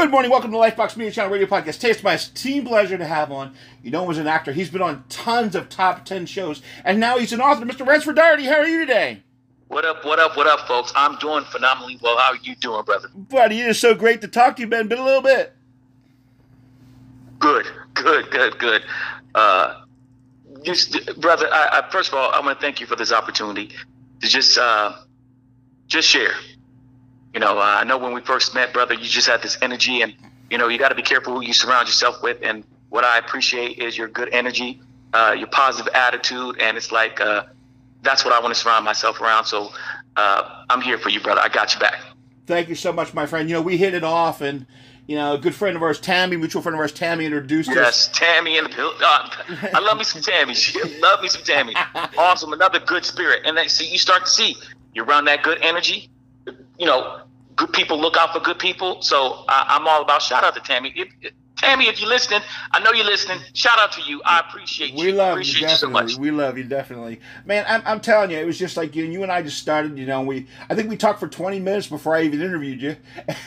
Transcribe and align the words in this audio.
Good 0.00 0.10
morning. 0.10 0.30
Welcome 0.30 0.50
to 0.52 0.56
Lifebox 0.56 0.96
Media 0.96 1.12
Channel 1.12 1.30
Radio 1.30 1.46
Podcast. 1.46 1.84
It's 1.84 2.02
my 2.02 2.14
esteemed 2.14 2.66
pleasure 2.66 2.96
to 2.96 3.04
have 3.04 3.30
on. 3.30 3.54
You 3.82 3.90
know 3.90 4.02
him 4.04 4.10
as 4.10 4.16
an 4.16 4.26
actor. 4.26 4.50
He's 4.50 4.70
been 4.70 4.80
on 4.80 5.04
tons 5.10 5.54
of 5.54 5.68
top 5.68 6.06
10 6.06 6.24
shows, 6.24 6.62
and 6.86 6.98
now 6.98 7.18
he's 7.18 7.34
an 7.34 7.42
author. 7.42 7.66
Mr. 7.66 7.86
Ransford 7.86 8.16
Doherty, 8.16 8.46
how 8.46 8.60
are 8.60 8.66
you 8.66 8.80
today? 8.80 9.22
What 9.68 9.84
up, 9.84 10.02
what 10.06 10.18
up, 10.18 10.38
what 10.38 10.46
up, 10.46 10.66
folks? 10.66 10.90
I'm 10.96 11.16
doing 11.18 11.44
phenomenally 11.44 11.98
well. 12.00 12.16
How 12.16 12.32
are 12.32 12.38
you 12.42 12.56
doing, 12.56 12.82
brother? 12.82 13.08
Buddy, 13.14 13.60
it 13.60 13.66
is 13.66 13.78
so 13.78 13.94
great 13.94 14.22
to 14.22 14.28
talk 14.28 14.56
to 14.56 14.62
you, 14.62 14.68
Ben. 14.68 14.88
Been 14.88 15.00
a 15.00 15.04
little 15.04 15.20
bit. 15.20 15.52
Good, 17.38 17.66
good, 17.92 18.30
good, 18.30 18.58
good. 18.58 18.82
Uh, 19.34 19.82
just, 20.62 21.20
brother, 21.20 21.46
I, 21.52 21.82
I, 21.82 21.90
first 21.90 22.08
of 22.08 22.14
all, 22.14 22.32
I 22.32 22.40
want 22.40 22.58
to 22.58 22.64
thank 22.64 22.80
you 22.80 22.86
for 22.86 22.96
this 22.96 23.12
opportunity 23.12 23.68
to 24.22 24.26
just, 24.26 24.56
uh, 24.56 24.94
just 25.88 26.08
share. 26.08 26.32
You 27.34 27.40
know, 27.40 27.58
uh, 27.58 27.62
I 27.80 27.84
know 27.84 27.98
when 27.98 28.12
we 28.12 28.20
first 28.20 28.54
met, 28.54 28.72
brother, 28.72 28.94
you 28.94 29.04
just 29.04 29.28
had 29.28 29.42
this 29.42 29.56
energy, 29.62 30.02
and 30.02 30.14
you 30.50 30.58
know, 30.58 30.68
you 30.68 30.78
got 30.78 30.88
to 30.88 30.94
be 30.94 31.02
careful 31.02 31.34
who 31.34 31.42
you 31.42 31.52
surround 31.52 31.86
yourself 31.86 32.22
with. 32.22 32.38
And 32.42 32.64
what 32.88 33.04
I 33.04 33.18
appreciate 33.18 33.78
is 33.78 33.96
your 33.96 34.08
good 34.08 34.28
energy, 34.32 34.80
uh, 35.14 35.34
your 35.38 35.46
positive 35.48 35.92
attitude, 35.94 36.58
and 36.60 36.76
it's 36.76 36.90
like 36.90 37.20
uh, 37.20 37.44
that's 38.02 38.24
what 38.24 38.34
I 38.34 38.40
want 38.40 38.54
to 38.54 38.60
surround 38.60 38.84
myself 38.84 39.20
around. 39.20 39.44
So 39.44 39.70
uh, 40.16 40.64
I'm 40.68 40.80
here 40.80 40.98
for 40.98 41.08
you, 41.08 41.20
brother. 41.20 41.40
I 41.40 41.48
got 41.48 41.74
you 41.74 41.80
back. 41.80 42.00
Thank 42.46 42.68
you 42.68 42.74
so 42.74 42.92
much, 42.92 43.14
my 43.14 43.26
friend. 43.26 43.48
You 43.48 43.56
know, 43.56 43.62
we 43.62 43.76
hit 43.76 43.94
it 43.94 44.02
off, 44.02 44.40
and 44.40 44.66
you 45.06 45.16
know, 45.16 45.34
a 45.34 45.38
good 45.38 45.54
friend 45.54 45.76
of 45.76 45.82
ours, 45.82 45.98
Tammy, 46.00 46.36
mutual 46.36 46.62
friend 46.62 46.74
of 46.74 46.80
ours, 46.80 46.92
Tammy, 46.92 47.26
introduced 47.26 47.68
yes, 47.68 47.78
us. 47.78 48.08
Yes, 48.08 48.18
Tammy 48.18 48.58
and 48.58 48.66
the 48.66 48.70
pill. 48.70 48.92
Uh, 49.04 49.28
I 49.74 49.80
love 49.80 49.98
me 49.98 50.04
some 50.04 50.22
Tammy. 50.22 50.54
She 50.54 50.80
love 51.00 51.20
me 51.20 51.28
some 51.28 51.42
Tammy. 51.42 51.74
Awesome, 52.18 52.52
another 52.52 52.78
good 52.78 53.04
spirit. 53.04 53.42
And 53.44 53.56
then 53.56 53.68
see, 53.68 53.90
you 53.90 53.98
start 53.98 54.24
to 54.24 54.30
see 54.30 54.56
you're 54.94 55.04
around 55.04 55.24
that 55.24 55.42
good 55.42 55.58
energy. 55.62 56.10
You 56.80 56.86
know, 56.86 57.20
good 57.56 57.72
people 57.72 58.00
look 58.00 58.16
out 58.16 58.32
for 58.32 58.40
good 58.40 58.58
people. 58.58 59.02
So 59.02 59.44
I, 59.48 59.76
am 59.76 59.86
all 59.86 60.02
about 60.02 60.22
shout 60.22 60.42
out 60.44 60.54
to 60.54 60.60
Tammy. 60.60 60.92
If, 60.96 61.34
Tammy, 61.60 61.88
if 61.88 62.00
you're 62.00 62.08
listening, 62.08 62.40
I 62.72 62.80
know 62.80 62.92
you're 62.92 63.04
listening. 63.04 63.38
Shout 63.52 63.78
out 63.78 63.92
to 63.92 64.02
you. 64.02 64.22
I 64.24 64.40
appreciate 64.40 64.94
you. 64.94 65.04
We 65.04 65.12
love 65.12 65.32
appreciate 65.32 65.60
you 65.60 65.66
definitely. 65.68 66.02
You 66.04 66.08
so 66.08 66.20
we 66.20 66.30
love 66.30 66.56
you 66.56 66.64
definitely, 66.64 67.20
man. 67.44 67.66
I'm, 67.68 67.82
I'm 67.84 68.00
telling 68.00 68.30
you, 68.30 68.38
it 68.38 68.46
was 68.46 68.58
just 68.58 68.78
like 68.78 68.96
you. 68.96 69.04
and 69.04 69.12
You 69.12 69.22
and 69.22 69.30
I 69.30 69.42
just 69.42 69.58
started. 69.58 69.98
You 69.98 70.06
know, 70.06 70.22
we 70.22 70.46
I 70.70 70.74
think 70.74 70.88
we 70.88 70.96
talked 70.96 71.20
for 71.20 71.28
20 71.28 71.60
minutes 71.60 71.86
before 71.86 72.16
I 72.16 72.22
even 72.22 72.40
interviewed 72.40 72.80
you. 72.80 72.96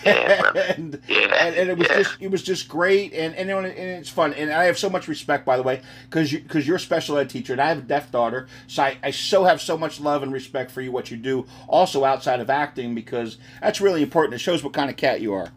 Yeah, 0.05 0.51
and, 0.77 1.01
yeah, 1.07 1.45
and, 1.45 1.55
and 1.55 1.69
it 1.71 1.77
was 1.77 1.87
yeah. 1.89 1.97
just 2.03 2.21
it 2.21 2.29
was 2.29 2.43
just 2.43 2.67
great, 2.67 3.13
and 3.13 3.33
and, 3.35 3.49
and 3.49 3.65
it's 3.65 4.09
fun. 4.09 4.35
And 4.35 4.51
I 4.51 4.65
have 4.65 4.77
so 4.77 4.91
much 4.91 5.07
respect, 5.07 5.43
by 5.43 5.57
the 5.57 5.63
way, 5.63 5.81
because 6.07 6.31
you 6.31 6.39
because 6.39 6.67
you're 6.67 6.77
a 6.77 6.79
special 6.79 7.17
ed 7.17 7.31
teacher, 7.31 7.53
and 7.53 7.61
I 7.61 7.69
have 7.69 7.79
a 7.79 7.81
deaf 7.81 8.11
daughter, 8.11 8.47
so 8.67 8.83
I, 8.83 8.97
I 9.01 9.09
so 9.09 9.45
have 9.45 9.59
so 9.59 9.75
much 9.75 9.99
love 9.99 10.21
and 10.21 10.31
respect 10.31 10.69
for 10.69 10.81
you 10.81 10.91
what 10.91 11.09
you 11.09 11.17
do, 11.17 11.47
also 11.67 12.05
outside 12.05 12.41
of 12.41 12.51
acting, 12.51 12.93
because 12.93 13.37
that's 13.59 13.81
really 13.81 14.03
important. 14.03 14.35
It 14.35 14.39
shows 14.39 14.63
what 14.63 14.73
kind 14.73 14.91
of 14.91 14.97
cat 14.97 15.19
you 15.19 15.33
are. 15.33 15.51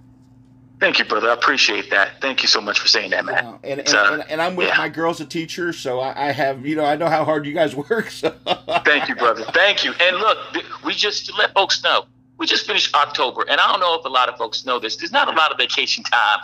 Thank 0.78 0.98
you, 0.98 1.06
brother. 1.06 1.30
I 1.30 1.32
appreciate 1.32 1.90
that. 1.90 2.20
Thank 2.20 2.42
you 2.42 2.48
so 2.48 2.60
much 2.60 2.78
for 2.78 2.88
saying 2.88 3.10
that, 3.10 3.24
man. 3.24 3.44
Uh, 3.44 3.58
and, 3.64 3.80
and, 3.80 3.88
uh, 3.94 4.08
and, 4.12 4.30
and, 4.30 4.42
I'm 4.42 4.56
with 4.56 4.68
yeah. 4.68 4.76
my 4.76 4.88
girl's 4.90 5.20
a 5.20 5.24
teacher, 5.24 5.72
so 5.72 6.00
I, 6.00 6.28
I, 6.28 6.32
have, 6.32 6.66
you 6.66 6.76
know, 6.76 6.84
I 6.84 6.96
know 6.96 7.08
how 7.08 7.24
hard 7.24 7.46
you 7.46 7.54
guys 7.54 7.74
work. 7.90 8.10
So. 8.10 8.30
Thank 8.84 9.08
you, 9.08 9.16
brother. 9.16 9.44
Thank 9.54 9.84
you. 9.84 9.94
And 10.00 10.18
look, 10.18 10.38
we 10.84 10.92
just 10.92 11.26
to 11.26 11.34
let 11.36 11.54
folks 11.54 11.82
know, 11.82 12.04
we 12.36 12.46
just 12.46 12.66
finished 12.66 12.94
October, 12.94 13.46
and 13.48 13.58
I 13.58 13.70
don't 13.70 13.80
know 13.80 13.98
if 13.98 14.04
a 14.04 14.10
lot 14.10 14.28
of 14.28 14.36
folks 14.36 14.66
know 14.66 14.78
this. 14.78 14.96
There's 14.96 15.12
not 15.12 15.28
a 15.28 15.36
lot 15.36 15.50
of 15.50 15.56
vacation 15.56 16.04
time 16.04 16.40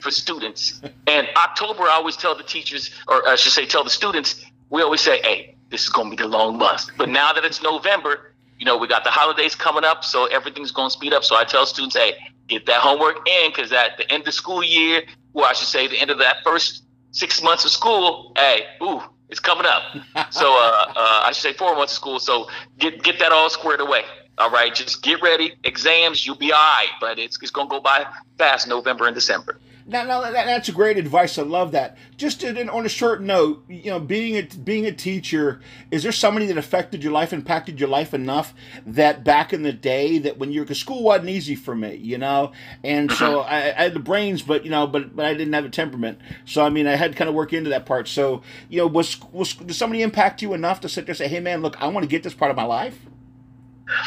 for 0.00 0.10
students. 0.10 0.80
and 1.06 1.28
October, 1.36 1.84
I 1.84 1.92
always 1.92 2.16
tell 2.16 2.36
the 2.36 2.42
teachers, 2.42 2.90
or 3.06 3.26
I 3.28 3.36
should 3.36 3.52
say, 3.52 3.66
tell 3.66 3.84
the 3.84 3.90
students, 3.90 4.44
we 4.70 4.82
always 4.82 5.00
say, 5.00 5.22
hey, 5.22 5.54
this 5.70 5.82
is 5.82 5.88
going 5.88 6.10
to 6.10 6.16
be 6.16 6.22
the 6.22 6.28
long 6.28 6.58
month. 6.58 6.90
But 6.96 7.08
now 7.08 7.32
that 7.32 7.44
it's 7.44 7.62
November, 7.62 8.32
you 8.58 8.66
know, 8.66 8.76
we 8.76 8.88
got 8.88 9.04
the 9.04 9.10
holidays 9.10 9.54
coming 9.54 9.84
up, 9.84 10.02
so 10.02 10.26
everything's 10.26 10.72
going 10.72 10.88
to 10.88 10.92
speed 10.92 11.12
up. 11.12 11.22
So 11.22 11.36
I 11.36 11.44
tell 11.44 11.66
students, 11.66 11.96
hey, 11.96 12.14
get 12.46 12.66
that 12.66 12.80
homework 12.80 13.28
in 13.28 13.50
because 13.50 13.72
at 13.72 13.96
the 13.96 14.10
end 14.12 14.26
of 14.26 14.34
school 14.34 14.62
year, 14.62 15.02
or 15.32 15.44
I 15.44 15.52
should 15.52 15.68
say 15.68 15.86
the 15.86 15.98
end 15.98 16.10
of 16.10 16.18
that 16.18 16.38
first 16.44 16.84
six 17.12 17.42
months 17.42 17.64
of 17.64 17.70
school, 17.70 18.32
hey, 18.36 18.64
ooh, 18.82 19.02
it's 19.28 19.40
coming 19.40 19.66
up. 19.66 19.82
so 20.32 20.52
uh, 20.52 20.92
uh, 20.96 21.22
I 21.24 21.32
should 21.32 21.42
say 21.42 21.52
four 21.52 21.74
months 21.74 21.92
of 21.92 21.96
school. 21.96 22.18
So 22.18 22.48
get 22.78 23.02
get 23.02 23.18
that 23.18 23.32
all 23.32 23.50
squared 23.50 23.80
away. 23.80 24.02
All 24.38 24.50
right, 24.50 24.74
just 24.74 25.02
get 25.02 25.22
ready. 25.22 25.54
Exams, 25.64 26.26
you'll 26.26 26.36
be 26.36 26.52
all 26.52 26.58
right, 26.58 26.90
but 27.00 27.18
it's, 27.18 27.40
it's 27.40 27.50
going 27.50 27.68
to 27.68 27.70
go 27.70 27.80
by 27.80 28.04
fast 28.36 28.68
November 28.68 29.06
and 29.06 29.14
December. 29.14 29.58
Now, 29.88 30.02
now 30.02 30.20
that, 30.20 30.32
that's 30.32 30.68
a 30.68 30.72
great 30.72 30.98
advice. 30.98 31.38
I 31.38 31.42
love 31.42 31.70
that. 31.72 31.96
Just 32.16 32.40
to, 32.40 32.68
on 32.68 32.84
a 32.84 32.88
short 32.88 33.22
note, 33.22 33.64
you 33.68 33.90
know, 33.90 34.00
being 34.00 34.36
a 34.36 34.42
being 34.56 34.84
a 34.84 34.90
teacher, 34.90 35.60
is 35.92 36.02
there 36.02 36.10
somebody 36.10 36.46
that 36.46 36.58
affected 36.58 37.04
your 37.04 37.12
life, 37.12 37.32
impacted 37.32 37.78
your 37.78 37.88
life 37.88 38.12
enough 38.12 38.52
that 38.84 39.22
back 39.22 39.52
in 39.52 39.62
the 39.62 39.72
day 39.72 40.18
that 40.18 40.38
when 40.38 40.50
you're 40.50 40.64
because 40.64 40.80
school 40.80 41.04
wasn't 41.04 41.28
easy 41.28 41.54
for 41.54 41.76
me, 41.76 41.94
you 41.94 42.18
know, 42.18 42.50
and 42.82 43.12
so 43.12 43.40
I, 43.40 43.56
I, 43.56 43.82
had 43.84 43.94
the 43.94 44.00
brains, 44.00 44.42
but 44.42 44.64
you 44.64 44.70
know, 44.70 44.88
but 44.88 45.14
but 45.14 45.24
I 45.24 45.34
didn't 45.34 45.52
have 45.52 45.64
a 45.64 45.70
temperament. 45.70 46.18
So 46.46 46.64
I 46.64 46.68
mean, 46.68 46.88
I 46.88 46.96
had 46.96 47.12
to 47.12 47.18
kind 47.18 47.28
of 47.28 47.36
work 47.36 47.52
into 47.52 47.70
that 47.70 47.86
part. 47.86 48.08
So 48.08 48.42
you 48.68 48.78
know, 48.78 48.88
was 48.88 49.22
was 49.30 49.54
did 49.54 49.74
somebody 49.74 50.02
impact 50.02 50.42
you 50.42 50.52
enough 50.52 50.80
to 50.80 50.88
sit 50.88 51.06
there 51.06 51.12
and 51.12 51.18
say, 51.18 51.28
hey 51.28 51.38
man, 51.38 51.62
look, 51.62 51.80
I 51.80 51.86
want 51.86 52.02
to 52.02 52.08
get 52.08 52.24
this 52.24 52.34
part 52.34 52.50
of 52.50 52.56
my 52.56 52.64
life? 52.64 52.98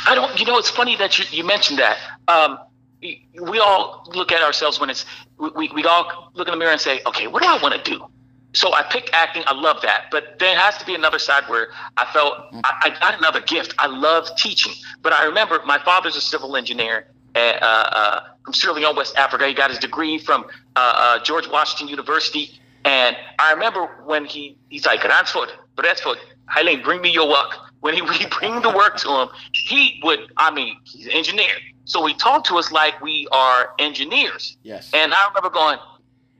I 0.06 0.13
don't. 0.13 0.38
You 0.38 0.46
know, 0.46 0.57
it's 0.57 0.69
funny 0.69 0.97
that 0.97 1.17
you, 1.17 1.25
you 1.31 1.46
mentioned 1.46 1.79
that. 1.79 1.97
Um, 2.28 2.59
we 3.01 3.59
all 3.59 4.09
look 4.13 4.31
at 4.31 4.41
ourselves 4.41 4.79
when 4.79 4.89
it's 4.89 5.05
we, 5.37 5.69
we 5.73 5.83
all 5.85 6.31
look 6.33 6.47
in 6.47 6.51
the 6.51 6.57
mirror 6.57 6.71
and 6.71 6.81
say, 6.81 7.01
okay, 7.05 7.27
what 7.27 7.41
do 7.41 7.47
I 7.47 7.57
want 7.61 7.73
to 7.83 7.91
do? 7.91 8.05
So 8.53 8.73
I 8.73 8.81
picked 8.83 9.11
acting. 9.13 9.43
I 9.45 9.53
love 9.53 9.81
that, 9.83 10.05
but 10.11 10.39
there 10.39 10.55
has 10.57 10.77
to 10.79 10.85
be 10.85 10.95
another 10.95 11.19
side 11.19 11.43
where 11.47 11.69
I 11.97 12.05
felt 12.11 12.33
I, 12.63 12.81
I 12.83 12.99
got 12.99 13.17
another 13.17 13.41
gift. 13.41 13.75
I 13.77 13.87
love 13.87 14.27
teaching, 14.37 14.73
but 15.01 15.13
I 15.13 15.23
remember 15.25 15.61
my 15.65 15.77
father's 15.79 16.15
a 16.15 16.21
civil 16.21 16.55
engineer 16.55 17.07
at, 17.35 17.61
uh, 17.61 17.65
uh, 17.65 18.23
from 18.43 18.53
Sierra 18.55 18.75
Leone, 18.75 18.95
West 18.95 19.16
Africa. 19.17 19.47
He 19.47 19.53
got 19.53 19.69
his 19.69 19.79
degree 19.79 20.17
from 20.17 20.45
uh, 20.75 20.79
uh 20.79 21.23
George 21.23 21.47
Washington 21.47 21.89
University, 21.89 22.59
and 22.85 23.16
I 23.37 23.53
remember 23.53 23.85
when 24.05 24.25
he 24.25 24.57
he's 24.69 24.85
like 24.85 25.03
Ransford, 25.03 25.49
Ransford, 25.77 26.17
Highland, 26.47 26.83
bring 26.83 27.01
me 27.01 27.11
your 27.11 27.29
work. 27.29 27.69
When 27.81 27.94
he 27.94 28.01
would 28.01 28.29
bring 28.40 28.62
the 28.62 28.69
work 28.69 28.97
to 28.97 29.09
him, 29.09 29.29
he 29.51 30.00
would. 30.03 30.31
I 30.38 30.51
mean, 30.51 30.78
he's 30.84 31.06
an 31.06 31.13
engineer. 31.13 31.53
So 31.85 32.06
he 32.06 32.13
talked 32.13 32.45
to 32.47 32.57
us 32.57 32.72
like 32.72 33.01
we 33.01 33.28
are 33.31 33.73
engineers. 33.79 34.57
Yes. 34.63 34.91
And 34.94 35.13
I 35.13 35.28
remember 35.28 35.50
going, 35.50 35.79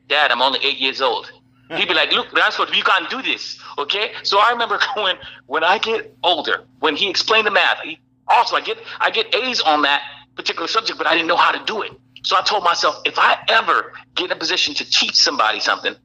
Dad, 0.08 0.32
I'm 0.32 0.42
only 0.42 0.60
eight 0.64 0.78
years 0.78 1.02
old. 1.02 1.32
He'd 1.76 1.88
be 1.88 1.94
like, 1.94 2.12
look, 2.12 2.28
that's 2.34 2.58
what 2.58 2.76
you 2.76 2.84
can't 2.84 3.10
do 3.12 3.22
this. 3.22 3.60
Okay. 3.78 4.12
So 4.24 4.40
I 4.40 4.52
remember 4.52 4.80
going, 4.96 5.18
when 5.46 5.64
I 5.64 5.78
get 5.78 6.16
older, 6.24 6.66
when 6.80 6.96
he 6.96 7.10
explained 7.10 7.46
the 7.48 7.52
math, 7.52 7.80
he, 7.82 8.00
also 8.28 8.56
I 8.56 8.62
get 8.62 8.78
I 9.00 9.10
get 9.12 9.34
A's 9.36 9.62
on 9.62 9.84
that 9.84 10.02
particular 10.36 10.68
subject, 10.68 10.98
but 10.98 11.08
I 11.08 11.14
didn't 11.14 11.28
know 11.28 11.36
how 11.36 11.52
to 11.52 11.64
do 11.66 11.82
it. 11.82 11.92
So 12.24 12.36
I 12.38 12.42
told 12.42 12.64
myself, 12.64 13.02
if 13.06 13.18
I 13.18 13.38
ever 13.48 13.94
get 14.16 14.26
in 14.26 14.32
a 14.32 14.36
position 14.36 14.74
to 14.76 14.86
teach 14.90 15.16
somebody 15.16 15.60
something, 15.60 15.96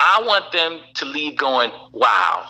I 0.00 0.22
want 0.24 0.52
them 0.52 0.80
to 0.94 1.04
leave 1.04 1.36
going, 1.36 1.70
wow, 1.92 2.46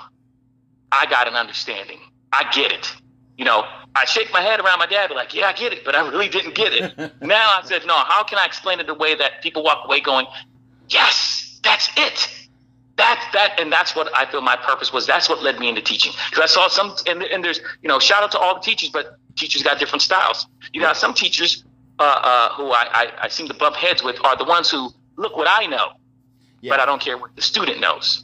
I 0.90 1.06
got 1.06 1.28
an 1.28 1.34
understanding. 1.34 1.98
I 2.34 2.50
get 2.52 2.72
it. 2.72 2.92
You 3.36 3.44
know, 3.44 3.64
I 3.94 4.04
shake 4.06 4.32
my 4.32 4.40
head 4.40 4.60
around 4.60 4.78
my 4.78 4.86
dad, 4.86 5.08
be 5.08 5.14
like, 5.14 5.34
yeah, 5.34 5.46
I 5.46 5.52
get 5.52 5.72
it, 5.72 5.84
but 5.84 5.94
I 5.94 6.08
really 6.08 6.28
didn't 6.28 6.54
get 6.54 6.72
it. 6.72 6.96
now 7.22 7.58
I 7.58 7.62
said, 7.64 7.82
no, 7.86 7.94
how 7.94 8.24
can 8.24 8.38
I 8.38 8.44
explain 8.44 8.80
it 8.80 8.86
the 8.86 8.94
way 8.94 9.14
that 9.14 9.42
people 9.42 9.62
walk 9.62 9.84
away 9.84 10.00
going, 10.00 10.26
yes, 10.88 11.60
that's 11.62 11.90
it. 11.96 12.28
That's 12.96 13.24
that, 13.32 13.58
and 13.58 13.72
that's 13.72 13.96
what 13.96 14.14
I 14.14 14.26
feel 14.26 14.40
my 14.40 14.56
purpose 14.56 14.92
was. 14.92 15.06
That's 15.06 15.28
what 15.28 15.42
led 15.42 15.58
me 15.58 15.68
into 15.68 15.80
teaching. 15.80 16.12
Because 16.30 16.44
I 16.44 16.46
saw 16.46 16.68
some, 16.68 16.94
and, 17.08 17.22
and, 17.24 17.44
there's, 17.44 17.60
you 17.82 17.88
know, 17.88 17.98
shout 17.98 18.22
out 18.22 18.30
to 18.32 18.38
all 18.38 18.54
the 18.54 18.60
teachers, 18.60 18.90
but 18.90 19.16
teachers 19.36 19.62
got 19.62 19.80
different 19.80 20.02
styles. 20.02 20.46
You 20.72 20.80
got 20.80 20.96
some 20.96 21.12
teachers 21.12 21.64
uh, 21.98 22.02
uh, 22.02 22.48
who 22.54 22.70
I, 22.70 22.88
I, 22.92 23.12
I 23.22 23.28
seem 23.28 23.48
to 23.48 23.54
bump 23.54 23.74
heads 23.74 24.02
with 24.02 24.24
are 24.24 24.36
the 24.36 24.44
ones 24.44 24.70
who 24.70 24.90
look 25.16 25.36
what 25.36 25.48
I 25.50 25.66
know, 25.66 25.88
yeah. 26.60 26.70
but 26.72 26.80
I 26.80 26.86
don't 26.86 27.00
care 27.00 27.18
what 27.18 27.34
the 27.34 27.42
student 27.42 27.80
knows 27.80 28.23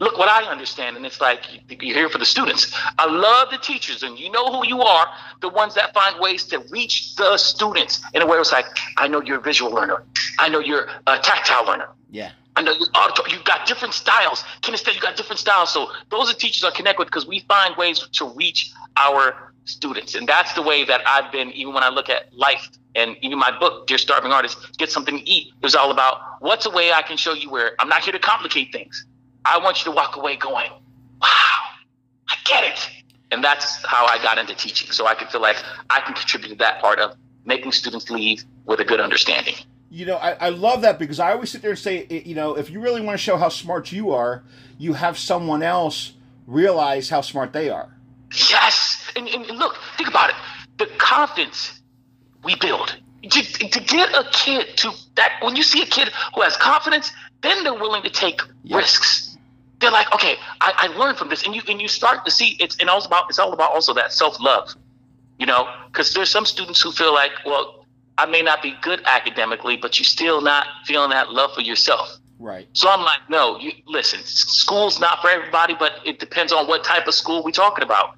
look 0.00 0.18
what 0.18 0.28
I 0.28 0.50
understand. 0.50 0.96
And 0.96 1.06
it's 1.06 1.20
like 1.20 1.42
you're 1.68 1.94
here 1.94 2.08
for 2.08 2.18
the 2.18 2.24
students. 2.24 2.74
I 2.98 3.06
love 3.06 3.50
the 3.50 3.58
teachers, 3.58 4.02
and 4.02 4.18
you 4.18 4.30
know 4.30 4.50
who 4.50 4.66
you 4.66 4.82
are, 4.82 5.06
the 5.40 5.48
ones 5.48 5.74
that 5.74 5.94
find 5.94 6.18
ways 6.18 6.44
to 6.46 6.58
reach 6.70 7.14
the 7.16 7.36
students 7.36 8.02
in 8.12 8.22
a 8.22 8.26
way 8.26 8.38
it's 8.38 8.52
like, 8.52 8.66
I 8.96 9.06
know 9.06 9.20
you're 9.20 9.38
a 9.38 9.42
visual 9.42 9.70
learner. 9.70 10.02
I 10.38 10.48
know 10.48 10.58
you're 10.58 10.88
a 11.06 11.18
tactile 11.18 11.64
learner. 11.66 11.88
Yeah. 12.10 12.32
I 12.56 12.62
know 12.62 12.72
you 12.72 12.86
you've 13.28 13.44
got 13.44 13.66
different 13.66 13.94
styles. 13.94 14.42
Kinesthetic, 14.62 14.96
you 14.96 15.00
got 15.00 15.16
different 15.16 15.38
styles. 15.38 15.72
So 15.72 15.90
those 16.10 16.30
are 16.30 16.34
teachers 16.34 16.64
I 16.64 16.70
connect 16.70 16.98
with 16.98 17.06
because 17.06 17.26
we 17.26 17.40
find 17.40 17.76
ways 17.76 18.00
to 18.00 18.28
reach 18.30 18.72
our 18.96 19.52
students. 19.64 20.14
And 20.14 20.26
that's 20.28 20.52
the 20.54 20.62
way 20.62 20.84
that 20.84 21.00
I've 21.06 21.30
been, 21.30 21.52
even 21.52 21.74
when 21.74 21.84
I 21.84 21.90
look 21.90 22.08
at 22.08 22.34
life 22.34 22.68
and 22.96 23.16
even 23.22 23.38
my 23.38 23.56
book, 23.56 23.86
Dear 23.86 23.98
Starving 23.98 24.32
Artist, 24.32 24.76
Get 24.78 24.90
Something 24.90 25.18
to 25.18 25.28
Eat, 25.28 25.48
it 25.48 25.62
was 25.62 25.76
all 25.76 25.92
about 25.92 26.20
what's 26.40 26.66
a 26.66 26.70
way 26.70 26.92
I 26.92 27.02
can 27.02 27.16
show 27.16 27.34
you 27.34 27.50
where 27.50 27.72
I'm 27.78 27.88
not 27.88 28.02
here 28.02 28.12
to 28.12 28.18
complicate 28.18 28.72
things. 28.72 29.06
I 29.44 29.58
want 29.58 29.78
you 29.84 29.90
to 29.90 29.96
walk 29.96 30.16
away 30.16 30.36
going, 30.36 30.70
wow, 31.20 31.28
I 32.28 32.36
get 32.44 32.64
it. 32.64 32.90
And 33.30 33.42
that's 33.44 33.84
how 33.86 34.06
I 34.06 34.18
got 34.22 34.38
into 34.38 34.54
teaching. 34.54 34.90
So 34.90 35.06
I 35.06 35.14
could 35.14 35.28
feel 35.28 35.40
like 35.40 35.56
I 35.88 36.00
can 36.00 36.14
contribute 36.14 36.48
to 36.50 36.54
that 36.56 36.80
part 36.80 36.98
of 36.98 37.16
making 37.44 37.72
students 37.72 38.10
leave 38.10 38.44
with 38.66 38.80
a 38.80 38.84
good 38.84 39.00
understanding. 39.00 39.54
You 39.90 40.06
know, 40.06 40.16
I, 40.16 40.32
I 40.32 40.48
love 40.50 40.82
that 40.82 40.98
because 40.98 41.18
I 41.20 41.32
always 41.32 41.50
sit 41.50 41.62
there 41.62 41.70
and 41.70 41.78
say, 41.78 42.06
eh, 42.10 42.22
you 42.24 42.34
know, 42.34 42.54
if 42.56 42.70
you 42.70 42.80
really 42.80 43.00
want 43.00 43.18
to 43.18 43.22
show 43.22 43.36
how 43.36 43.48
smart 43.48 43.92
you 43.92 44.10
are, 44.12 44.44
you 44.78 44.92
have 44.94 45.18
someone 45.18 45.62
else 45.62 46.12
realize 46.46 47.08
how 47.08 47.20
smart 47.20 47.52
they 47.52 47.70
are. 47.70 47.88
Yes. 48.50 49.10
And, 49.16 49.28
and 49.28 49.46
look, 49.58 49.76
think 49.96 50.08
about 50.08 50.30
it. 50.30 50.36
The 50.78 50.86
confidence 50.98 51.80
we 52.44 52.54
build 52.56 52.96
to, 53.22 53.42
to 53.42 53.80
get 53.80 54.10
a 54.14 54.24
kid 54.32 54.76
to 54.78 54.92
that 55.16 55.32
when 55.42 55.56
you 55.56 55.62
see 55.62 55.82
a 55.82 55.86
kid 55.86 56.10
who 56.34 56.42
has 56.42 56.56
confidence, 56.56 57.12
then 57.42 57.64
they're 57.64 57.74
willing 57.74 58.02
to 58.02 58.10
take 58.10 58.40
Yep. 58.64 58.76
risks. 58.78 59.29
They're 59.80 59.90
like, 59.90 60.12
okay, 60.14 60.36
I, 60.60 60.72
I 60.76 60.86
learned 60.98 61.18
from 61.18 61.28
this, 61.30 61.44
and 61.44 61.54
you 61.54 61.62
and 61.68 61.80
you 61.80 61.88
start 61.88 62.24
to 62.26 62.30
see 62.30 62.56
it's 62.60 62.76
and 62.78 62.90
all 62.90 63.04
about 63.04 63.24
it's 63.28 63.38
all 63.38 63.52
about 63.52 63.72
also 63.72 63.94
that 63.94 64.12
self 64.12 64.38
love, 64.40 64.74
you 65.38 65.46
know, 65.46 65.68
because 65.86 66.12
there's 66.12 66.30
some 66.30 66.44
students 66.44 66.80
who 66.82 66.92
feel 66.92 67.14
like, 67.14 67.32
well, 67.46 67.86
I 68.18 68.26
may 68.26 68.42
not 68.42 68.62
be 68.62 68.74
good 68.82 69.02
academically, 69.06 69.78
but 69.78 69.98
you're 69.98 70.04
still 70.04 70.42
not 70.42 70.66
feeling 70.84 71.10
that 71.10 71.30
love 71.32 71.54
for 71.54 71.62
yourself. 71.62 72.18
Right. 72.38 72.68
So 72.72 72.90
I'm 72.90 73.00
like, 73.00 73.20
no, 73.28 73.58
you 73.58 73.72
listen, 73.86 74.20
school's 74.24 75.00
not 75.00 75.20
for 75.22 75.28
everybody, 75.28 75.74
but 75.78 75.92
it 76.04 76.18
depends 76.18 76.52
on 76.52 76.66
what 76.66 76.84
type 76.84 77.06
of 77.06 77.14
school 77.14 77.42
we're 77.42 77.50
talking 77.50 77.82
about. 77.84 78.16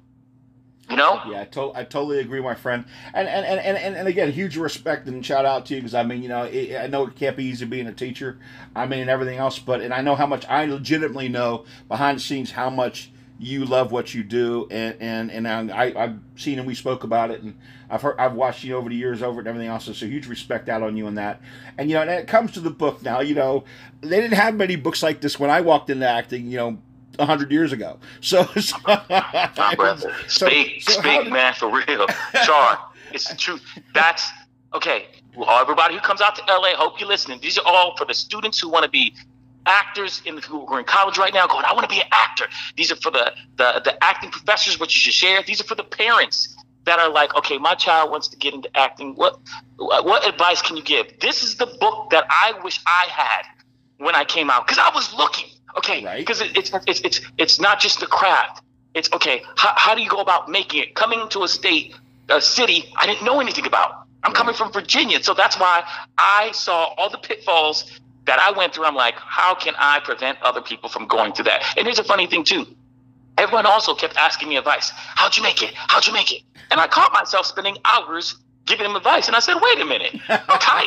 You 0.89 0.97
know? 0.97 1.21
Yeah, 1.27 1.41
I, 1.41 1.45
to- 1.45 1.71
I 1.73 1.83
totally 1.85 2.19
agree, 2.19 2.41
my 2.41 2.55
friend. 2.55 2.85
And 3.13 3.27
and, 3.27 3.45
and, 3.45 3.77
and, 3.77 3.95
and 3.95 4.07
again, 4.07 4.31
huge 4.31 4.57
respect 4.57 5.07
and 5.07 5.25
shout 5.25 5.45
out 5.45 5.65
to 5.67 5.75
you 5.75 5.81
because 5.81 5.95
I 5.95 6.03
mean, 6.03 6.21
you 6.21 6.29
know, 6.29 6.43
it, 6.43 6.75
I 6.77 6.87
know 6.87 7.07
it 7.07 7.15
can't 7.15 7.37
be 7.37 7.45
easy 7.45 7.65
being 7.65 7.87
a 7.87 7.93
teacher. 7.93 8.37
I 8.75 8.85
mean, 8.85 8.99
and 8.99 9.09
everything 9.09 9.39
else, 9.39 9.59
but 9.59 9.81
and 9.81 9.93
I 9.93 10.01
know 10.01 10.15
how 10.15 10.25
much 10.25 10.45
I 10.47 10.65
legitimately 10.65 11.29
know 11.29 11.65
behind 11.87 12.17
the 12.17 12.21
scenes 12.21 12.51
how 12.51 12.69
much 12.69 13.11
you 13.39 13.65
love 13.65 13.91
what 13.91 14.13
you 14.13 14.23
do, 14.23 14.67
and 14.69 14.95
and 14.99 15.31
and 15.31 15.71
I 15.71 15.93
I've 15.95 16.19
seen 16.35 16.59
and 16.59 16.67
we 16.67 16.75
spoke 16.75 17.03
about 17.03 17.31
it, 17.31 17.41
and 17.41 17.57
I've 17.89 18.01
heard 18.01 18.15
I've 18.19 18.33
watched 18.33 18.63
you 18.63 18.75
over 18.75 18.89
the 18.89 18.95
years 18.95 19.23
over 19.23 19.39
it 19.39 19.43
and 19.43 19.47
everything 19.47 19.69
else. 19.69 19.85
So 19.85 20.05
huge 20.05 20.27
respect 20.27 20.69
out 20.69 20.83
on 20.83 20.97
you 20.97 21.07
on 21.07 21.15
that. 21.15 21.41
And 21.77 21.89
you 21.89 21.95
know, 21.95 22.01
and 22.01 22.11
it 22.11 22.27
comes 22.27 22.51
to 22.51 22.59
the 22.59 22.69
book 22.69 23.01
now. 23.01 23.21
You 23.21 23.35
know, 23.35 23.63
they 24.01 24.21
didn't 24.21 24.37
have 24.37 24.55
many 24.55 24.75
books 24.75 25.01
like 25.01 25.21
this 25.21 25.39
when 25.39 25.49
I 25.49 25.61
walked 25.61 25.89
into 25.89 26.07
acting. 26.07 26.47
You 26.47 26.57
know. 26.57 26.77
A 27.19 27.25
hundred 27.25 27.51
years 27.51 27.71
ago, 27.71 27.99
so, 28.21 28.43
so, 28.59 28.75
My 28.87 29.75
brother. 29.77 30.13
so- 30.27 30.47
Speak, 30.47 30.81
so 30.81 30.93
speak, 30.99 31.23
did- 31.25 31.33
man, 31.33 31.53
for 31.53 31.69
real. 31.69 32.07
Char, 32.43 32.79
it's 33.11 33.29
the 33.29 33.35
truth. 33.35 33.61
That's 33.93 34.27
okay. 34.73 35.07
Well, 35.35 35.49
everybody 35.61 35.93
who 35.95 35.99
comes 36.01 36.21
out 36.21 36.35
to 36.35 36.43
LA, 36.47 36.75
hope 36.75 36.99
you're 36.99 37.07
listening. 37.09 37.39
These 37.41 37.57
are 37.59 37.65
all 37.65 37.95
for 37.97 38.05
the 38.05 38.13
students 38.13 38.59
who 38.59 38.69
want 38.69 38.83
to 38.85 38.89
be 38.89 39.13
actors 39.65 40.21
in 40.25 40.37
who 40.39 40.65
are 40.67 40.79
in 40.79 40.85
college 40.85 41.17
right 41.17 41.33
now 41.33 41.47
going, 41.47 41.63
I 41.65 41.73
want 41.73 41.83
to 41.87 41.95
be 41.95 42.01
an 42.01 42.07
actor. 42.11 42.45
These 42.75 42.91
are 42.91 42.95
for 42.97 43.11
the, 43.11 43.31
the 43.57 43.81
the 43.85 44.03
acting 44.03 44.31
professors, 44.31 44.79
which 44.79 44.95
you 44.95 44.99
should 45.01 45.13
share. 45.13 45.41
These 45.43 45.61
are 45.61 45.65
for 45.65 45.75
the 45.75 45.83
parents 45.83 46.55
that 46.85 46.99
are 46.99 47.09
like, 47.09 47.35
okay, 47.35 47.57
my 47.57 47.75
child 47.75 48.11
wants 48.11 48.27
to 48.29 48.37
get 48.37 48.53
into 48.53 48.69
acting. 48.75 49.13
What 49.15 49.39
what 49.77 50.27
advice 50.27 50.61
can 50.61 50.77
you 50.77 50.83
give? 50.83 51.19
This 51.19 51.43
is 51.43 51.55
the 51.57 51.67
book 51.67 52.09
that 52.09 52.25
I 52.29 52.53
wish 52.63 52.79
I 52.85 53.05
had 53.09 53.43
when 53.97 54.15
I 54.15 54.25
came 54.25 54.49
out 54.49 54.65
because 54.67 54.79
I 54.79 54.89
was 54.93 55.13
looking. 55.13 55.45
Okay, 55.77 56.03
Right. 56.05 56.17
because 56.17 56.41
it, 56.41 56.55
it's 56.57 56.71
it's 56.87 57.01
it's 57.01 57.21
it's 57.37 57.59
not 57.59 57.79
just 57.79 57.99
the 57.99 58.05
craft. 58.05 58.61
It's 58.93 59.11
okay. 59.11 59.43
How, 59.55 59.73
how 59.75 59.95
do 59.95 60.01
you 60.01 60.09
go 60.09 60.17
about 60.17 60.49
making 60.49 60.81
it? 60.83 60.95
Coming 60.95 61.27
to 61.29 61.43
a 61.43 61.47
state, 61.47 61.95
a 62.29 62.39
city 62.39 62.85
I 62.95 63.05
didn't 63.07 63.23
know 63.23 63.39
anything 63.39 63.65
about. 63.65 64.05
I'm 64.23 64.33
coming 64.33 64.55
from 64.55 64.71
Virginia, 64.71 65.21
so 65.23 65.33
that's 65.33 65.59
why 65.59 65.83
I 66.17 66.51
saw 66.53 66.93
all 66.97 67.09
the 67.09 67.17
pitfalls 67.17 67.99
that 68.25 68.39
I 68.39 68.51
went 68.51 68.73
through. 68.73 68.85
I'm 68.85 68.95
like, 68.95 69.15
how 69.17 69.53
can 69.55 69.73
I 69.77 69.99
prevent 69.99 70.41
other 70.41 70.61
people 70.61 70.89
from 70.89 71.07
going 71.07 71.33
through 71.33 71.45
that? 71.45 71.63
And 71.77 71.85
here's 71.87 71.99
a 71.99 72.03
funny 72.05 72.27
thing 72.27 72.43
too. 72.43 72.65
Everyone 73.37 73.65
also 73.65 73.95
kept 73.95 74.15
asking 74.15 74.49
me 74.49 74.57
advice. 74.57 74.91
How'd 74.93 75.35
you 75.35 75.43
make 75.43 75.61
it? 75.63 75.73
How'd 75.75 76.05
you 76.05 76.13
make 76.13 76.31
it? 76.31 76.43
And 76.71 76.79
I 76.79 76.87
caught 76.87 77.11
myself 77.11 77.47
spending 77.47 77.77
hours 77.83 78.35
giving 78.65 78.83
them 78.85 78.95
advice. 78.95 79.27
And 79.27 79.35
I 79.35 79.39
said, 79.39 79.55
wait 79.61 79.79
a 79.79 79.85
minute. 79.85 80.15
Okay. 80.29 80.85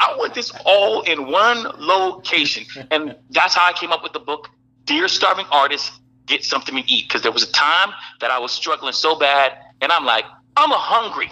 I 0.00 0.14
want 0.16 0.34
this 0.34 0.52
all 0.64 1.02
in 1.02 1.30
one 1.30 1.64
location. 1.78 2.64
And 2.90 3.16
that's 3.30 3.54
how 3.54 3.68
I 3.68 3.72
came 3.72 3.92
up 3.92 4.02
with 4.02 4.12
the 4.12 4.20
book, 4.20 4.48
Dear 4.84 5.08
Starving 5.08 5.46
Artist, 5.50 5.92
Get 6.26 6.44
Something 6.44 6.76
to 6.76 6.90
Eat. 6.90 7.08
Because 7.08 7.22
there 7.22 7.32
was 7.32 7.42
a 7.42 7.52
time 7.52 7.90
that 8.20 8.30
I 8.30 8.38
was 8.38 8.52
struggling 8.52 8.92
so 8.92 9.18
bad. 9.18 9.52
And 9.80 9.92
I'm 9.92 10.04
like, 10.04 10.24
I'm 10.56 10.72
a 10.72 10.78
hungry. 10.78 11.30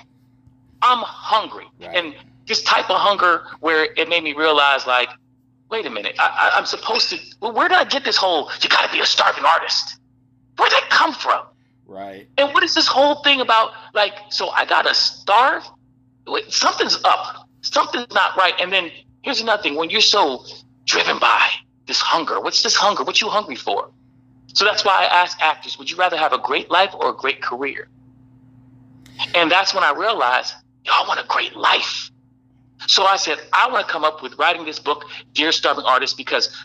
I'm 0.83 0.99
hungry. 0.99 1.67
Right. 1.81 1.97
And 1.97 2.15
this 2.47 2.63
type 2.63 2.91
of 2.91 2.97
hunger 2.99 3.45
where 3.61 3.85
it 3.97 4.09
made 4.09 4.23
me 4.25 4.35
realize, 4.35 4.87
like, 4.87 5.09
wait 5.71 5.87
a 5.87 5.91
minute, 5.91 6.17
I, 6.19 6.51
I, 6.53 6.59
I'm 6.59 6.67
supposed 6.67 7.11
to, 7.11 7.19
well, 7.41 7.53
where 7.53 7.69
did 7.69 7.77
I 7.79 7.85
get 7.85 8.05
this 8.05 8.17
whole, 8.17 8.51
you 8.61 8.69
got 8.69 8.87
to 8.87 8.93
be 8.93 9.01
a 9.01 9.07
starving 9.07 9.45
artist? 9.45 9.99
Where'd 10.57 10.73
that 10.73 10.89
come 10.91 11.13
from? 11.13 11.45
right. 11.89 12.29
And 12.37 12.53
what 12.55 12.63
is 12.63 12.75
this 12.75 12.87
whole 12.87 13.23
thing 13.23 13.41
about? 13.41 13.73
Like, 13.95 14.13
so 14.31 14.51
I 14.51 14.65
gotta 14.65 14.95
starve? 14.95 15.65
Something's 16.49 17.03
up. 17.05 17.49
Something's 17.63 18.13
not 18.13 18.37
right. 18.37 18.55
And 18.61 18.73
then 18.73 18.91
here's 19.23 19.41
another 19.41 19.63
thing: 19.63 19.75
when 19.77 19.91
you're 19.91 20.01
so 20.01 20.45
driven 20.85 21.19
by 21.19 21.49
this 21.87 22.01
hunger, 22.01 22.41
what's 22.41 22.63
this 22.63 22.77
hunger? 22.77 23.05
What 23.05 23.21
you 23.21 23.29
hungry 23.29 23.57
for? 23.57 23.91
So 24.55 24.65
that's 24.65 24.85
why 24.85 25.05
I 25.05 25.05
ask 25.05 25.41
actors: 25.41 25.79
Would 25.79 25.91
you 25.91 25.97
rather 25.97 26.17
have 26.17 26.33
a 26.33 26.39
great 26.39 26.71
life 26.71 26.95
or 26.95 27.11
a 27.11 27.15
great 27.15 27.43
career? 27.43 27.89
And 29.35 29.51
that's 29.51 29.75
when 29.75 29.85
I 29.85 29.93
realized, 29.93 30.55
y'all 30.85 31.07
want 31.07 31.21
a 31.21 31.27
great 31.27 31.57
life. 31.57 32.11
So 32.87 33.05
I 33.05 33.17
said, 33.17 33.39
I 33.53 33.71
want 33.71 33.87
to 33.87 33.93
come 33.93 34.05
up 34.05 34.23
with 34.23 34.39
writing 34.39 34.65
this 34.65 34.79
book, 34.79 35.05
Dear 35.35 35.53
Starving 35.53 35.85
Artist, 35.85 36.17
because 36.17 36.57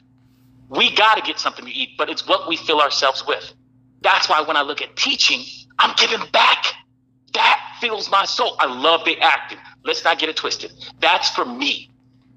we 0.69 0.93
got 0.95 1.15
to 1.15 1.21
get 1.21 1.39
something 1.39 1.65
to 1.65 1.71
eat, 1.71 1.97
but 1.97 2.09
it's 2.09 2.27
what 2.27 2.47
we 2.47 2.55
fill 2.55 2.79
ourselves 2.81 3.25
with. 3.27 3.53
That's 4.01 4.29
why 4.29 4.41
when 4.41 4.55
I 4.55 4.61
look 4.61 4.81
at 4.81 4.95
teaching, 4.95 5.43
I'm 5.79 5.95
giving 5.97 6.25
back. 6.31 6.73
That 7.33 7.59
fills 7.81 8.09
my 8.09 8.25
soul. 8.25 8.55
I 8.59 8.65
love 8.65 9.05
the 9.05 9.17
acting. 9.19 9.57
Let's 9.83 10.03
not 10.03 10.19
get 10.19 10.29
it 10.29 10.37
twisted. 10.37 10.71
That's 10.99 11.29
for 11.29 11.45
me. 11.45 11.89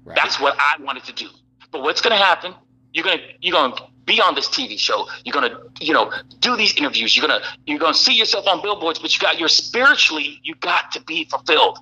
Right. 0.03 0.15
That's 0.15 0.39
what 0.39 0.55
I 0.59 0.81
wanted 0.81 1.03
to 1.05 1.13
do. 1.13 1.29
But 1.71 1.83
what's 1.83 2.01
going 2.01 2.17
to 2.17 2.23
happen? 2.23 2.53
You're 2.93 3.03
going 3.03 3.19
to 3.19 3.23
you're 3.41 3.53
going 3.53 3.73
to 3.73 3.83
be 4.05 4.21
on 4.21 4.35
this 4.35 4.47
TV 4.47 4.79
show. 4.79 5.07
You're 5.23 5.33
going 5.33 5.51
to 5.51 5.85
you 5.85 5.93
know 5.93 6.11
do 6.39 6.55
these 6.55 6.75
interviews. 6.77 7.15
You're 7.15 7.27
going 7.27 7.41
to 7.41 7.47
you're 7.65 7.79
going 7.79 7.93
to 7.93 7.99
see 7.99 8.13
yourself 8.13 8.47
on 8.47 8.61
billboards. 8.61 8.99
But 8.99 9.13
you 9.13 9.19
got 9.19 9.39
your 9.39 9.49
spiritually 9.49 10.39
you 10.43 10.55
got 10.55 10.91
to 10.93 11.01
be 11.01 11.25
fulfilled. 11.25 11.79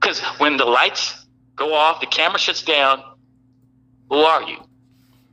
Because 0.00 0.20
when 0.38 0.56
the 0.56 0.64
lights 0.64 1.26
go 1.56 1.74
off, 1.74 2.00
the 2.00 2.06
camera 2.06 2.38
shuts 2.38 2.62
down. 2.62 3.02
Who 4.10 4.16
are 4.16 4.42
you? 4.42 4.58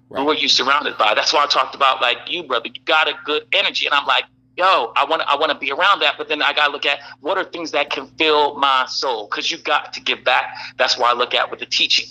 Right. 0.10 0.22
Who 0.22 0.30
are 0.30 0.36
you 0.36 0.48
surrounded 0.48 0.98
by? 0.98 1.13
That's 1.13 1.34
why 1.34 1.44
I 1.44 1.48
talked 1.48 1.75
about 1.75 2.02
like 2.02 2.18
you, 2.28 2.44
brother. 2.44 2.68
You 2.68 2.81
got 2.86 3.07
a 3.07 3.13
good 3.25 3.44
energy, 3.54 3.86
and 3.86 3.94
I'm 3.94 4.06
like, 4.06 4.25
yo, 4.57 4.94
I 4.96 5.06
want 5.06 5.22
to 5.22 5.30
I 5.30 5.36
want 5.36 5.52
to 5.52 5.57
be 5.57 5.72
around 5.72 6.00
that. 6.00 6.16
But 6.18 6.28
then 6.28 6.42
I 6.42 6.54
got 6.54 6.68
to 6.68 6.72
look 6.72 6.86
at 6.86 7.00
what 7.22 7.38
are 7.38 7.44
things 7.44 7.72
that 7.72 7.90
can 7.90 8.07
fill 8.18 8.56
my 8.56 8.86
soul 8.88 9.28
because 9.30 9.52
you 9.52 9.57
got 9.57 9.94
to 9.94 10.02
give 10.02 10.24
back. 10.24 10.56
That's 10.78 10.98
why 10.98 11.12
I 11.12 11.13
look 11.13 11.34
at 11.34 11.52
with 11.52 11.60
the 11.60 11.66
teaching. 11.66 12.07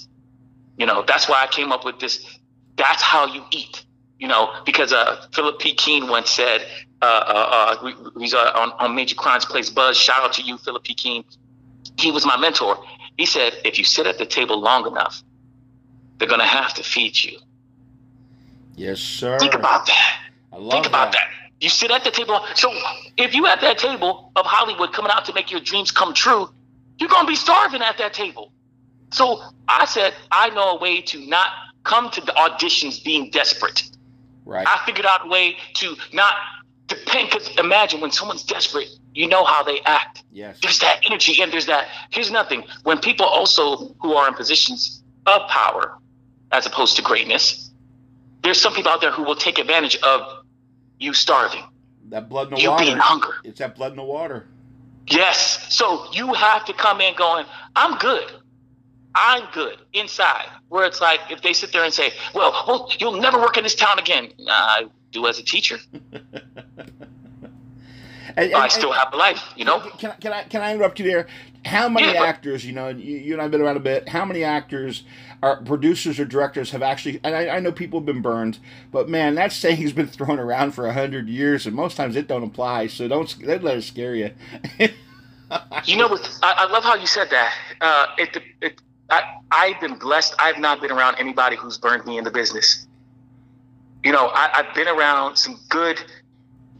You 0.77 0.87
know, 0.87 1.05
that's 1.07 1.29
why 1.29 1.43
I 1.43 1.47
came 1.47 1.73
up 1.73 1.85
with 1.85 2.01
this. 2.01 2.39
That's 2.77 3.03
how 3.03 3.27
you 3.27 3.45
eat. 3.51 3.85
You 4.19 4.29
know, 4.29 4.53
because 4.65 4.93
uh, 4.93 5.27
Phillip 5.33 5.59
P. 5.59 5.75
Keene 5.75 6.09
once 6.09 6.31
said, 6.31 6.65
uh, 7.03 7.05
uh, 7.05 7.77
uh, 7.85 8.11
he's 8.19 8.33
uh, 8.33 8.53
on, 8.55 8.73
on 8.73 8.95
Major 8.95 9.15
Crimes 9.17 9.45
Place 9.45 9.71
Buzz. 9.71 9.97
Shout 9.97 10.23
out 10.23 10.33
to 10.35 10.43
you, 10.43 10.57
Phillip 10.59 10.85
P. 10.85 10.95
Keene. 10.95 11.25
He 11.99 12.11
was 12.11 12.25
my 12.25 12.37
mentor. 12.37 12.83
He 13.19 13.27
said, 13.27 13.55
if 13.65 13.79
you 13.79 13.85
sit 13.85 14.07
at 14.07 14.19
the 14.19 14.27
table 14.27 14.59
long 14.59 14.87
enough, 14.87 15.23
they're 16.19 16.29
gonna 16.29 16.47
have 16.47 16.75
to 16.75 16.83
feed 16.83 17.23
you. 17.23 17.39
Yes, 18.77 19.01
sir. 19.01 19.39
Think 19.39 19.55
about 19.55 19.87
that. 19.87 20.21
I 20.53 20.57
love 20.57 20.73
Think 20.73 20.87
about 20.87 21.13
that. 21.13 21.29
You 21.61 21.69
sit 21.69 21.91
at 21.91 22.05
the 22.05 22.11
table. 22.11 22.45
So 22.55 22.73
if 23.17 23.35
you 23.35 23.47
at 23.47 23.61
that 23.61 23.79
table 23.79 24.33
of 24.37 24.45
Hollywood 24.45 24.93
coming 24.93 25.11
out 25.13 25.25
to 25.27 25.33
make 25.33 25.51
your 25.51 25.61
dreams 25.61 25.91
come 25.91 26.13
true, 26.13 26.51
you're 26.99 27.09
gonna 27.09 27.29
be 27.29 27.37
starving 27.37 27.83
at 27.83 27.99
that 27.99 28.13
table. 28.13 28.53
So 29.13 29.43
I 29.69 29.85
said, 29.85 30.15
I 30.31 30.51
know 30.51 30.71
a 30.77 30.79
way 30.79 31.01
to 31.03 31.27
not 31.27 31.49
come 31.85 32.11
to 32.11 32.21
the 32.21 32.33
auditions 32.33 33.03
being 33.05 33.31
desperate. 33.31 33.85
Right. 34.45 34.67
I 34.67 34.85
figured 34.85 35.07
out 35.07 35.27
a 35.27 35.29
way 35.29 35.57
to 35.75 35.97
not 36.13 36.35
depend. 36.89 37.31
Because 37.31 37.49
imagine 37.57 38.01
when 38.01 38.11
someone's 38.11 38.43
desperate, 38.43 38.89
you 39.15 39.29
know 39.29 39.45
how 39.45 39.63
they 39.63 39.81
act. 39.87 40.25
yes. 40.33 40.59
There's 40.61 40.81
that 40.81 41.01
energy, 41.07 41.41
and 41.41 41.53
there's 41.53 41.67
that. 41.67 41.89
Here's 42.11 42.31
nothing. 42.31 42.65
When 42.83 42.99
people 42.99 43.27
also 43.27 43.95
who 44.01 44.15
are 44.15 44.29
in 44.29 44.35
positions 44.35 45.03
of 45.27 45.49
power, 45.49 45.99
as 46.53 46.67
opposed 46.67 46.97
to 46.97 47.03
greatness, 47.03 47.71
there's 48.43 48.61
some 48.61 48.75
people 48.75 48.91
out 48.91 49.01
there 49.01 49.13
who 49.13 49.23
will 49.23 49.37
take 49.37 49.59
advantage 49.59 49.97
of 50.03 50.44
you 50.99 51.13
starving, 51.13 51.65
That 52.11 52.29
blood 52.29 52.49
in 52.49 52.55
the 52.55 52.61
you 52.63 52.71
water. 52.71 52.85
being 52.85 52.97
hunger. 52.97 53.35
It's 53.45 53.59
that 53.59 53.75
blood 53.77 53.93
in 53.93 53.97
the 53.97 54.03
water. 54.05 54.47
Yes. 55.07 55.67
So 55.75 56.11
you 56.13 56.33
have 56.35 56.65
to 56.67 56.73
come 56.73 57.01
in 57.01 57.15
going, 57.17 57.45
I'm 57.77 57.99
good. 57.99 58.31
I'm 59.15 59.47
good 59.53 59.77
inside. 59.93 60.47
Where 60.69 60.87
it's 60.87 61.01
like 61.01 61.21
if 61.31 61.43
they 61.43 61.53
sit 61.53 61.73
there 61.73 61.85
and 61.85 61.93
say, 61.95 62.11
Well, 62.35 62.65
well 62.67 62.91
you'll 62.99 63.21
never 63.21 63.39
work 63.39 63.57
in 63.57 63.63
this 63.65 63.75
town 63.75 63.99
again. 63.99 64.33
Nah, 64.39 64.53
I 64.53 64.85
do 65.13 65.27
as 65.27 65.39
a 65.39 65.45
teacher. 65.45 65.79
And, 68.37 68.53
I 68.53 68.65
and- 68.65 68.73
still 68.73 68.91
have 68.91 69.13
a 69.13 69.17
life, 69.17 69.41
you 69.55 69.65
know? 69.65 69.79
Can, 69.99 70.11
I- 70.11 70.15
can 70.17 70.33
I 70.33 70.43
can 70.45 70.61
I 70.63 70.73
interrupt 70.75 70.99
you 70.99 71.07
there? 71.07 71.29
How 71.65 71.89
many 71.89 72.13
Yeah, 72.13 72.25
actors, 72.25 72.65
you 72.65 72.73
know, 72.73 72.89
you, 72.89 73.17
you 73.17 73.33
and 73.35 73.41
I've 73.41 73.51
been 73.53 73.61
around 73.61 73.77
a 73.77 73.81
bit. 73.81 74.09
How 74.09 74.25
many 74.25 74.43
actors, 74.43 75.05
are 75.45 75.63
producers 75.63 76.19
or 76.19 76.25
directors 76.25 76.71
have 76.71 76.83
actually? 76.83 77.21
And 77.23 77.35
I, 77.37 77.57
I 77.57 77.61
know 77.61 77.73
people 77.73 78.01
have 78.01 78.07
been 78.07 78.23
burned, 78.23 78.59
but 78.91 79.09
man, 79.09 79.35
that 79.37 79.53
saying's 79.53 79.93
been 79.93 80.07
thrown 80.19 80.39
around 80.39 80.73
for 80.73 80.87
a 80.87 80.93
hundred 80.93 81.29
years, 81.29 81.67
and 81.67 81.77
most 81.77 81.97
times 81.97 82.17
it 82.17 82.27
don't 82.29 82.43
apply. 82.45 82.89
So 82.89 83.09
don't 83.09 83.43
let 83.45 83.65
it 83.65 83.83
scare 83.83 84.15
you. 84.15 84.31
You 85.85 85.97
know? 85.97 86.19
I, 86.43 86.55
I 86.67 86.73
love 86.73 86.83
how 86.83 86.95
you 86.97 87.07
said 87.07 87.31
that. 87.31 87.55
Uh, 87.81 88.07
it, 88.19 88.37
it, 88.61 88.81
I, 89.11 89.23
I've 89.53 89.81
been 89.81 89.97
blessed. 89.99 90.35
I've 90.39 90.59
not 90.59 90.81
been 90.81 90.91
around 90.91 91.17
anybody 91.21 91.55
who's 91.57 91.79
burned 91.79 92.05
me 92.07 92.19
in 92.19 92.25
the 92.25 92.31
business. 92.31 92.87
You 94.03 94.13
know, 94.13 94.31
I, 94.35 94.51
I've 94.55 94.75
been 94.75 94.89
around 94.89 95.37
some 95.37 95.61
good, 95.69 96.01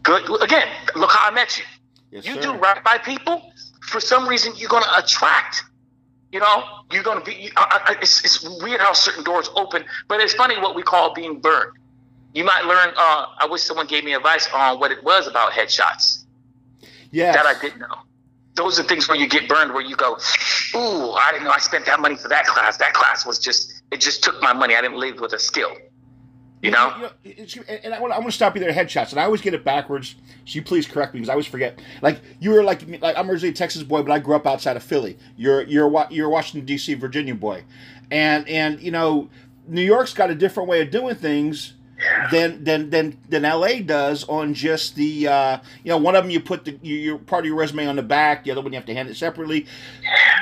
good. 0.03 0.23
Again, 0.41 0.67
look 0.95 1.11
how 1.11 1.29
I 1.29 1.33
met 1.33 1.57
you. 1.57 1.63
yes, 2.11 2.25
You 2.25 2.35
sir. 2.35 2.41
do 2.41 2.53
right 2.55 2.83
by 2.83 2.97
people. 2.97 3.51
For 3.81 3.99
some 4.01 4.27
reason, 4.27 4.53
you're 4.57 4.69
going 4.69 4.83
to 4.83 4.97
attract 4.97 5.63
You 6.31 6.39
know, 6.39 6.63
you're 6.91 7.03
going 7.03 7.19
to 7.19 7.25
be. 7.25 7.33
You, 7.33 7.51
I, 7.55 7.81
I, 7.87 7.95
it's, 8.01 8.23
it's 8.25 8.43
weird 8.61 8.81
how 8.81 8.93
certain 8.93 9.23
doors 9.23 9.49
open, 9.55 9.85
but 10.07 10.19
it's 10.19 10.33
funny 10.33 10.57
what 10.57 10.75
we 10.75 10.83
call 10.83 11.13
being 11.13 11.39
burned. 11.39 11.77
You 12.33 12.43
might 12.43 12.65
learn. 12.65 12.89
Uh, 12.97 13.27
I 13.39 13.47
wish 13.49 13.61
someone 13.61 13.87
gave 13.87 14.03
me 14.03 14.13
advice 14.13 14.47
on 14.53 14.79
what 14.79 14.91
it 14.91 15.03
was 15.03 15.27
about 15.27 15.53
headshots. 15.53 16.25
Yeah, 17.11 17.31
that 17.31 17.45
I 17.45 17.59
didn't 17.59 17.79
know. 17.79 17.95
Those 18.55 18.79
are 18.79 18.83
things 18.83 19.07
where 19.07 19.17
you 19.17 19.27
get 19.27 19.47
burned, 19.47 19.73
where 19.73 19.83
you 19.83 19.95
go, 19.95 20.17
"Ooh, 20.75 21.11
I 21.11 21.31
didn't 21.31 21.45
know 21.45 21.51
I 21.51 21.59
spent 21.59 21.85
that 21.85 21.99
money 21.99 22.15
for 22.15 22.27
that 22.27 22.45
class. 22.45 22.77
That 22.77 22.93
class 22.93 23.25
was 23.25 23.39
just 23.39 23.81
it 23.91 24.01
just 24.01 24.23
took 24.23 24.41
my 24.41 24.51
money. 24.51 24.75
I 24.75 24.81
didn't 24.81 24.99
leave 24.99 25.21
with 25.21 25.33
a 25.33 25.39
skill." 25.39 25.71
You 26.65 26.71
know, 26.71 27.11
you 27.23 27.35
know 27.37 27.63
and 27.83 27.93
I 27.93 27.99
want, 28.01 28.11
I 28.11 28.19
to 28.23 28.31
stop 28.31 28.55
you 28.55 28.61
there. 28.61 28.71
Headshots, 28.71 29.11
and 29.11 29.19
I 29.19 29.25
always 29.25 29.41
get 29.41 29.53
it 29.53 29.63
backwards. 29.63 30.15
So 30.45 30.55
you 30.55 30.63
please 30.63 30.87
correct 30.87 31.13
me 31.13 31.19
because 31.19 31.29
I 31.29 31.33
always 31.33 31.45
forget. 31.45 31.79
Like 32.01 32.21
you 32.39 32.49
were 32.49 32.63
like, 32.63 32.81
like 33.01 33.15
I'm 33.15 33.29
originally 33.29 33.51
a 33.51 33.53
Texas 33.53 33.83
boy, 33.83 34.01
but 34.01 34.11
I 34.11 34.17
grew 34.17 34.35
up 34.35 34.47
outside 34.47 34.75
of 34.75 34.81
Philly. 34.81 35.17
You're 35.37 35.61
you're 35.61 36.07
you're 36.09 36.27
Washington 36.27 36.65
D.C. 36.65 36.95
Virginia 36.95 37.35
boy, 37.35 37.63
and 38.09 38.49
and 38.49 38.81
you 38.81 38.89
know 38.89 39.29
New 39.67 39.83
York's 39.83 40.13
got 40.13 40.31
a 40.31 40.35
different 40.35 40.67
way 40.67 40.81
of 40.81 40.89
doing 40.89 41.15
things 41.15 41.73
than 42.31 42.63
than 42.63 42.89
than 42.89 43.17
than 43.29 43.43
LA 43.43 43.79
does 43.79 44.23
on 44.25 44.53
just 44.53 44.95
the 44.95 45.27
uh, 45.27 45.57
you 45.83 45.89
know 45.89 45.97
one 45.97 46.15
of 46.15 46.23
them 46.23 46.31
you 46.31 46.39
put 46.39 46.65
the 46.65 46.77
your 46.81 47.17
part 47.17 47.43
of 47.43 47.47
your 47.47 47.55
resume 47.55 47.87
on 47.87 47.95
the 47.95 48.03
back, 48.03 48.43
the 48.43 48.51
other 48.51 48.61
one 48.61 48.73
you 48.73 48.77
have 48.77 48.85
to 48.85 48.93
hand 48.93 49.09
it 49.09 49.15
separately. 49.15 49.65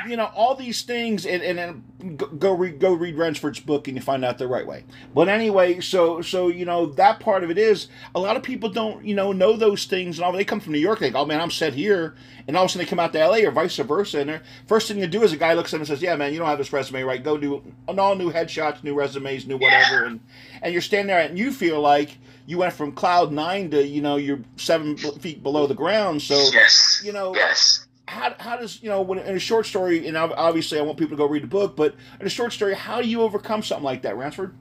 You 0.06 0.16
know 0.16 0.30
all 0.34 0.54
these 0.54 0.82
things, 0.82 1.26
and 1.26 1.42
and 1.42 1.58
then 1.58 2.28
go 2.38 2.52
read 2.54 2.80
go 2.80 2.92
read 2.92 3.16
Ransford's 3.16 3.60
book, 3.60 3.88
and 3.88 3.96
you 3.96 4.02
find 4.02 4.24
out 4.24 4.38
the 4.38 4.48
right 4.48 4.66
way. 4.66 4.84
But 5.14 5.28
anyway, 5.28 5.80
so 5.80 6.20
so 6.20 6.48
you 6.48 6.64
know 6.64 6.86
that 6.86 7.20
part 7.20 7.44
of 7.44 7.50
it 7.50 7.58
is 7.58 7.88
a 8.14 8.20
lot 8.20 8.36
of 8.36 8.42
people 8.42 8.68
don't 8.68 9.04
you 9.04 9.14
know 9.14 9.32
know 9.32 9.56
those 9.56 9.84
things, 9.84 10.18
and 10.18 10.24
all 10.24 10.32
they 10.32 10.44
come 10.44 10.60
from 10.60 10.72
New 10.72 10.78
York, 10.78 10.98
they 10.98 11.10
go, 11.10 11.20
oh 11.20 11.26
man, 11.26 11.40
I'm 11.40 11.50
set 11.50 11.74
here, 11.74 12.14
and 12.46 12.56
all 12.56 12.64
of 12.64 12.70
a 12.70 12.72
sudden 12.72 12.84
they 12.84 12.88
come 12.88 13.00
out 13.00 13.12
to 13.12 13.26
LA 13.26 13.38
or 13.38 13.50
vice 13.50 13.76
versa, 13.76 14.20
and 14.20 14.40
first 14.66 14.88
thing 14.88 14.98
you 14.98 15.06
do 15.06 15.22
is 15.22 15.32
a 15.32 15.36
guy 15.36 15.54
looks 15.54 15.70
at 15.70 15.72
them 15.72 15.80
and 15.82 15.88
says, 15.88 16.02
yeah 16.02 16.16
man, 16.16 16.32
you 16.32 16.38
don't 16.38 16.48
have 16.48 16.58
this 16.58 16.72
resume 16.72 17.02
right, 17.02 17.22
go 17.22 17.38
do 17.38 17.62
an 17.88 17.98
all 17.98 18.14
new 18.14 18.30
headshots, 18.30 18.82
new 18.84 18.94
resumes, 18.94 19.46
new 19.46 19.56
whatever, 19.56 20.04
and 20.04 20.20
and 20.62 20.72
you're 20.72 20.82
standing 20.82 21.08
there 21.08 21.20
and 21.20 21.38
you 21.38 21.52
feel 21.52 21.80
like 21.80 22.18
you 22.46 22.58
went 22.58 22.72
from 22.72 22.92
cloud 22.92 23.32
nine 23.32 23.70
to 23.70 23.84
you 23.86 24.02
know 24.02 24.16
you're 24.16 24.40
seven 24.56 24.96
feet 24.96 25.42
below 25.42 25.66
the 25.66 25.74
ground. 25.74 26.22
So 26.22 26.34
yes, 26.52 27.02
you 27.04 27.12
know 27.12 27.34
yes. 27.34 27.86
How, 28.06 28.34
how 28.38 28.58
does 28.58 28.82
you 28.82 28.90
know 28.90 29.00
when 29.00 29.18
in 29.18 29.34
a 29.34 29.40
short 29.40 29.66
story 29.66 30.06
and 30.06 30.16
obviously 30.16 30.78
I 30.78 30.82
want 30.82 30.98
people 30.98 31.16
to 31.16 31.22
go 31.22 31.26
read 31.26 31.42
the 31.42 31.48
book, 31.48 31.74
but 31.74 31.94
in 32.20 32.26
a 32.26 32.30
short 32.30 32.52
story, 32.52 32.74
how 32.74 33.00
do 33.00 33.08
you 33.08 33.22
overcome 33.22 33.62
something 33.62 33.84
like 33.84 34.02
that, 34.02 34.16
Ransford? 34.16 34.54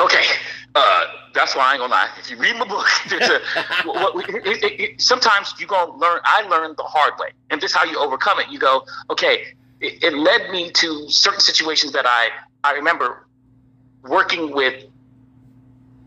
Okay, 0.00 0.24
uh, 0.76 1.04
that's 1.32 1.56
why 1.56 1.70
I 1.70 1.72
ain't 1.72 1.80
gonna 1.80 1.92
lie. 1.92 2.10
If 2.18 2.30
you 2.30 2.36
read 2.36 2.54
my 2.56 2.66
book, 2.66 2.86
a, 3.10 3.40
what, 3.86 4.28
it, 4.28 4.62
it, 4.62 4.80
it, 4.80 5.00
sometimes 5.00 5.54
you 5.58 5.66
gonna 5.66 5.96
learn. 5.96 6.20
I 6.24 6.42
learned 6.42 6.76
the 6.76 6.82
hard 6.82 7.14
way, 7.18 7.30
and 7.50 7.60
this 7.60 7.70
is 7.70 7.76
how 7.76 7.84
you 7.84 7.98
overcome 7.98 8.38
it. 8.40 8.48
You 8.50 8.58
go, 8.58 8.84
okay. 9.10 9.54
It, 9.78 10.14
led 10.14 10.50
me 10.50 10.70
to 10.70 11.10
certain 11.10 11.40
situations 11.40 11.92
that 11.92 12.06
I 12.06 12.30
I 12.64 12.72
remember 12.72 13.26
working 14.02 14.52
with 14.52 14.84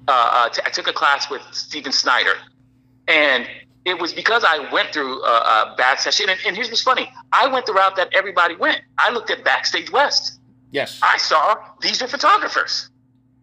uh, 0.08 0.12
uh, 0.12 0.50
t- 0.50 0.62
I 0.66 0.70
took 0.72 0.88
a 0.88 0.94
class 0.94 1.30
with 1.30 1.42
Steven 1.52 1.92
Snyder, 1.92 2.34
and 3.08 3.48
it 3.86 4.00
was 4.00 4.12
because 4.12 4.44
I 4.44 4.72
went 4.72 4.92
through 4.92 5.24
a, 5.24 5.28
a 5.28 5.76
bad 5.78 6.00
session. 6.00 6.30
And, 6.30 6.40
and, 6.46 6.56
here's 6.56 6.70
what's 6.70 6.82
funny: 6.82 7.12
I 7.32 7.48
went 7.48 7.68
the 7.68 7.74
route 7.74 7.96
that 7.96 8.10
everybody 8.14 8.56
went. 8.56 8.82
I 8.98 9.12
looked 9.12 9.30
at 9.30 9.44
Backstage 9.44 9.92
West. 9.92 10.40
Yes. 10.72 11.00
I 11.04 11.18
saw 11.18 11.56
these 11.82 12.02
are 12.02 12.08
photographers, 12.08 12.89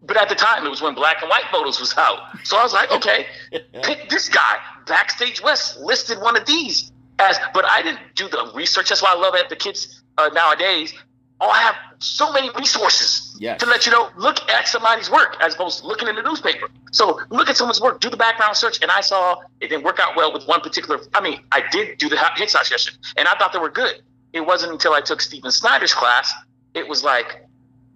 but 0.07 0.17
at 0.17 0.29
the 0.29 0.35
time 0.35 0.65
it 0.65 0.71
was 0.71 0.81
when 0.81 0.95
black 0.95 1.21
and 1.23 1.29
white 1.29 1.45
photos 1.51 1.81
was 1.81 1.97
out. 1.97 2.19
So 2.45 2.57
I 2.57 2.63
was 2.63 2.73
like, 2.73 2.91
okay, 2.93 3.27
pick 3.83 4.09
this 4.09 4.29
guy. 4.29 4.57
Backstage 4.87 5.43
West 5.43 5.79
listed 5.81 6.21
one 6.21 6.37
of 6.37 6.47
these 6.47 6.93
as, 7.19 7.39
but 7.55 7.65
I 7.65 7.83
didn't 7.83 8.01
do 8.15 8.29
the 8.29 8.51
research. 8.55 8.89
That's 8.89 9.03
why 9.03 9.13
I 9.13 9.19
love 9.19 9.35
it. 9.35 9.49
The 9.49 9.57
kids 9.57 10.03
uh, 10.19 10.31
nowadays 10.33 10.95
all 11.41 11.53
have 11.53 11.75
so 11.99 12.33
many 12.33 12.51
resources 12.57 13.37
yes. 13.39 13.61
to 13.61 13.67
let 13.67 13.87
you 13.87 13.93
know 13.93 14.09
look 14.17 14.49
at 14.51 14.69
somebody's 14.69 15.11
work 15.11 15.37
as 15.41 15.55
opposed 15.55 15.81
to 15.81 15.87
looking 15.87 16.09
in 16.09 16.15
the 16.15 16.23
newspaper 16.23 16.69
so 16.93 17.21
look 17.31 17.49
at 17.49 17.57
someone's 17.57 17.81
work 17.81 18.01
do 18.01 18.09
the 18.09 18.17
background 18.17 18.57
search 18.57 18.81
and 18.83 18.91
i 18.91 19.01
saw 19.01 19.37
it 19.61 19.69
didn't 19.69 19.85
work 19.85 19.99
out 20.01 20.17
well 20.17 20.33
with 20.33 20.47
one 20.47 20.61
particular 20.61 20.99
i 21.15 21.21
mean 21.21 21.41
i 21.53 21.63
did 21.71 21.99
do 21.99 22.09
the 22.09 22.17
headshot 22.17 22.65
session 22.65 22.95
and 23.17 23.29
i 23.29 23.35
thought 23.39 23.53
they 23.53 23.59
were 23.59 23.71
good 23.71 24.03
it 24.33 24.41
wasn't 24.41 24.71
until 24.71 24.93
i 24.93 25.01
took 25.01 25.21
steven 25.21 25.51
snyder's 25.51 25.93
class 25.93 26.33
it 26.75 26.87
was 26.87 27.05
like 27.05 27.47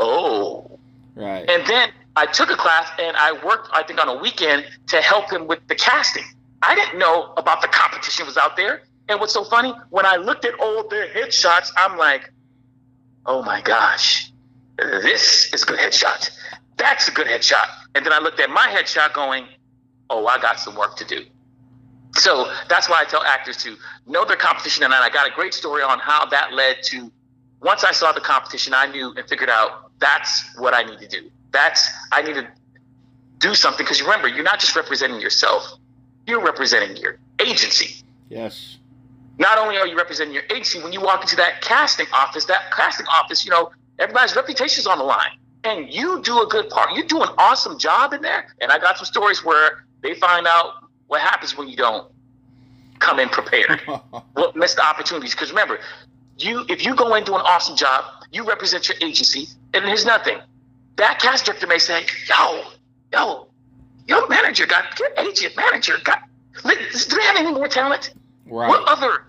oh 0.00 0.79
right 1.14 1.49
and 1.49 1.67
then 1.67 1.90
i 2.17 2.26
took 2.26 2.50
a 2.50 2.57
class 2.57 2.88
and 2.99 3.17
i 3.17 3.33
worked 3.45 3.69
i 3.73 3.83
think 3.83 4.00
on 4.00 4.09
a 4.09 4.21
weekend 4.21 4.64
to 4.87 5.00
help 5.00 5.31
him 5.31 5.47
with 5.47 5.61
the 5.69 5.75
casting 5.75 6.25
i 6.62 6.75
didn't 6.75 6.99
know 6.99 7.33
about 7.37 7.61
the 7.62 7.69
competition 7.69 8.26
was 8.26 8.37
out 8.37 8.57
there 8.57 8.83
and 9.09 9.21
what's 9.21 9.33
so 9.33 9.45
funny 9.45 9.73
when 9.90 10.07
i 10.07 10.17
looked 10.17 10.45
at 10.45 10.55
all 10.61 10.87
their 10.88 11.09
headshots 11.09 11.71
i'm 11.76 11.97
like 11.97 12.33
oh 13.26 13.43
my 13.43 13.61
gosh, 13.61 14.33
this 14.76 15.52
is 15.52 15.62
a 15.62 15.67
good 15.67 15.79
headshot. 15.79 16.31
That's 16.76 17.09
a 17.09 17.12
good 17.12 17.26
headshot. 17.26 17.67
And 17.95 18.05
then 18.05 18.12
I 18.12 18.19
looked 18.19 18.40
at 18.40 18.50
my 18.50 18.67
headshot 18.69 19.12
going, 19.12 19.47
oh, 20.09 20.26
I 20.26 20.38
got 20.40 20.59
some 20.59 20.75
work 20.75 20.97
to 20.97 21.05
do. 21.05 21.25
So 22.14 22.52
that's 22.69 22.88
why 22.88 23.02
I 23.02 23.05
tell 23.05 23.23
actors 23.23 23.57
to 23.59 23.76
know 24.07 24.25
their 24.25 24.37
competition. 24.37 24.83
And 24.83 24.93
I 24.93 25.09
got 25.11 25.29
a 25.29 25.35
great 25.35 25.55
story 25.55 25.83
on 25.83 25.99
how 26.00 26.26
that 26.26 26.52
led 26.52 26.83
to 26.85 27.12
once 27.62 27.85
I 27.85 27.93
saw 27.93 28.11
the 28.12 28.21
competition, 28.21 28.73
I 28.75 28.87
knew 28.87 29.12
and 29.17 29.29
figured 29.29 29.50
out 29.50 29.93
that's 29.99 30.59
what 30.59 30.73
I 30.73 30.83
need 30.83 30.99
to 31.00 31.09
do. 31.09 31.31
That's, 31.52 31.88
I 32.12 32.23
need 32.23 32.35
to 32.35 32.49
do 33.38 33.54
something. 33.54 33.85
Because 33.85 34.02
remember, 34.02 34.28
you're 34.28 34.45
not 34.45 34.61
just 34.61 34.76
representing 34.76 35.21
yourself, 35.21 35.64
you're 36.26 36.42
representing 36.42 36.97
your 36.97 37.19
agency. 37.40 38.02
Yes 38.28 38.78
not 39.40 39.57
only 39.57 39.78
are 39.78 39.87
you 39.87 39.97
representing 39.97 40.35
your 40.35 40.45
agency, 40.50 40.80
when 40.80 40.92
you 40.92 41.00
walk 41.00 41.23
into 41.23 41.35
that 41.35 41.62
casting 41.62 42.07
office, 42.12 42.45
that 42.45 42.71
casting 42.73 43.07
office, 43.07 43.42
you 43.42 43.50
know, 43.50 43.71
everybody's 43.99 44.37
reputation 44.37 44.80
is 44.80 44.87
on 44.87 44.99
the 44.99 45.04
line. 45.04 45.30
And 45.64 45.92
you 45.92 46.21
do 46.23 46.42
a 46.42 46.47
good 46.47 46.69
part. 46.69 46.92
You 46.92 47.04
do 47.04 47.23
an 47.23 47.30
awesome 47.38 47.78
job 47.78 48.12
in 48.12 48.21
there. 48.21 48.47
And 48.61 48.71
I 48.71 48.78
got 48.78 48.99
some 48.99 49.07
stories 49.07 49.42
where 49.42 49.85
they 50.02 50.14
find 50.14 50.47
out 50.47 50.85
what 51.07 51.23
happens 51.23 51.57
when 51.57 51.69
you 51.69 51.76
don't 51.76 52.11
come 52.99 53.19
in 53.19 53.30
prepared. 53.30 53.80
what 54.35 54.57
missed 54.57 54.78
opportunities. 54.78 55.35
Because 55.35 55.50
remember, 55.50 55.80
you 56.37 56.66
if 56.69 56.85
you 56.85 56.95
go 56.95 57.14
in 57.14 57.25
do 57.25 57.35
an 57.35 57.40
awesome 57.40 57.76
job, 57.76 58.04
you 58.33 58.45
represent 58.45 58.88
your 58.88 58.99
agency, 59.00 59.49
and 59.73 59.87
there's 59.87 60.04
nothing. 60.04 60.38
That 61.00 61.19
cast 61.19 61.47
director 61.47 61.66
may 61.66 61.78
say, 61.78 62.04
yo, 62.28 62.62
yo, 63.11 63.49
your 64.07 64.28
manager 64.28 64.66
got 64.66 64.99
your 64.99 65.09
agent 65.16 65.57
manager 65.57 65.95
got 66.04 66.25
do 66.62 67.16
they 67.16 67.23
have 67.23 67.37
any 67.37 67.52
more 67.52 67.69
talent? 67.69 68.12
Right. 68.47 68.69
What 68.69 68.87
other 68.87 69.25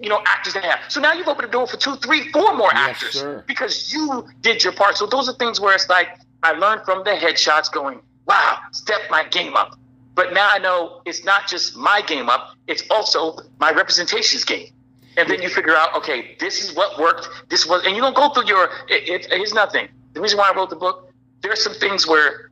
you 0.00 0.08
know, 0.08 0.20
actors 0.26 0.54
they 0.54 0.60
have. 0.62 0.80
So 0.88 1.00
now 1.00 1.12
you've 1.12 1.28
opened 1.28 1.46
the 1.46 1.52
door 1.52 1.68
for 1.68 1.76
two, 1.76 1.94
three, 1.96 2.32
four 2.32 2.56
more 2.56 2.70
yes, 2.72 2.96
actors 2.96 3.12
sir. 3.12 3.44
because 3.46 3.92
you 3.92 4.26
did 4.40 4.64
your 4.64 4.72
part. 4.72 4.96
So 4.96 5.06
those 5.06 5.28
are 5.28 5.34
things 5.34 5.60
where 5.60 5.72
it's 5.72 5.88
like 5.88 6.18
I 6.42 6.50
learned 6.50 6.84
from 6.84 7.04
the 7.04 7.12
headshots 7.12 7.70
going, 7.70 8.00
wow, 8.26 8.58
step 8.72 9.00
my 9.08 9.22
game 9.22 9.56
up. 9.56 9.78
But 10.16 10.32
now 10.32 10.48
I 10.50 10.58
know 10.58 11.00
it's 11.06 11.24
not 11.24 11.46
just 11.46 11.76
my 11.76 12.02
game 12.02 12.28
up, 12.28 12.56
it's 12.66 12.82
also 12.90 13.38
my 13.60 13.70
representations 13.70 14.44
game. 14.44 14.72
And 15.16 15.30
then 15.30 15.40
you 15.40 15.48
figure 15.48 15.76
out, 15.76 15.94
okay, 15.96 16.36
this 16.40 16.64
is 16.64 16.74
what 16.74 16.98
worked. 16.98 17.28
This 17.50 17.66
was, 17.66 17.86
and 17.86 17.94
you 17.94 18.02
don't 18.02 18.16
go 18.16 18.30
through 18.30 18.48
your. 18.48 18.64
It, 18.88 19.08
it, 19.08 19.32
here's 19.32 19.54
nothing. 19.54 19.88
The 20.14 20.20
reason 20.20 20.38
why 20.38 20.50
I 20.50 20.56
wrote 20.56 20.70
the 20.70 20.76
book, 20.76 21.12
there's 21.42 21.62
some 21.62 21.74
things 21.74 22.06
where, 22.06 22.50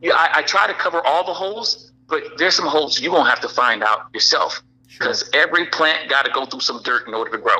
yeah, 0.00 0.14
I, 0.14 0.30
I 0.36 0.42
try 0.42 0.66
to 0.66 0.74
cover 0.74 1.04
all 1.04 1.26
the 1.26 1.34
holes, 1.34 1.92
but 2.08 2.22
there's 2.38 2.54
some 2.54 2.66
holes 2.66 3.00
you're 3.00 3.12
gonna 3.12 3.28
have 3.28 3.40
to 3.40 3.48
find 3.48 3.82
out 3.82 4.06
yourself 4.14 4.62
because 4.88 5.28
sure. 5.32 5.42
every 5.42 5.66
plant 5.66 6.08
got 6.08 6.24
to 6.24 6.30
go 6.30 6.46
through 6.46 6.60
some 6.60 6.80
dirt 6.82 7.06
in 7.06 7.14
order 7.14 7.30
to 7.32 7.38
grow. 7.38 7.56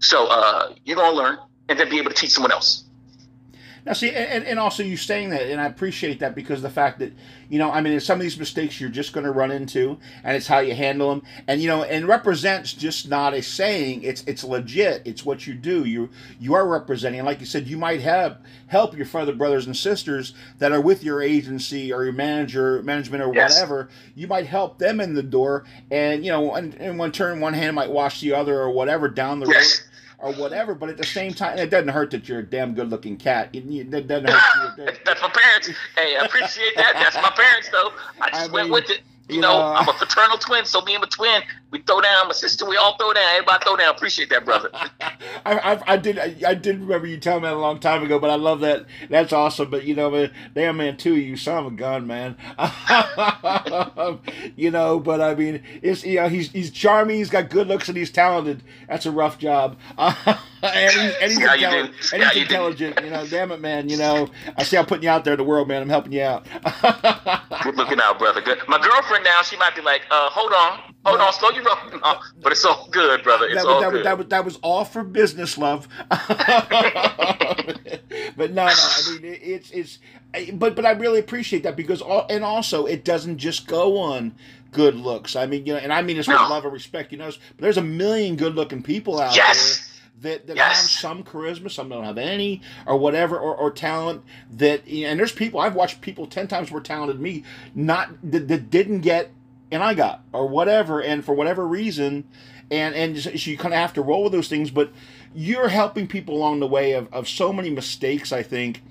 So 0.00 0.26
uh, 0.28 0.74
you're 0.84 0.96
gonna 0.96 1.16
learn 1.16 1.38
and 1.68 1.78
then 1.78 1.88
be 1.90 1.98
able 1.98 2.10
to 2.10 2.16
teach 2.16 2.30
someone 2.30 2.52
else. 2.52 2.85
Now, 3.86 3.92
see, 3.92 4.10
and, 4.10 4.44
and 4.44 4.58
also 4.58 4.82
you 4.82 4.96
saying 4.96 5.30
that, 5.30 5.42
and 5.42 5.60
I 5.60 5.66
appreciate 5.66 6.18
that 6.18 6.34
because 6.34 6.60
the 6.60 6.68
fact 6.68 6.98
that, 6.98 7.12
you 7.48 7.60
know, 7.60 7.70
I 7.70 7.80
mean, 7.80 8.00
some 8.00 8.18
of 8.18 8.22
these 8.22 8.36
mistakes 8.36 8.80
you're 8.80 8.90
just 8.90 9.12
going 9.12 9.22
to 9.24 9.30
run 9.30 9.52
into, 9.52 9.98
and 10.24 10.36
it's 10.36 10.48
how 10.48 10.58
you 10.58 10.74
handle 10.74 11.10
them, 11.10 11.22
and 11.46 11.62
you 11.62 11.68
know, 11.68 11.84
and 11.84 12.08
represents 12.08 12.72
just 12.72 13.08
not 13.08 13.32
a 13.32 13.40
saying; 13.40 14.02
it's 14.02 14.24
it's 14.24 14.42
legit. 14.42 15.02
It's 15.04 15.24
what 15.24 15.46
you 15.46 15.54
do. 15.54 15.84
You 15.84 16.10
you 16.40 16.54
are 16.54 16.66
representing, 16.66 17.20
and 17.20 17.26
like 17.26 17.38
you 17.38 17.46
said, 17.46 17.68
you 17.68 17.78
might 17.78 18.00
have 18.00 18.38
help 18.66 18.96
your 18.96 19.06
further 19.06 19.32
brothers 19.32 19.66
and 19.66 19.76
sisters 19.76 20.34
that 20.58 20.72
are 20.72 20.80
with 20.80 21.04
your 21.04 21.22
agency 21.22 21.92
or 21.92 22.02
your 22.02 22.12
manager, 22.12 22.82
management 22.82 23.22
or 23.22 23.32
yes. 23.32 23.54
whatever. 23.54 23.88
You 24.16 24.26
might 24.26 24.46
help 24.46 24.78
them 24.78 25.00
in 25.00 25.14
the 25.14 25.22
door, 25.22 25.62
and 25.92 26.24
you 26.24 26.32
know, 26.32 26.56
and, 26.56 26.74
and 26.74 26.98
one 26.98 27.12
turn, 27.12 27.38
one 27.38 27.54
hand 27.54 27.76
might 27.76 27.90
wash 27.92 28.20
the 28.20 28.32
other, 28.32 28.58
or 28.58 28.70
whatever 28.70 29.08
down 29.08 29.38
the 29.38 29.46
yes. 29.46 29.80
road 29.80 29.92
or 30.18 30.32
whatever. 30.34 30.74
But 30.74 30.88
at 30.88 30.96
the 30.96 31.04
same 31.04 31.34
time, 31.34 31.58
it 31.58 31.70
doesn't 31.70 31.88
hurt 31.88 32.10
that 32.12 32.28
you're 32.28 32.40
a 32.40 32.46
damn 32.46 32.74
good 32.74 32.90
looking 32.90 33.16
cat. 33.16 33.50
It, 33.52 33.64
it 33.68 34.06
doesn't 34.06 34.28
hurt. 34.28 35.00
That's 35.04 35.22
my 35.22 35.30
parents. 35.30 35.70
Hey, 35.96 36.16
I 36.16 36.24
appreciate 36.24 36.76
that. 36.76 36.92
That's 36.94 37.16
my 37.16 37.30
parents, 37.30 37.68
though. 37.70 37.92
I 38.20 38.30
just 38.30 38.50
I 38.50 38.52
went 38.52 38.70
with 38.70 38.90
it. 38.90 39.00
You, 39.28 39.40
know, 39.40 39.58
know, 39.58 39.74
I'm 39.74 39.88
a 39.88 39.92
fraternal 39.92 40.38
twin, 40.38 40.64
so 40.64 40.80
me 40.82 40.94
and 40.94 41.02
my 41.02 41.08
twin, 41.08 41.42
we 41.72 41.82
throw 41.82 42.00
down. 42.00 42.28
My 42.28 42.32
sister, 42.32 42.64
we 42.64 42.76
all 42.76 42.96
throw 42.96 43.12
down. 43.12 43.24
Everybody 43.34 43.64
throw 43.64 43.76
down. 43.76 43.94
Appreciate 43.94 44.30
that, 44.30 44.44
brother. 44.44 44.70
I, 44.72 45.10
I, 45.44 45.82
I, 45.86 45.96
did 45.96 46.18
I, 46.18 46.36
I, 46.46 46.54
did 46.54 46.80
remember 46.80 47.08
you 47.08 47.18
telling 47.18 47.42
me 47.42 47.48
that 47.48 47.54
a 47.54 47.58
long 47.58 47.80
time 47.80 48.04
ago, 48.04 48.20
but 48.20 48.30
I 48.30 48.36
love 48.36 48.60
that. 48.60 48.86
That's 49.10 49.32
awesome. 49.32 49.68
But 49.68 49.84
you 49.84 49.94
know, 49.94 50.10
man, 50.10 50.32
damn 50.54 50.76
man, 50.76 50.96
too, 50.96 51.16
you 51.16 51.36
son 51.36 51.66
of 51.66 51.72
a 51.72 51.76
gun, 51.76 52.06
man. 52.06 52.36
you 54.56 54.70
know, 54.70 55.00
but 55.00 55.20
I 55.20 55.34
mean, 55.34 55.62
it's 55.82 56.04
you 56.04 56.20
know, 56.20 56.28
he's 56.28 56.52
he's 56.52 56.70
charming, 56.70 57.16
he's 57.16 57.30
got 57.30 57.50
good 57.50 57.66
looks, 57.66 57.88
and 57.88 57.98
he's 57.98 58.12
talented. 58.12 58.62
That's 58.88 59.06
a 59.06 59.10
rough 59.10 59.38
job. 59.38 59.76
and 59.98 60.38
he's, 60.62 61.14
and 61.20 61.32
he's, 61.32 61.40
yeah, 61.40 61.54
intelligent, 61.54 61.94
and 62.12 62.22
he's 62.22 62.42
intelligent. 62.42 63.00
You 63.02 63.10
know, 63.10 63.26
damn 63.26 63.50
it, 63.50 63.60
man. 63.60 63.88
You 63.88 63.96
know, 63.96 64.28
I 64.56 64.62
see 64.62 64.76
I'm 64.76 64.86
putting 64.86 65.02
you 65.02 65.10
out 65.10 65.24
there 65.24 65.34
in 65.34 65.38
the 65.38 65.44
world, 65.44 65.68
man. 65.68 65.82
I'm 65.82 65.88
helping 65.88 66.12
you 66.12 66.22
out. 66.22 66.46
good 67.62 67.76
looking 67.76 68.00
out, 68.00 68.18
brother. 68.18 68.40
Good. 68.40 68.58
My 68.68 68.78
girlfriend 68.78 69.15
now, 69.22 69.42
she 69.42 69.56
might 69.56 69.74
be 69.74 69.82
like, 69.82 70.02
uh, 70.10 70.28
hold 70.30 70.52
on, 70.52 70.94
hold 71.04 71.20
on, 71.20 71.32
slow 71.32 71.50
your 71.50 71.64
roll. 71.64 71.76
No, 72.02 72.20
but 72.42 72.52
it's 72.52 72.64
all 72.64 72.88
good, 72.90 73.22
brother. 73.22 73.46
It's 73.46 73.54
that, 73.56 73.66
all 73.66 73.80
that, 73.80 73.90
good. 73.92 74.04
That, 74.04 74.18
was, 74.18 74.26
that 74.28 74.44
was 74.44 74.56
all 74.62 74.84
for 74.84 75.02
business, 75.02 75.56
love. 75.56 75.88
but 76.10 76.28
no, 78.36 78.66
no, 78.66 78.66
I 78.66 79.02
mean 79.10 79.24
it, 79.24 79.40
it's 79.42 79.70
it's, 79.70 79.98
but 80.52 80.76
but 80.76 80.84
I 80.84 80.92
really 80.92 81.18
appreciate 81.20 81.62
that 81.62 81.76
because 81.76 82.02
all 82.02 82.26
and 82.28 82.44
also 82.44 82.86
it 82.86 83.04
doesn't 83.04 83.38
just 83.38 83.66
go 83.66 83.98
on 83.98 84.34
good 84.72 84.94
looks. 84.94 85.36
I 85.36 85.46
mean, 85.46 85.66
you 85.66 85.72
know, 85.74 85.78
and 85.78 85.92
I 85.92 86.02
mean 86.02 86.16
this 86.16 86.28
with 86.28 86.36
no. 86.36 86.48
love 86.48 86.64
and 86.64 86.72
respect. 86.72 87.12
You 87.12 87.18
know, 87.18 87.26
but 87.26 87.58
there's 87.58 87.78
a 87.78 87.82
million 87.82 88.36
good-looking 88.36 88.82
people 88.82 89.20
out 89.20 89.34
yes. 89.34 89.78
there 89.78 89.95
that, 90.20 90.46
that 90.46 90.56
yes. 90.56 90.80
have 90.80 90.90
some 90.90 91.22
charisma, 91.22 91.70
some 91.70 91.88
don't 91.88 92.04
have 92.04 92.18
any, 92.18 92.62
or 92.86 92.96
whatever, 92.96 93.38
or, 93.38 93.54
or 93.54 93.70
talent 93.70 94.22
that, 94.50 94.86
and 94.88 95.18
there's 95.18 95.32
people, 95.32 95.60
I've 95.60 95.74
watched 95.74 96.00
people 96.00 96.26
10 96.26 96.48
times 96.48 96.70
more 96.70 96.80
talented 96.80 97.16
than 97.16 97.22
me, 97.22 97.44
not, 97.74 98.10
that, 98.22 98.48
that 98.48 98.70
didn't 98.70 99.00
get, 99.00 99.32
and 99.70 99.82
I 99.82 99.94
got, 99.94 100.22
or 100.32 100.48
whatever, 100.48 101.00
and 101.00 101.24
for 101.24 101.34
whatever 101.34 101.66
reason, 101.66 102.24
and, 102.70 102.94
and 102.94 103.18
so 103.18 103.30
you 103.30 103.58
kind 103.58 103.74
of 103.74 103.80
have 103.80 103.92
to 103.94 104.02
roll 104.02 104.24
with 104.24 104.32
those 104.32 104.48
things, 104.48 104.70
but 104.70 104.90
you're 105.34 105.68
helping 105.68 106.06
people 106.06 106.34
along 106.34 106.60
the 106.60 106.66
way 106.66 106.92
of, 106.92 107.12
of 107.12 107.28
so 107.28 107.52
many 107.52 107.70
mistakes, 107.70 108.32
I 108.32 108.42
think, 108.42 108.82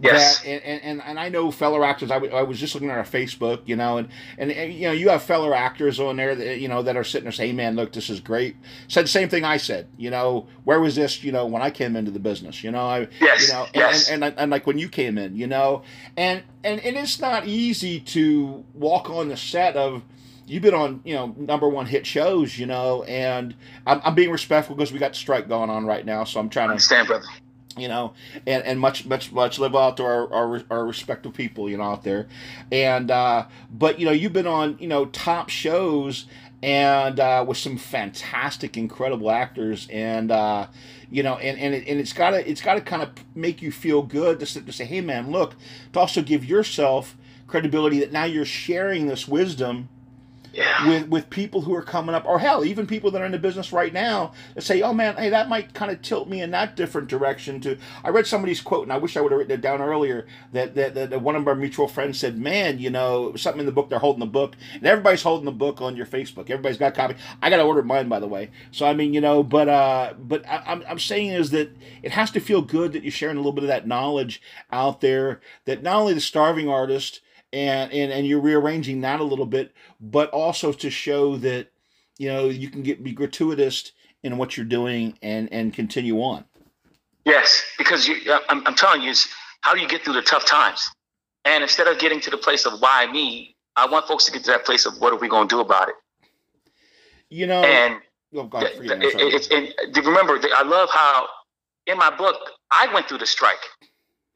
Yes. 0.00 0.40
That, 0.40 0.48
and, 0.48 0.82
and, 0.82 1.02
and 1.02 1.18
I 1.18 1.28
know 1.28 1.50
fellow 1.50 1.82
actors. 1.82 2.10
I, 2.10 2.14
w- 2.14 2.32
I 2.32 2.42
was 2.42 2.58
just 2.58 2.74
looking 2.74 2.90
at 2.90 2.98
our 2.98 3.04
Facebook, 3.04 3.62
you 3.66 3.76
know, 3.76 3.98
and, 3.98 4.08
and, 4.36 4.50
and 4.50 4.72
you 4.72 4.82
know 4.82 4.92
you 4.92 5.08
have 5.08 5.22
fellow 5.22 5.52
actors 5.54 5.98
on 5.98 6.16
there 6.16 6.34
that 6.34 6.58
you 6.58 6.68
know 6.68 6.82
that 6.82 6.96
are 6.96 7.04
sitting 7.04 7.24
there 7.24 7.32
saying, 7.32 7.50
"Hey, 7.50 7.56
man, 7.56 7.76
look, 7.76 7.92
this 7.92 8.10
is 8.10 8.20
great." 8.20 8.56
Said 8.88 9.04
the 9.04 9.08
same 9.08 9.28
thing 9.28 9.44
I 9.44 9.56
said. 9.56 9.88
You 9.96 10.10
know, 10.10 10.46
where 10.64 10.80
was 10.80 10.96
this? 10.96 11.24
You 11.24 11.32
know, 11.32 11.46
when 11.46 11.62
I 11.62 11.70
came 11.70 11.96
into 11.96 12.10
the 12.10 12.18
business, 12.18 12.62
you 12.62 12.70
know, 12.70 12.86
I 12.86 13.08
yes, 13.20 13.48
you 13.48 13.54
know, 13.54 13.66
yes. 13.74 14.08
and, 14.08 14.22
and, 14.22 14.32
and, 14.32 14.40
and 14.40 14.50
like 14.50 14.66
when 14.66 14.78
you 14.78 14.88
came 14.88 15.18
in, 15.18 15.36
you 15.36 15.46
know, 15.46 15.82
and 16.16 16.42
and 16.62 16.80
and 16.80 16.96
it's 16.96 17.20
not 17.20 17.46
easy 17.46 18.00
to 18.00 18.64
walk 18.74 19.08
on 19.08 19.28
the 19.28 19.36
set 19.36 19.76
of 19.76 20.02
you've 20.46 20.62
been 20.62 20.74
on 20.74 21.00
you 21.04 21.14
know 21.14 21.34
number 21.36 21.68
one 21.68 21.86
hit 21.86 22.06
shows 22.06 22.56
you 22.58 22.66
know 22.66 23.02
and 23.04 23.54
i'm, 23.86 24.00
I'm 24.04 24.14
being 24.14 24.30
respectful 24.30 24.76
because 24.76 24.92
we 24.92 24.98
got 24.98 25.16
strike 25.16 25.48
going 25.48 25.70
on 25.70 25.86
right 25.86 26.06
now 26.06 26.24
so 26.24 26.38
i'm 26.38 26.48
trying 26.48 26.68
to 26.68 26.72
understand 26.72 27.08
brother 27.08 27.24
you 27.76 27.88
know, 27.88 28.14
and, 28.46 28.62
and 28.64 28.80
much 28.80 29.04
much 29.06 29.32
much 29.32 29.58
live 29.58 29.74
out 29.76 29.96
to 29.98 30.04
our, 30.04 30.32
our 30.32 30.62
our 30.70 30.86
respective 30.86 31.34
people, 31.34 31.68
you 31.68 31.76
know, 31.76 31.84
out 31.84 32.04
there, 32.04 32.26
and 32.72 33.10
uh, 33.10 33.46
but 33.70 33.98
you 33.98 34.06
know, 34.06 34.12
you've 34.12 34.32
been 34.32 34.46
on 34.46 34.76
you 34.78 34.88
know 34.88 35.06
top 35.06 35.48
shows 35.48 36.26
and 36.62 37.20
uh, 37.20 37.44
with 37.46 37.58
some 37.58 37.76
fantastic, 37.76 38.76
incredible 38.76 39.30
actors, 39.30 39.86
and 39.90 40.30
uh, 40.30 40.66
you 41.10 41.22
know, 41.22 41.36
and 41.36 41.58
and, 41.58 41.74
it, 41.74 41.86
and 41.86 42.00
it's 42.00 42.12
gotta 42.12 42.48
it's 42.48 42.60
gotta 42.60 42.80
kind 42.80 43.02
of 43.02 43.10
make 43.34 43.62
you 43.62 43.70
feel 43.70 44.02
good 44.02 44.40
to, 44.40 44.60
to 44.60 44.72
say, 44.72 44.84
hey 44.84 45.00
man, 45.00 45.30
look, 45.30 45.54
to 45.92 46.00
also 46.00 46.22
give 46.22 46.44
yourself 46.44 47.16
credibility 47.46 48.00
that 48.00 48.10
now 48.10 48.24
you're 48.24 48.44
sharing 48.44 49.06
this 49.06 49.28
wisdom 49.28 49.88
yeah. 50.56 50.88
with 50.88 51.08
with 51.08 51.30
people 51.30 51.60
who 51.60 51.74
are 51.74 51.82
coming 51.82 52.14
up, 52.14 52.24
or 52.24 52.38
hell, 52.38 52.64
even 52.64 52.86
people 52.86 53.10
that 53.10 53.20
are 53.20 53.26
in 53.26 53.32
the 53.32 53.38
business 53.38 53.72
right 53.72 53.92
now 53.92 54.32
that 54.54 54.62
say, 54.62 54.80
"Oh 54.82 54.92
man, 54.92 55.16
hey, 55.16 55.28
that 55.28 55.48
might 55.48 55.74
kind 55.74 55.90
of 55.90 56.00
tilt 56.02 56.28
me 56.28 56.40
in 56.40 56.50
that 56.52 56.76
different 56.76 57.08
direction." 57.08 57.60
To 57.60 57.76
I 58.02 58.08
read 58.08 58.26
somebody's 58.26 58.60
quote, 58.60 58.84
and 58.84 58.92
I 58.92 58.96
wish 58.96 59.16
I 59.16 59.20
would 59.20 59.32
have 59.32 59.38
written 59.38 59.54
it 59.54 59.60
down 59.60 59.82
earlier. 59.82 60.26
That, 60.52 60.74
that 60.74 60.94
that 60.94 61.20
one 61.20 61.36
of 61.36 61.46
our 61.46 61.54
mutual 61.54 61.88
friends 61.88 62.18
said, 62.18 62.38
"Man, 62.38 62.78
you 62.78 62.90
know, 62.90 63.36
something 63.36 63.60
in 63.60 63.66
the 63.66 63.72
book. 63.72 63.90
They're 63.90 63.98
holding 63.98 64.20
the 64.20 64.26
book, 64.26 64.56
and 64.72 64.86
everybody's 64.86 65.22
holding 65.22 65.44
the 65.44 65.52
book 65.52 65.80
on 65.82 65.94
your 65.94 66.06
Facebook. 66.06 66.50
Everybody's 66.50 66.78
got 66.78 66.92
a 66.92 66.96
copy. 66.96 67.16
I 67.42 67.50
got 67.50 67.58
to 67.58 67.64
order 67.64 67.82
mine, 67.82 68.08
by 68.08 68.20
the 68.20 68.28
way. 68.28 68.50
So 68.70 68.86
I 68.86 68.94
mean, 68.94 69.12
you 69.12 69.20
know, 69.20 69.42
but 69.42 69.68
uh, 69.68 70.14
but 70.18 70.46
I, 70.48 70.62
I'm 70.66 70.82
I'm 70.88 70.98
saying 70.98 71.32
is 71.32 71.50
that 71.50 71.76
it 72.02 72.12
has 72.12 72.30
to 72.30 72.40
feel 72.40 72.62
good 72.62 72.92
that 72.94 73.02
you're 73.02 73.12
sharing 73.12 73.36
a 73.36 73.40
little 73.40 73.52
bit 73.52 73.64
of 73.64 73.68
that 73.68 73.86
knowledge 73.86 74.40
out 74.72 75.02
there. 75.02 75.40
That 75.66 75.82
not 75.82 75.96
only 75.96 76.14
the 76.14 76.20
starving 76.20 76.68
artist 76.68 77.20
and, 77.52 77.92
and 77.92 78.12
and 78.12 78.26
you're 78.26 78.40
rearranging 78.40 79.00
that 79.02 79.20
a 79.20 79.24
little 79.24 79.46
bit, 79.46 79.72
but 80.00 80.30
also 80.30 80.72
to 80.72 80.90
show 80.90 81.36
that 81.36 81.68
you 82.18 82.28
know 82.28 82.48
you 82.48 82.68
can 82.68 82.82
get 82.82 83.02
be 83.02 83.12
gratuitous 83.12 83.92
in 84.22 84.38
what 84.38 84.56
you're 84.56 84.66
doing 84.66 85.18
and 85.22 85.52
and 85.52 85.72
continue 85.72 86.20
on. 86.20 86.44
Yes, 87.24 87.64
because 87.76 88.06
you, 88.06 88.16
uh, 88.30 88.38
I'm, 88.48 88.64
I'm 88.66 88.74
telling 88.74 89.02
you, 89.02 89.12
how 89.60 89.74
do 89.74 89.80
you 89.80 89.88
get 89.88 90.04
through 90.04 90.14
the 90.14 90.22
tough 90.22 90.46
times? 90.46 90.88
And 91.44 91.62
instead 91.62 91.88
of 91.88 91.98
getting 91.98 92.20
to 92.20 92.30
the 92.30 92.36
place 92.36 92.66
of 92.66 92.80
why 92.80 93.10
me, 93.10 93.56
I 93.74 93.86
want 93.86 94.06
folks 94.06 94.24
to 94.26 94.32
get 94.32 94.44
to 94.44 94.52
that 94.52 94.64
place 94.64 94.86
of 94.86 95.00
what 95.00 95.12
are 95.12 95.18
we 95.18 95.28
going 95.28 95.48
to 95.48 95.56
do 95.56 95.60
about 95.60 95.88
it. 95.88 95.94
You 97.28 97.46
know, 97.46 97.62
and 97.64 98.00
oh 98.34 98.44
God, 98.44 98.62
it, 98.64 98.78
it, 98.80 99.50
and 99.50 100.06
remember, 100.06 100.38
I 100.54 100.62
love 100.62 100.88
how 100.90 101.26
in 101.86 101.98
my 101.98 102.14
book 102.14 102.36
I 102.70 102.92
went 102.92 103.08
through 103.08 103.18
the 103.18 103.26
strike. 103.26 103.58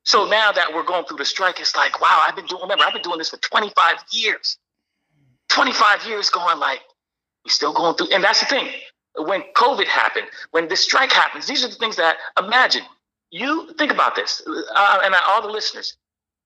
So 0.05 0.27
now 0.29 0.53
that 0.53 0.73
we're 0.73 0.85
going 0.85 1.05
through 1.05 1.19
the 1.19 1.25
strike, 1.25 1.61
it's 1.61 1.77
like, 1.77 2.01
wow, 2.01 2.25
I've 2.27 2.37
been 2.37 2.47
doing, 2.47 2.63
remember, 2.63 2.85
I've 2.85 2.93
been 2.93 3.03
doing 3.03 3.19
this 3.19 3.31
for 3.31 3.37
25 3.37 3.97
years. 4.13 4.59
25 5.49 6.07
years 6.07 6.31
going 6.31 6.59
like, 6.59 6.81
we're 7.45 7.51
still 7.51 7.73
going 7.73 7.97
through. 7.97 8.09
And 8.13 8.23
that's 8.25 8.41
the 8.41 8.47
thing. 8.47 8.69
When 9.17 9.43
COVID 9.57 9.87
happened, 9.87 10.27
when 10.53 10.69
this 10.69 10.83
strike 10.83 11.13
happens, 11.13 11.47
these 11.47 11.65
are 11.65 11.69
the 11.69 11.75
things 11.75 11.97
that 11.97 12.17
imagine. 12.39 12.83
You 13.31 13.73
think 13.75 13.93
about 13.93 14.15
this, 14.15 14.43
uh, 14.47 15.01
and 15.05 15.15
all 15.29 15.43
the 15.43 15.49
listeners. 15.49 15.97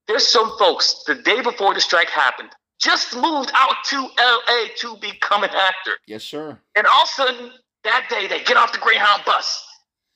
There's 0.07 0.27
some 0.27 0.57
folks 0.59 1.03
the 1.07 1.15
day 1.15 1.41
before 1.41 1.75
the 1.75 1.81
strike 1.81 2.11
happened 2.11 2.51
just 2.81 3.15
moved 3.15 3.51
out 3.55 3.77
to 3.85 3.97
LA 4.19 4.67
to 4.77 4.97
become 5.01 5.43
an 5.45 5.51
actor. 5.51 5.93
Yes, 6.07 6.25
sir. 6.25 6.59
And 6.75 6.87
all 6.87 7.03
of 7.03 7.09
a 7.09 7.13
sudden, 7.13 7.51
that 7.85 8.07
day, 8.11 8.27
they 8.27 8.43
get 8.43 8.57
off 8.57 8.73
the 8.73 8.79
Greyhound 8.79 9.23
bus 9.25 9.67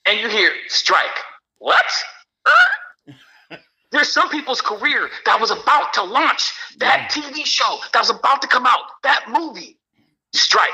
and 0.07 0.18
you 0.18 0.29
hear 0.29 0.53
strike. 0.68 1.07
What? 1.59 1.85
There's 3.90 4.12
some 4.12 4.29
people's 4.29 4.61
career 4.61 5.09
that 5.24 5.40
was 5.40 5.51
about 5.51 5.94
to 5.94 6.03
launch, 6.03 6.53
that. 6.79 7.11
TV 7.11 7.44
show 7.46 7.79
that 7.92 8.01
was 8.01 8.11
about 8.11 8.42
to 8.42 8.48
come 8.48 8.66
out, 8.66 8.81
that 9.03 9.27
movie, 9.29 9.79
strike. 10.35 10.68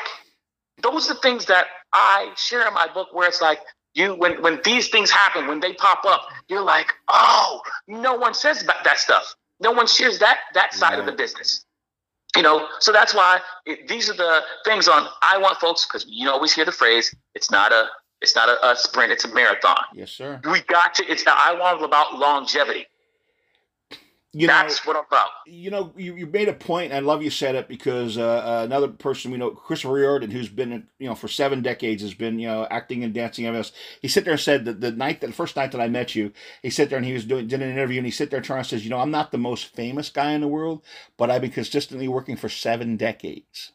Those 0.83 1.09
are 1.09 1.14
the 1.14 1.20
things 1.20 1.46
that 1.46 1.66
I 1.92 2.33
share 2.37 2.66
in 2.66 2.74
my 2.74 2.88
book 2.92 3.09
where 3.12 3.29
it's 3.29 3.40
like, 3.40 3.61
you 3.94 4.14
when 4.16 4.42
when 4.42 4.61
these 4.64 4.88
things 4.88 5.11
happen, 5.11 5.46
when 5.46 5.61
they 5.61 5.72
pop 5.74 6.05
up, 6.05 6.27
you're 6.48 6.62
like, 6.62 6.92
oh, 7.09 7.61
no 7.87 8.14
one 8.16 8.35
says 8.35 8.62
about 8.62 8.83
that 8.83 8.98
stuff. 8.98 9.35
No 9.61 9.70
one 9.70 9.87
shares 9.87 10.18
that 10.18 10.38
that 10.55 10.74
side 10.74 10.98
of 10.98 11.07
the 11.07 11.12
business. 11.12 11.64
You 12.37 12.42
know, 12.42 12.66
so 12.81 12.90
that's 12.90 13.14
why 13.14 13.38
it, 13.64 13.87
these 13.87 14.11
are 14.11 14.16
the 14.16 14.40
things 14.64 14.88
on. 14.88 15.07
I 15.22 15.38
want 15.38 15.59
folks 15.59 15.87
because 15.87 16.05
you 16.09 16.29
always 16.29 16.53
hear 16.53 16.64
the 16.64 16.72
phrase, 16.72 17.14
it's 17.37 17.53
not 17.53 17.70
a 17.70 17.87
it's 18.20 18.35
not 18.35 18.48
a, 18.48 18.72
a 18.72 18.74
sprint, 18.74 19.12
it's 19.12 19.24
a 19.24 19.33
marathon. 19.33 19.85
Yes, 19.94 20.11
sir. 20.11 20.40
We 20.50 20.62
got 20.62 20.94
to. 20.96 21.05
It's 21.07 21.22
the 21.22 21.31
I 21.31 21.57
want 21.57 21.81
about 21.85 22.18
longevity 22.18 22.88
you 24.35 24.47
That's 24.49 24.85
know, 24.85 24.92
what 24.92 24.99
I'm 24.99 25.05
about. 25.07 25.29
You 25.47 25.70
know, 25.70 25.92
you, 25.97 26.16
you 26.16 26.27
made 26.27 26.49
a 26.49 26.53
point. 26.53 26.92
I 26.92 26.99
love 26.99 27.23
you 27.23 27.31
said 27.31 27.55
it 27.55 27.68
because 27.68 28.18
uh, 28.18 28.23
uh, 28.23 28.62
another 28.64 28.88
person 28.88 29.31
we 29.31 29.38
know, 29.38 29.51
Chris 29.51 29.85
Riordan, 29.85 30.31
who's 30.31 30.49
been 30.49 30.88
you 30.99 31.09
know 31.09 31.14
for 31.14 31.29
seven 31.29 31.62
decades, 31.62 32.03
has 32.03 32.14
been 32.14 32.38
you 32.38 32.49
know 32.49 32.66
acting 32.70 33.05
and 33.05 33.14
dancing. 33.14 33.51
MS. 33.51 33.73
He 34.03 34.09
sit 34.09 34.25
there 34.25 34.33
and 34.33 34.40
said 34.40 34.64
that 34.64 34.81
the 34.81 34.90
night, 34.92 35.20
that, 35.20 35.29
the 35.29 35.33
first 35.33 35.57
night 35.57 35.73
that 35.73 35.81
I 35.81 35.88
met 35.88 36.14
you, 36.14 36.33
he 36.62 36.70
sit 36.70 36.90
there 36.90 36.99
and 36.99 37.07
he 37.07 37.12
was 37.12 37.25
doing 37.25 37.47
did 37.47 37.62
an 37.62 37.70
interview 37.70 37.99
and 37.99 38.07
he 38.07 38.12
sit 38.12 38.31
there 38.31 38.38
and 38.38 38.47
trying 38.47 38.62
to 38.62 38.68
says, 38.68 38.85
you 38.85 38.90
know, 38.90 38.99
I'm 38.99 39.11
not 39.11 39.31
the 39.31 39.38
most 39.38 39.75
famous 39.75 40.11
guy 40.11 40.33
in 40.33 40.40
the 40.40 40.49
world, 40.49 40.83
but 41.16 41.31
I've 41.31 41.42
been 41.42 41.51
consistently 41.51 42.09
working 42.09 42.37
for 42.37 42.49
seven 42.49 42.97
decades. 42.97 43.73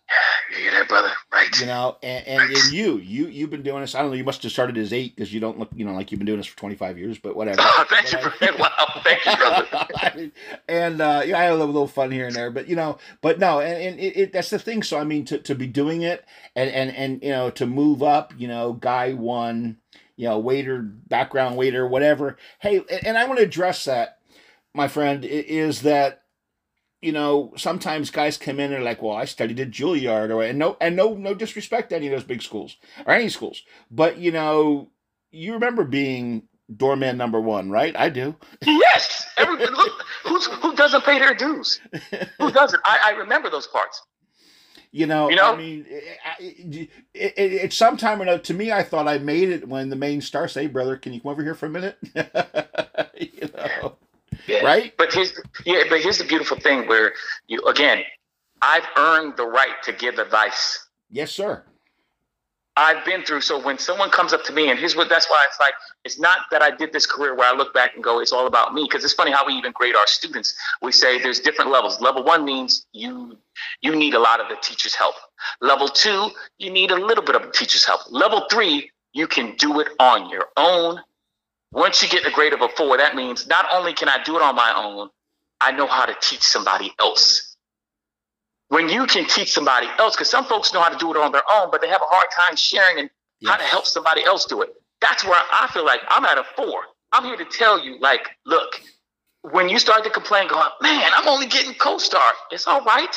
You 0.50 0.58
hear 0.58 0.72
that, 0.72 0.88
brother? 0.88 1.12
Right. 1.32 1.60
You 1.60 1.68
know, 1.68 1.98
and, 2.02 2.26
and, 2.26 2.40
right. 2.40 2.50
and 2.50 2.74
you, 2.74 2.98
you, 2.98 3.28
you've 3.28 3.52
been 3.52 3.62
doing 3.62 3.82
this. 3.82 3.94
I 3.94 4.02
don't 4.02 4.10
know. 4.10 4.16
You 4.16 4.24
must 4.24 4.42
have 4.44 4.52
started 4.52 4.78
as 4.78 4.92
eight 4.92 5.16
because 5.16 5.32
you 5.32 5.40
don't 5.40 5.60
look, 5.60 5.70
you 5.76 5.86
know, 5.86 5.94
like 5.94 6.12
you've 6.12 6.20
been 6.20 6.26
doing 6.26 6.40
this 6.40 6.48
for 6.48 6.58
25 6.58 6.98
years. 6.98 7.20
But 7.20 7.36
whatever. 7.36 7.60
Oh, 7.62 7.86
thank 7.88 8.12
but 8.12 8.42
you, 8.42 8.48
I, 8.48 8.56
Wow, 8.60 9.02
thank 9.04 9.26
you, 9.26 9.36
brother. 9.36 10.32
and 10.68 11.02
uh, 11.02 11.22
yeah, 11.26 11.38
I 11.38 11.44
had 11.44 11.52
a 11.52 11.56
little, 11.56 11.68
little, 11.68 11.88
fun 11.88 12.12
here 12.12 12.26
and 12.26 12.36
there, 12.36 12.50
but 12.50 12.68
you 12.68 12.76
know, 12.76 12.98
but 13.22 13.40
no, 13.40 13.60
and, 13.60 13.82
and 13.82 14.00
it, 14.00 14.18
it, 14.18 14.34
that's 14.34 14.50
the 14.50 14.60
thing. 14.60 14.82
So 14.84 15.00
I 15.00 15.04
mean, 15.04 15.26
to, 15.26 15.38
to 15.38 15.56
be 15.56 15.68
doing 15.68 16.02
it 16.02 16.26
and 16.56 16.70
and 16.70 16.96
and 16.96 17.24
you 17.24 17.30
know 17.30 17.50
to 17.52 17.66
move 17.66 18.02
up, 18.02 18.34
you 18.38 18.48
know, 18.48 18.74
guy 18.74 19.14
one, 19.14 19.78
you 20.16 20.28
know, 20.28 20.40
waiter, 20.40 20.82
background 20.82 21.58
waiter, 21.58 21.88
whatever. 21.88 22.38
Hey, 22.60 22.78
and, 22.78 23.08
and 23.08 23.18
I 23.18 23.26
want 23.26 23.38
to 23.40 23.46
address 23.46 23.86
that, 23.86 24.20
my 24.74 24.88
friend, 24.88 25.24
is 25.26 25.82
that 25.82 26.24
you 27.02 27.12
know, 27.12 27.54
sometimes 27.58 28.10
guys 28.12 28.38
come 28.38 28.60
in 28.60 28.74
and 28.74 28.82
are 28.82 28.86
like, 28.86 29.02
"Well, 29.02 29.16
I 29.16 29.26
studied 29.26 29.60
at 29.60 29.72
Juilliard," 29.72 30.34
or 30.34 30.44
and 30.44 30.60
no, 30.60 30.78
and 30.82 30.96
no, 30.96 31.14
no 31.16 31.34
disrespect 31.34 31.90
to 31.90 31.96
any 31.96 32.08
of 32.08 32.12
those 32.12 32.24
big 32.24 32.42
schools 32.42 32.78
or 33.06 33.14
any 33.14 33.30
schools, 33.30 33.64
but 33.90 34.18
you 34.18 34.32
know, 34.32 34.90
you 35.32 35.54
remember 35.54 35.84
being 35.84 36.44
doorman 36.76 37.18
number 37.18 37.42
one, 37.42 37.72
right? 37.72 37.96
I 37.98 38.10
do. 38.10 38.36
Yes, 38.66 39.20
Every, 39.40 39.58
look, 39.66 40.06
who's, 40.26 40.46
who 40.48 40.76
doesn't 40.76 41.04
pay 41.04 41.18
their 41.18 41.34
dues? 41.34 41.80
Who 42.40 42.52
doesn't? 42.52 42.82
I, 42.86 43.00
I 43.06 43.10
remember 43.12 43.50
those 43.50 43.68
parts. 43.68 44.04
You 44.92 45.06
know, 45.06 45.30
You 45.30 45.36
know? 45.36 45.54
I 45.54 45.58
mean, 45.58 45.86
it, 45.88 46.18
it, 46.40 46.90
it, 47.14 47.34
it's 47.38 47.76
sometime 47.76 48.20
or 48.20 48.24
another. 48.24 48.42
To 48.42 48.54
me, 48.56 48.72
I 48.72 48.82
thought 48.82 49.08
I 49.08 49.20
made 49.20 49.50
it 49.50 49.68
when 49.68 49.90
the 49.90 49.96
main 49.96 50.20
star 50.20 50.48
say, 50.48 50.66
"Brother, 50.66 50.98
can 50.98 51.14
you 51.14 51.22
come 51.22 51.32
over 51.32 51.44
here 51.44 51.54
for 51.54 51.68
a 51.68 51.70
minute?" 51.70 51.98
you 53.20 53.50
know, 53.56 53.98
Yeah. 54.48 54.60
right? 54.60 54.94
But 54.98 55.14
here's 55.14 55.34
yeah, 55.66 55.84
but 55.90 56.02
here's 56.02 56.18
the 56.18 56.24
beautiful 56.24 56.60
thing 56.60 56.88
where 56.88 57.14
you 57.48 57.62
again, 57.66 58.04
I've 58.62 58.86
earned 58.98 59.38
the 59.38 59.46
right 59.46 59.82
to 59.84 59.94
give 59.94 60.20
advice. 60.20 60.88
Yes, 61.10 61.32
sir. 61.32 61.64
I've 62.80 63.04
been 63.04 63.24
through. 63.24 63.42
So 63.42 63.62
when 63.62 63.78
someone 63.78 64.10
comes 64.10 64.32
up 64.32 64.46
to 64.46 64.54
me, 64.54 64.70
and 64.70 64.80
here's 64.80 64.96
what 64.96 65.10
that's 65.10 65.30
why 65.30 65.44
it's 65.50 65.60
like, 65.60 65.74
it's 66.06 66.18
not 66.18 66.40
that 66.50 66.62
I 66.62 66.72
did 66.72 66.94
this 66.94 67.06
career 67.06 67.36
where 67.36 67.46
I 67.46 67.54
look 67.54 67.74
back 67.74 67.94
and 67.94 68.02
go, 68.02 68.22
it's 68.22 68.32
all 68.32 68.48
about 68.48 68.74
me. 68.74 68.84
Because 68.90 69.04
it's 69.04 69.14
funny 69.14 69.32
how 69.32 69.46
we 69.46 69.54
even 69.54 69.74
grade 69.74 69.98
our 69.98 70.08
students. 70.08 70.56
We 70.82 70.94
say 70.94 71.22
there's 71.22 71.42
different 71.42 71.72
levels. 71.72 72.00
Level 72.00 72.24
one 72.24 72.46
means 72.46 72.86
you 72.94 73.38
you 73.82 73.96
need 73.96 74.14
a 74.14 74.20
lot 74.20 74.40
of 74.40 74.48
the 74.48 74.56
teacher's 74.62 74.96
help. 74.96 75.16
Level 75.60 75.90
two, 75.90 76.30
you 76.58 76.72
need 76.72 76.92
a 76.92 76.96
little 76.96 77.24
bit 77.24 77.36
of 77.36 77.42
the 77.42 77.52
teacher's 77.52 77.84
help. 77.84 78.02
Level 78.12 78.48
three, 78.50 78.90
you 79.12 79.28
can 79.28 79.56
do 79.58 79.82
it 79.82 79.90
on 80.00 80.30
your 80.30 80.46
own. 80.56 81.02
Once 81.72 82.02
you 82.02 82.10
get 82.10 82.26
a 82.26 82.32
grade 82.32 82.54
of 82.54 82.62
a 82.62 82.70
four, 82.70 82.98
that 82.98 83.16
means 83.16 83.48
not 83.48 83.66
only 83.74 83.94
can 83.94 84.10
I 84.10 84.22
do 84.24 84.36
it 84.36 84.42
on 84.42 84.56
my 84.56 84.74
own, 84.76 85.10
I 85.62 85.72
know 85.72 85.88
how 85.88 86.06
to 86.06 86.16
teach 86.22 86.42
somebody 86.42 86.94
else 87.00 87.50
when 88.70 88.88
you 88.88 89.06
can 89.08 89.26
teach 89.26 89.52
somebody 89.52 89.88
else, 89.98 90.16
because 90.16 90.30
some 90.30 90.46
folks 90.46 90.74
know 90.74 90.82
how 90.82 90.90
to 90.90 90.98
do 90.98 91.12
it 91.12 91.18
on 91.18 91.32
their 91.32 91.44
own, 91.56 91.70
but 91.72 91.82
they 91.82 91.90
have 91.90 92.02
a 92.02 92.06
hard 92.06 92.28
time 92.36 92.56
sharing 92.56 93.00
and 93.00 93.10
how 93.46 93.58
to 93.58 93.64
help 93.64 93.86
somebody 93.86 94.24
else 94.24 94.46
do 94.46 94.62
it. 94.62 94.74
That's 95.02 95.24
where 95.26 95.40
I 95.52 95.68
feel 95.74 95.86
like 95.86 96.02
I'm 96.08 96.24
at 96.26 96.38
a 96.38 96.44
four. 96.56 96.82
I'm 97.12 97.24
here 97.24 97.38
to 97.38 97.46
tell 97.46 97.84
you, 97.84 98.00
like, 98.00 98.30
look, 98.46 98.80
when 99.42 99.70
you 99.70 99.80
start 99.80 100.04
to 100.04 100.10
complain, 100.12 100.48
going, 100.48 100.68
man, 100.82 101.12
I'm 101.16 101.28
only 101.28 101.48
getting 101.48 101.74
co-star. 101.74 102.32
It's 102.52 102.68
all 102.68 102.84
right. 102.84 103.16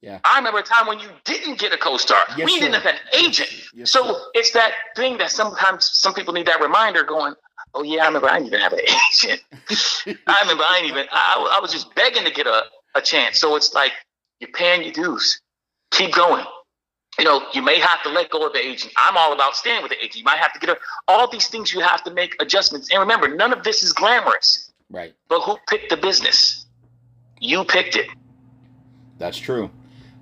Yeah. 0.00 0.20
I 0.24 0.38
remember 0.38 0.60
a 0.60 0.62
time 0.62 0.86
when 0.86 1.00
you 1.00 1.08
didn't 1.24 1.58
get 1.58 1.72
a 1.72 1.76
co-star. 1.76 2.18
Yes, 2.36 2.50
you 2.50 2.58
sir. 2.58 2.66
didn't 2.66 2.82
have 2.82 2.86
an 2.86 3.00
agent. 3.18 3.50
Yes, 3.74 3.90
so 3.90 4.04
sir. 4.04 4.20
it's 4.34 4.52
that 4.52 4.72
thing 4.96 5.18
that 5.18 5.30
sometimes 5.30 5.90
some 5.92 6.14
people 6.14 6.32
need 6.32 6.46
that 6.46 6.60
reminder 6.60 7.02
going, 7.02 7.34
oh 7.74 7.82
yeah, 7.82 8.02
I 8.02 8.06
remember 8.06 8.28
I 8.28 8.34
didn't 8.34 8.46
even 8.48 8.60
have 8.60 8.72
an 8.72 8.80
agent. 8.80 9.42
I 10.26 10.40
remember 10.42 10.64
I 10.64 10.78
ain't 10.80 10.90
even. 10.90 11.06
I, 11.10 11.54
I 11.56 11.60
was 11.60 11.72
just 11.72 11.94
begging 11.94 12.24
to 12.24 12.30
get 12.30 12.46
a, 12.46 12.64
a 12.94 13.00
chance. 13.00 13.38
So 13.38 13.56
it's 13.56 13.74
like 13.74 13.92
you're 14.40 14.50
paying 14.52 14.82
your 14.82 14.92
dues. 14.92 15.40
Keep 15.90 16.14
going. 16.14 16.44
You 17.18 17.24
know, 17.24 17.42
you 17.52 17.62
may 17.62 17.78
have 17.78 18.02
to 18.02 18.08
let 18.08 18.30
go 18.30 18.44
of 18.46 18.52
the 18.52 18.58
agent. 18.58 18.92
I'm 18.96 19.16
all 19.16 19.32
about 19.32 19.54
staying 19.54 19.82
with 19.82 19.90
the 19.90 19.98
agent. 19.98 20.16
You 20.16 20.24
might 20.24 20.38
have 20.38 20.52
to 20.52 20.58
get 20.58 20.70
a, 20.70 20.78
all 21.06 21.30
these 21.30 21.46
things. 21.46 21.72
You 21.72 21.80
have 21.80 22.02
to 22.04 22.10
make 22.12 22.34
adjustments. 22.40 22.90
And 22.90 22.98
remember, 23.00 23.28
none 23.28 23.52
of 23.52 23.62
this 23.62 23.84
is 23.84 23.92
glamorous. 23.92 24.72
Right. 24.90 25.14
But 25.28 25.42
who 25.42 25.56
picked 25.68 25.90
the 25.90 25.96
business? 25.96 26.66
You 27.40 27.64
picked 27.64 27.94
it. 27.94 28.08
That's 29.18 29.38
true. 29.38 29.70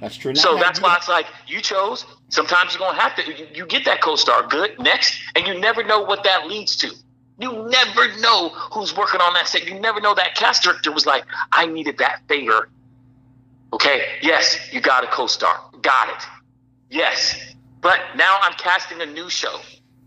That's 0.00 0.16
true. 0.16 0.34
So 0.34 0.56
that's 0.56 0.82
why 0.82 0.96
it's 0.96 1.08
like 1.08 1.26
you 1.46 1.60
chose. 1.60 2.04
Sometimes 2.28 2.74
you're 2.74 2.80
gonna 2.80 3.00
have 3.00 3.14
to. 3.16 3.22
You, 3.24 3.46
you 3.54 3.66
get 3.66 3.84
that 3.84 4.02
co-star. 4.02 4.46
Good. 4.48 4.78
Next, 4.80 5.16
and 5.36 5.46
you 5.46 5.58
never 5.58 5.84
know 5.84 6.02
what 6.02 6.24
that 6.24 6.48
leads 6.48 6.76
to. 6.78 6.92
You 7.42 7.68
never 7.68 8.16
know 8.20 8.50
who's 8.50 8.96
working 8.96 9.20
on 9.20 9.34
that 9.34 9.48
set. 9.48 9.66
You 9.66 9.80
never 9.80 10.00
know 10.00 10.14
that 10.14 10.36
cast 10.36 10.62
director 10.62 10.92
was 10.92 11.06
like, 11.06 11.24
I 11.50 11.66
needed 11.66 11.98
that 11.98 12.22
favor. 12.28 12.68
Okay. 13.72 14.04
Yes, 14.22 14.72
you 14.72 14.80
got 14.80 15.02
a 15.02 15.08
co-star. 15.08 15.60
Got 15.82 16.10
it. 16.10 16.24
Yes. 16.88 17.36
But 17.80 17.98
now 18.14 18.38
I'm 18.42 18.52
casting 18.54 19.00
a 19.00 19.06
new 19.06 19.28
show. 19.28 19.58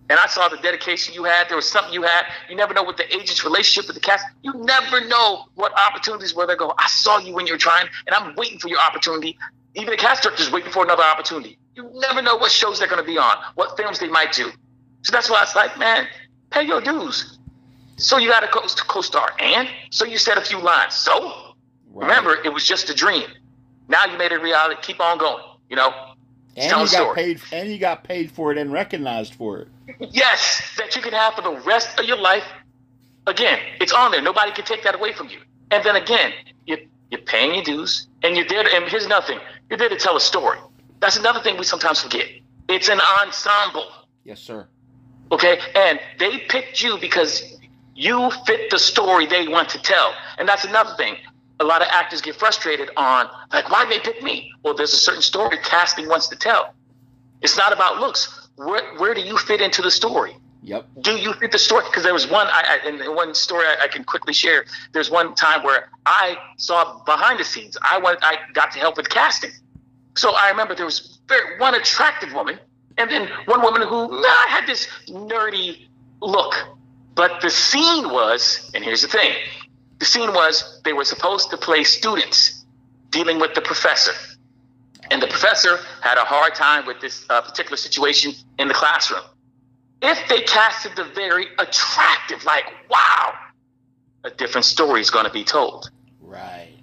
And 0.10 0.18
I 0.18 0.28
saw 0.28 0.48
the 0.48 0.56
dedication 0.58 1.14
you 1.14 1.26
had. 1.26 1.50
There 1.50 1.58
was 1.58 1.70
something 1.70 1.94
you 1.94 2.04
had. 2.04 2.26
You 2.48 2.56
never 2.56 2.74
know 2.74 2.84
what 2.84 2.96
the 2.96 3.14
agent's 3.14 3.44
relationship 3.44 3.88
with 3.88 3.96
the 3.96 4.02
cast. 4.02 4.24
You 4.42 4.54
never 4.54 5.06
know 5.06 5.46
what 5.56 5.74
opportunities 5.78 6.34
where 6.34 6.48
they 6.48 6.56
go. 6.56 6.74
I 6.78 6.88
saw 6.88 7.18
you 7.18 7.34
when 7.34 7.48
you're 7.48 7.58
trying, 7.58 7.90
and 8.08 8.16
I'm 8.16 8.34
waiting 8.36 8.60
for 8.60 8.70
your 8.70 8.80
opportunity. 8.80 9.38
Even 9.74 9.90
the 9.90 9.98
cast 9.98 10.24
director's 10.24 10.52
waiting 10.52 10.72
for 10.72 10.84
another 10.86 11.04
opportunity. 11.04 11.58
You 11.76 11.92
never 11.96 12.22
know 12.22 12.38
what 12.38 12.52
shows 12.52 12.80
they're 12.80 12.88
going 12.88 13.02
to 13.02 13.06
be 13.06 13.18
on, 13.18 13.36
what 13.56 13.76
films 13.76 14.00
they 14.00 14.08
might 14.08 14.32
do. 14.32 14.52
So 15.02 15.12
that's 15.12 15.30
why 15.30 15.42
it's 15.44 15.56
like, 15.56 15.78
man, 15.78 16.08
pay 16.50 16.64
your 16.64 16.82
dues. 16.82 17.38
So 17.98 18.18
you 18.18 18.30
got 18.30 18.44
a 18.44 18.48
co- 18.48 18.68
co-star, 18.88 19.34
and 19.40 19.70
so 19.90 20.06
you 20.06 20.18
said 20.18 20.38
a 20.38 20.42
few 20.42 20.60
lines. 20.60 20.94
So 20.96 21.54
Right. 21.92 22.08
remember, 22.10 22.36
it 22.44 22.54
was 22.54 22.68
just 22.68 22.90
a 22.90 22.94
dream. 22.94 23.28
Now 23.88 24.06
you 24.06 24.18
made 24.18 24.32
it 24.34 24.42
reality. 24.42 24.76
Keep 24.82 25.00
on 25.00 25.18
going. 25.18 25.44
You 25.70 25.78
know, 25.78 25.94
and 26.58 26.70
tell 26.70 26.80
you 26.82 26.86
got 26.86 26.90
story. 26.92 27.16
paid, 27.16 27.42
and 27.54 27.70
you 27.70 27.78
got 27.78 28.04
paid 28.04 28.32
for 28.32 28.52
it 28.52 28.58
and 28.58 28.72
recognized 28.74 29.36
for 29.36 29.60
it. 29.60 29.68
yes, 30.12 30.74
that 30.78 30.96
you 30.96 31.02
can 31.02 31.14
have 31.14 31.34
for 31.36 31.42
the 31.42 31.56
rest 31.62 31.98
of 32.00 32.06
your 32.06 32.18
life. 32.18 32.44
Again, 33.28 33.60
it's 33.80 33.94
on 33.94 34.12
there. 34.12 34.22
Nobody 34.22 34.52
can 34.52 34.66
take 34.66 34.84
that 34.84 34.94
away 34.96 35.14
from 35.14 35.30
you. 35.30 35.40
And 35.72 35.84
then 35.84 35.96
again, 35.96 36.32
you, 36.66 36.78
you're 37.10 37.22
paying 37.22 37.56
your 37.56 37.64
dues, 37.64 38.08
and 38.24 38.36
you're 38.36 38.46
there. 38.48 38.64
To, 38.64 38.76
and 38.76 38.86
here's 38.90 39.08
nothing: 39.08 39.40
you're 39.70 39.80
there 39.80 39.90
to 39.90 39.98
tell 39.98 40.16
a 40.18 40.22
story. 40.22 40.60
That's 41.00 41.18
another 41.18 41.40
thing 41.42 41.58
we 41.58 41.64
sometimes 41.64 42.02
forget. 42.02 42.28
It's 42.68 42.90
an 42.90 43.00
ensemble. 43.22 43.86
Yes, 44.24 44.42
sir. 44.42 44.68
Okay, 45.32 45.60
and 45.76 46.00
they 46.20 46.40
picked 46.40 46.84
you 46.84 46.98
because 47.00 47.58
you 47.96 48.30
fit 48.46 48.70
the 48.70 48.80
story 48.80 49.26
they 49.26 49.48
want 49.48 49.70
to 49.70 49.82
tell, 49.82 50.14
and 50.38 50.48
that's 50.48 50.66
another 50.66 50.94
thing. 50.96 51.16
A 51.60 51.64
lot 51.64 51.82
of 51.82 51.88
actors 51.90 52.22
get 52.22 52.36
frustrated 52.36 52.90
on 52.98 53.30
like, 53.54 53.70
why 53.72 53.86
did 53.86 53.94
they 53.94 54.12
pick 54.12 54.22
me? 54.22 54.52
Well, 54.64 54.74
there's 54.74 54.94
a 54.94 54.98
certain 54.98 55.22
story 55.22 55.58
casting 55.64 56.08
wants 56.08 56.28
to 56.28 56.36
tell. 56.36 56.74
It's 57.42 57.58
not 57.58 57.72
about 57.72 58.00
looks. 58.00 58.50
Where 58.56 58.96
where 58.98 59.14
do 59.14 59.22
you 59.22 59.38
fit 59.38 59.62
into 59.62 59.82
the 59.82 59.92
story? 59.92 60.36
Yep. 60.66 60.88
do 61.02 61.12
you 61.12 61.32
fit 61.34 61.52
the 61.52 61.60
story? 61.60 61.84
Because 61.86 62.02
there 62.02 62.14
was 62.14 62.28
one, 62.28 62.48
I, 62.48 62.80
I, 62.84 62.88
and 62.88 63.16
one 63.16 63.36
story 63.36 63.66
I, 63.66 63.84
I 63.84 63.88
can 63.88 64.04
quickly 64.04 64.34
share. 64.34 64.66
There's 64.94 65.12
one 65.12 65.36
time 65.36 65.64
where 65.64 65.90
I 66.08 66.38
saw 66.58 67.04
behind 67.04 67.40
the 67.40 67.44
scenes. 67.44 67.78
I 67.84 68.00
went, 68.00 68.20
I 68.24 68.38
got 68.54 68.72
to 68.72 68.80
help 68.80 68.98
with 68.98 69.08
casting. 69.08 69.52
So 70.16 70.32
I 70.32 70.50
remember 70.50 70.74
there 70.74 70.86
was 70.86 71.20
very, 71.28 71.60
one 71.60 71.76
attractive 71.76 72.34
woman, 72.34 72.60
and 72.98 73.10
then 73.10 73.30
one 73.46 73.62
woman 73.62 73.82
who 73.88 74.08
nah, 74.08 74.48
had 74.48 74.66
this 74.68 74.88
nerdy 75.08 75.88
look. 76.22 76.54
But 77.14 77.42
the 77.42 77.50
scene 77.50 78.10
was, 78.10 78.72
and 78.74 78.84
here's 78.84 79.02
the 79.02 79.08
thing: 79.08 79.34
the 80.00 80.06
scene 80.06 80.34
was 80.34 80.82
they 80.84 80.94
were 80.94 81.06
supposed 81.06 81.50
to 81.52 81.58
play 81.58 81.84
students 81.84 82.66
dealing 83.10 83.40
with 83.40 83.54
the 83.54 83.62
professor, 83.62 84.14
and 85.12 85.22
the 85.22 85.28
professor 85.28 85.80
had 86.02 86.18
a 86.18 86.26
hard 86.26 86.56
time 86.56 86.86
with 86.86 87.00
this 87.00 87.26
uh, 87.30 87.42
particular 87.42 87.78
situation 87.78 88.34
in 88.60 88.68
the 88.68 88.74
classroom 88.74 89.22
if 90.06 90.28
they 90.28 90.42
casted 90.42 90.96
the 90.96 91.04
very 91.04 91.48
attractive, 91.58 92.44
like, 92.46 92.66
wow, 92.90 93.34
a 94.24 94.30
different 94.30 94.66
story 94.66 95.02
is 95.02 95.10
going 95.10 95.26
to 95.26 95.32
be 95.32 95.44
told. 95.44 95.90
Right. 96.22 96.74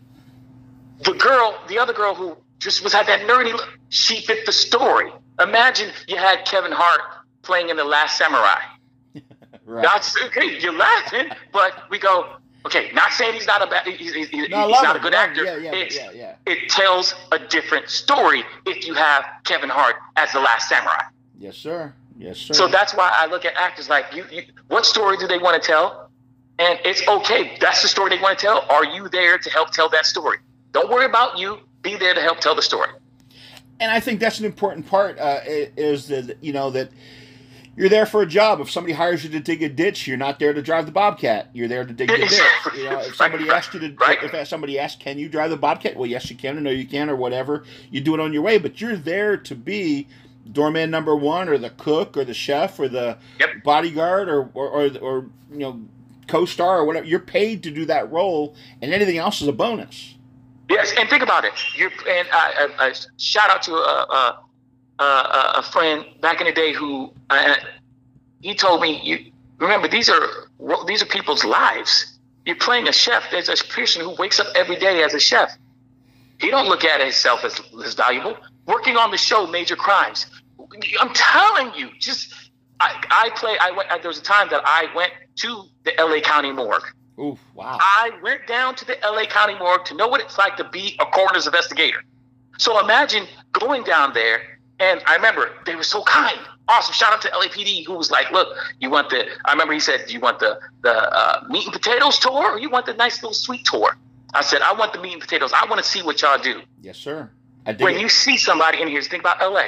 The 1.05 1.13
girl, 1.13 1.59
the 1.69 1.79
other 1.79 1.93
girl 1.93 2.15
who 2.15 2.37
just 2.59 2.83
was 2.83 2.93
had 2.93 3.07
that 3.07 3.21
nerdy 3.21 3.53
look, 3.53 3.79
she 3.89 4.21
fit 4.23 4.47
the 4.47 4.53
story. 4.53 5.13
Imagine 5.41 5.91
you 6.07 6.17
had 6.17 6.45
Kevin 6.45 6.73
Hart 6.73 7.01
playing 7.43 7.69
in 7.71 7.77
The 7.77 7.85
Last 7.85 8.19
Samurai. 8.19 8.61
Right. 9.65 9.83
That's 9.85 10.21
okay, 10.25 10.59
you're 10.59 10.77
laughing, 10.77 11.29
but 11.53 11.89
we 11.89 11.99
go, 12.01 12.35
okay, 12.67 12.91
not 12.95 13.13
saying 13.13 13.35
he's 13.35 13.47
not 13.47 13.63
a 13.63 13.67
bad, 13.71 13.87
he's, 13.87 14.13
he's, 14.13 14.29
he's 14.29 14.49
No, 14.49 14.67
love 14.67 14.83
not 14.83 14.97
a 14.97 14.99
good 14.99 15.15
actor. 15.15 15.45
Yeah, 15.45 15.57
yeah, 15.57 15.73
It's- 15.75 15.95
yeah, 15.97 16.11
yeah. 16.13 16.35
It 16.53 16.69
tells 16.69 17.15
a 17.31 17.39
different 17.39 17.89
story 17.89 18.43
if 18.67 18.85
you 18.87 18.95
have 18.95 19.25
Kevin 19.45 19.71
Hart 19.71 19.95
as 20.17 20.33
The 20.33 20.41
Last 20.41 20.69
Samurai. 20.69 21.05
Yes, 21.39 21.57
sir. 21.57 21.95
Yes, 22.19 22.39
sir. 22.39 22.55
So 22.55 22.67
that's 22.67 22.93
why 22.93 23.11
I 23.15 23.27
look 23.27 23.45
at 23.45 23.55
actors 23.55 23.89
like 23.89 24.07
you, 24.13 24.27
you. 24.33 24.43
What 24.67 24.85
story 24.85 25.17
do 25.17 25.29
they 25.29 25.39
want 25.39 25.63
to 25.63 25.67
tell? 25.67 26.11
And 26.59 26.79
it's 26.85 27.07
okay. 27.07 27.57
That's 27.61 27.83
the 27.83 27.89
story 27.89 28.11
they 28.17 28.21
want 28.21 28.39
to 28.39 28.45
tell. 28.45 28.67
Are 28.69 28.85
you 28.85 29.09
there 29.09 29.39
to 29.39 29.51
help 29.51 29.71
tell 29.71 29.89
that 29.91 30.07
story? 30.07 30.39
Don't 30.73 30.91
worry 30.91 31.07
about 31.07 31.39
you. 31.39 31.61
Be 31.83 31.97
there 31.97 32.15
to 32.15 32.21
help 32.21 32.41
tell 32.41 32.55
the 32.57 32.63
story. 32.63 32.89
And 33.83 33.91
I 33.91 33.99
think 34.01 34.21
that's 34.21 34.39
an 34.39 34.45
important 34.45 34.87
part 34.87 35.19
uh, 35.19 35.41
is 35.45 36.07
that 36.09 36.39
you 36.41 36.53
know 36.53 36.71
that 36.71 36.91
you're 37.77 37.89
there 37.89 38.07
for 38.07 38.23
a 38.23 38.27
job. 38.27 38.61
If 38.61 38.71
somebody 38.71 38.93
hires 38.93 39.25
you 39.25 39.31
to 39.31 39.41
dig 39.41 39.63
a 39.63 39.69
ditch, 39.69 40.07
you're 40.07 40.17
not 40.17 40.39
there 40.39 40.53
to 40.53 40.63
drive 40.63 40.87
the 40.87 40.93
bobcat. 40.93 41.49
You're 41.53 41.69
there 41.69 41.85
to 41.85 41.93
dig 41.93 42.09
the 42.09 42.17
ditch. 42.19 42.41
You 42.77 42.85
know, 42.85 43.01
if 43.01 43.17
somebody 43.17 43.49
asks 43.51 43.75
you 43.75 43.81
to, 43.81 43.95
right. 43.97 44.19
if 44.23 44.47
somebody 44.47 44.79
asks, 44.79 45.03
"Can 45.03 45.19
you 45.19 45.29
drive 45.29 45.51
the 45.51 45.57
bobcat?" 45.57 45.97
Well, 45.97 46.09
yes, 46.09 46.31
you 46.31 46.37
can, 46.37 46.57
or 46.59 46.61
no, 46.61 46.71
you 46.71 46.87
can, 46.87 47.11
or 47.11 47.17
whatever. 47.17 47.65
You 47.91 48.01
do 48.01 48.15
it 48.15 48.21
on 48.21 48.33
your 48.33 48.43
way, 48.43 48.59
but 48.59 48.81
you're 48.81 48.97
there 48.97 49.37
to 49.37 49.55
be 49.55 50.07
doorman 50.51 50.91
number 50.91 51.17
one, 51.17 51.49
or 51.49 51.59
the 51.59 51.71
cook, 51.71 52.17
or 52.17 52.25
the 52.25 52.35
chef, 52.35 52.79
or 52.79 52.89
the 52.89 53.17
Yep. 53.41 53.65
bodyguard, 53.65 54.29
or 54.29 54.51
or, 54.55 54.69
or 54.69 54.99
or 54.99 55.27
you 55.51 55.59
know 55.59 55.81
co-star 56.29 56.79
or 56.79 56.85
whatever. 56.85 57.07
You're 57.07 57.19
paid 57.21 57.63
to 57.65 57.71
do 57.71 57.85
that 57.87 58.11
role, 58.13 58.55
and 58.81 58.93
anything 58.93 59.19
else 59.19 59.43
is 59.43 59.49
a 59.49 59.53
bonus. 59.53 60.15
Yes, 60.69 60.93
and 60.99 61.09
think 61.09 61.23
about 61.23 61.45
it. 61.45 61.53
You're 61.77 61.91
and 62.09 62.29
I, 62.33 62.69
I, 62.79 62.87
I 62.89 62.93
shout 63.19 63.51
out 63.51 63.63
to 63.63 63.75
a, 63.75 64.37
a, 64.99 65.03
a, 65.03 65.53
a 65.57 65.63
friend 65.63 66.05
back 66.21 66.41
in 66.41 66.47
the 66.47 66.53
day 66.53 66.73
who 66.73 67.13
uh, 67.31 67.55
he 68.41 68.55
told 68.55 68.81
me. 68.81 69.01
You 69.03 69.33
remember 69.59 69.89
these 69.89 70.09
are 70.09 70.29
these 70.87 71.03
are 71.03 71.07
people's 71.07 71.45
lives. 71.45 72.19
You're 72.47 72.57
playing 72.57 72.89
a 72.89 72.93
chef. 72.93 73.25
There's 73.31 73.49
a 73.49 73.57
person 73.65 74.03
who 74.03 74.15
wakes 74.17 74.41
up 74.41 74.49
every 74.57 74.77
day 74.77 75.03
as 75.03 75.15
a 75.15 75.21
chef. 75.21 75.57
He 76.41 76.51
don't 76.51 76.69
look 76.69 76.85
at 76.85 77.01
himself 77.01 77.45
as, 77.45 77.61
as 77.85 77.95
valuable. 77.95 78.37
Working 78.67 78.97
on 78.97 79.11
the 79.13 79.17
show 79.17 79.47
Major 79.47 79.77
Crimes. 79.77 80.27
I'm 81.01 81.13
telling 81.15 81.73
you, 81.75 81.91
just 82.01 82.35
I, 82.81 83.03
I 83.11 83.31
play. 83.37 83.57
I 83.61 83.71
went. 83.73 83.89
There 84.01 84.09
was 84.09 84.19
a 84.19 84.23
time 84.23 84.49
that 84.51 84.63
I 84.65 84.87
went 84.95 85.13
to 85.37 85.65
the 85.85 85.99
L.A. 86.01 86.21
County 86.21 86.51
morgue. 86.53 86.85
Ooh, 87.19 87.39
wow. 87.55 87.79
I 87.81 88.11
went 88.23 88.47
down 88.47 88.75
to 88.77 88.85
the 88.85 88.97
LA 89.03 89.27
County 89.27 89.55
morgue 89.59 89.85
to 89.87 89.95
know 89.95 90.09
what 90.09 90.21
it's 90.21 90.39
like 90.39 90.57
to 90.57 90.65
be 90.65 90.97
a 90.99 91.05
coroner's 91.07 91.47
investigator. 91.47 92.03
So 92.59 92.79
imagine 92.81 93.27
going 93.53 93.83
down 93.85 94.15
there, 94.15 94.41
and 94.79 95.03
I 95.07 95.17
remember 95.17 95.51
they 95.67 95.75
were 95.75 95.83
so 95.83 96.03
kind. 96.05 96.39
Awesome. 96.69 96.95
Shout 96.95 97.13
out 97.13 97.23
to 97.23 97.29
LAPD 97.29 97.85
who 97.87 97.95
was 97.95 98.11
like, 98.11 98.31
look, 98.31 98.57
you 98.81 98.89
want 98.89 99.11
the, 99.11 99.27
I 99.45 99.53
remember 99.53 99.75
he 99.75 99.81
said, 99.81 100.07
do 100.07 100.15
you 100.15 100.21
want 100.21 100.39
the, 100.39 100.59
the 100.83 100.93
uh, 100.93 101.45
meat 101.49 101.65
and 101.65 101.73
potatoes 101.73 102.19
tour 102.19 102.53
or 102.53 102.59
you 102.59 102.71
want 102.71 102.87
the 102.87 102.95
nice 102.95 103.23
little 103.23 103.35
sweet 103.35 103.65
tour? 103.65 103.97
I 104.33 104.43
said, 104.43 104.63
I 104.63 104.73
want 104.73 104.93
the 104.93 105.01
meat 105.01 105.13
and 105.13 105.21
potatoes. 105.21 105.53
I 105.53 105.67
want 105.69 105.83
to 105.83 105.89
see 105.89 106.03
what 106.03 106.23
y'all 106.23 106.39
do. 106.39 106.63
Yes, 106.81 106.99
sir. 106.99 107.31
when 107.65 107.97
it. 107.97 108.01
you 108.01 108.09
see 108.09 108.37
somebody 108.37 108.81
in 108.81 108.89
here, 108.89 109.03
think 109.03 109.23
about 109.23 109.41
LA. 109.41 109.67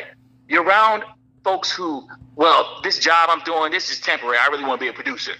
You're 0.48 0.62
around 0.62 1.04
folks 1.42 1.70
who, 1.70 2.08
well, 2.36 2.80
this 2.82 2.98
job 2.98 3.28
I'm 3.30 3.40
doing, 3.40 3.70
this 3.70 3.90
is 3.90 4.00
temporary. 4.00 4.38
I 4.38 4.46
really 4.46 4.64
want 4.64 4.80
to 4.80 4.84
be 4.84 4.88
a 4.88 4.92
producer. 4.92 5.32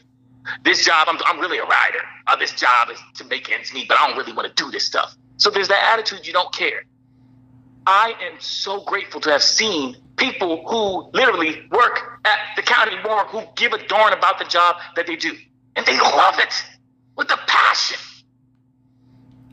This 0.65 0.85
job, 0.85 1.09
I'm, 1.11 1.19
I'm 1.27 1.41
really 1.41 1.59
a 1.59 1.65
writer. 1.65 2.01
Uh, 2.27 2.37
this 2.37 2.53
job 2.53 2.91
is 2.91 2.99
to 3.15 3.25
make 3.25 3.51
ends 3.51 3.73
meet, 3.73 3.89
but 3.89 3.99
I 4.01 4.09
don't 4.09 4.17
really 4.17 4.33
want 4.33 4.55
to 4.55 4.63
do 4.63 4.71
this 4.71 4.85
stuff. 4.85 5.15
So 5.37 5.51
there's 5.51 5.69
that 5.69 5.93
attitude 5.93 6.27
you 6.27 6.33
don't 6.33 6.53
care. 6.53 6.85
I 7.87 8.15
am 8.23 8.41
so 8.41 8.83
grateful 8.83 9.21
to 9.23 9.31
have 9.31 9.43
seen 9.43 9.97
people 10.17 10.67
who 10.67 11.11
literally 11.17 11.67
work 11.71 12.21
at 12.25 12.39
the 12.57 12.63
county 12.63 12.97
morgue 13.05 13.29
who 13.29 13.43
give 13.57 13.73
a 13.73 13.87
darn 13.87 14.13
about 14.13 14.39
the 14.39 14.45
job 14.45 14.77
that 14.97 15.07
they 15.07 15.17
do. 15.17 15.37
And 15.77 15.85
they 15.85 15.99
love 15.99 16.39
it 16.39 16.55
with 17.17 17.31
a 17.31 17.39
passion. 17.47 17.99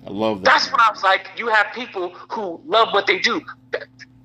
I 0.06 0.12
love 0.12 0.40
that. 0.40 0.46
That's 0.46 0.72
what 0.72 0.82
I 0.82 0.92
was 0.92 1.04
like. 1.04 1.28
You 1.38 1.48
have 1.48 1.68
people 1.74 2.10
who 2.30 2.62
love 2.66 2.90
what 2.94 3.08
they 3.08 3.20
do. 3.20 3.42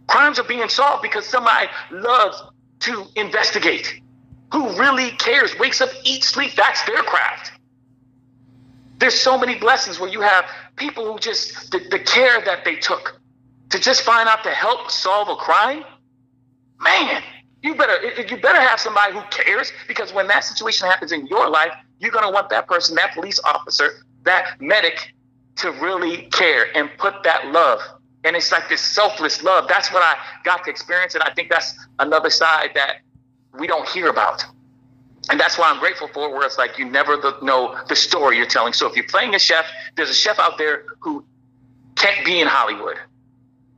Crimes 0.06 0.38
are 0.38 0.44
being 0.44 0.68
solved 0.68 1.02
because 1.02 1.26
somebody 1.26 1.68
loves 1.90 2.42
to 2.80 3.06
investigate. 3.16 4.00
Who 4.52 4.78
really 4.78 5.10
cares? 5.12 5.58
Wakes 5.58 5.80
up, 5.80 5.90
eats, 6.04 6.28
sleep. 6.28 6.54
That's 6.54 6.82
their 6.84 7.02
craft. 7.02 7.52
There's 8.98 9.18
so 9.18 9.38
many 9.38 9.56
blessings 9.58 10.00
where 10.00 10.10
you 10.10 10.20
have 10.20 10.46
people 10.76 11.10
who 11.10 11.18
just 11.18 11.70
the, 11.70 11.80
the 11.90 11.98
care 11.98 12.40
that 12.42 12.64
they 12.64 12.76
took 12.76 13.20
to 13.70 13.78
just 13.78 14.02
find 14.02 14.28
out 14.28 14.42
to 14.44 14.50
help 14.50 14.90
solve 14.90 15.28
a 15.28 15.36
crime. 15.36 15.84
Man, 16.80 17.22
you 17.62 17.74
better 17.74 18.22
you 18.22 18.36
better 18.36 18.60
have 18.60 18.80
somebody 18.80 19.12
who 19.12 19.22
cares 19.30 19.72
because 19.88 20.12
when 20.12 20.26
that 20.28 20.44
situation 20.44 20.86
happens 20.88 21.12
in 21.12 21.26
your 21.26 21.50
life, 21.50 21.72
you're 21.98 22.12
gonna 22.12 22.30
want 22.30 22.48
that 22.50 22.66
person, 22.68 22.94
that 22.96 23.12
police 23.14 23.40
officer, 23.44 24.04
that 24.22 24.60
medic 24.60 25.12
to 25.56 25.72
really 25.72 26.22
care 26.32 26.66
and 26.76 26.90
put 26.98 27.22
that 27.24 27.46
love. 27.48 27.80
And 28.24 28.36
it's 28.36 28.52
like 28.52 28.68
this 28.68 28.80
selfless 28.80 29.42
love. 29.42 29.68
That's 29.68 29.92
what 29.92 30.02
I 30.02 30.16
got 30.44 30.64
to 30.64 30.70
experience. 30.70 31.14
And 31.14 31.22
I 31.22 31.32
think 31.32 31.48
that's 31.48 31.74
another 31.98 32.30
side 32.30 32.70
that 32.74 32.96
we 33.58 33.66
don't 33.66 33.88
hear 33.88 34.08
about. 34.08 34.44
And 35.28 35.40
that's 35.40 35.58
why 35.58 35.70
I'm 35.70 35.80
grateful 35.80 36.08
for 36.08 36.32
where 36.32 36.46
it's 36.46 36.58
like 36.58 36.78
you 36.78 36.84
never 36.84 37.16
know 37.42 37.76
the 37.88 37.96
story 37.96 38.36
you're 38.36 38.46
telling. 38.46 38.72
So 38.72 38.88
if 38.88 38.94
you're 38.94 39.08
playing 39.08 39.34
a 39.34 39.38
chef, 39.38 39.66
there's 39.96 40.10
a 40.10 40.14
chef 40.14 40.38
out 40.38 40.56
there 40.56 40.84
who 41.00 41.24
can't 41.96 42.24
be 42.24 42.40
in 42.40 42.46
Hollywood 42.46 42.96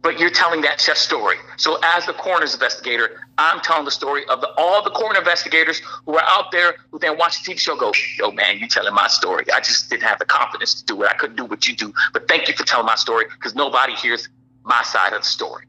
but 0.02 0.18
you're 0.18 0.30
telling 0.30 0.60
that 0.62 0.80
chef 0.80 0.96
story. 0.96 1.36
So 1.56 1.78
as 1.82 2.06
the 2.06 2.12
coroner's 2.12 2.54
investigator, 2.54 3.20
I'm 3.36 3.60
telling 3.60 3.84
the 3.84 3.90
story 3.90 4.24
of 4.28 4.40
the, 4.40 4.48
all 4.56 4.82
the 4.82 4.90
coroner 4.90 5.18
investigators 5.18 5.82
who 6.06 6.16
are 6.16 6.24
out 6.24 6.52
there 6.52 6.76
who 6.90 6.98
then 6.98 7.18
watch 7.18 7.42
the 7.42 7.52
TV 7.52 7.58
show 7.58 7.76
go, 7.76 7.92
yo, 8.16 8.30
man, 8.30 8.58
you're 8.58 8.68
telling 8.68 8.94
my 8.94 9.08
story. 9.08 9.44
I 9.52 9.60
just 9.60 9.90
didn't 9.90 10.04
have 10.04 10.18
the 10.18 10.24
confidence 10.24 10.74
to 10.74 10.84
do 10.84 11.02
it. 11.02 11.10
I 11.10 11.14
couldn't 11.14 11.36
do 11.36 11.44
what 11.44 11.66
you 11.66 11.74
do. 11.74 11.92
But 12.12 12.28
thank 12.28 12.48
you 12.48 12.54
for 12.54 12.64
telling 12.64 12.86
my 12.86 12.94
story 12.94 13.26
because 13.26 13.54
nobody 13.54 13.94
hears 13.94 14.28
my 14.64 14.82
side 14.82 15.12
of 15.12 15.22
the 15.22 15.28
story. 15.28 15.66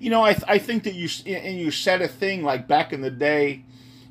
You 0.00 0.10
know, 0.10 0.24
I, 0.24 0.32
th- 0.32 0.44
I 0.48 0.58
think 0.58 0.82
that 0.84 0.94
you 0.94 1.08
and 1.26 1.58
you 1.58 1.70
said 1.70 2.02
a 2.02 2.08
thing 2.08 2.42
like 2.42 2.66
back 2.66 2.92
in 2.92 3.02
the 3.02 3.10
day, 3.10 3.64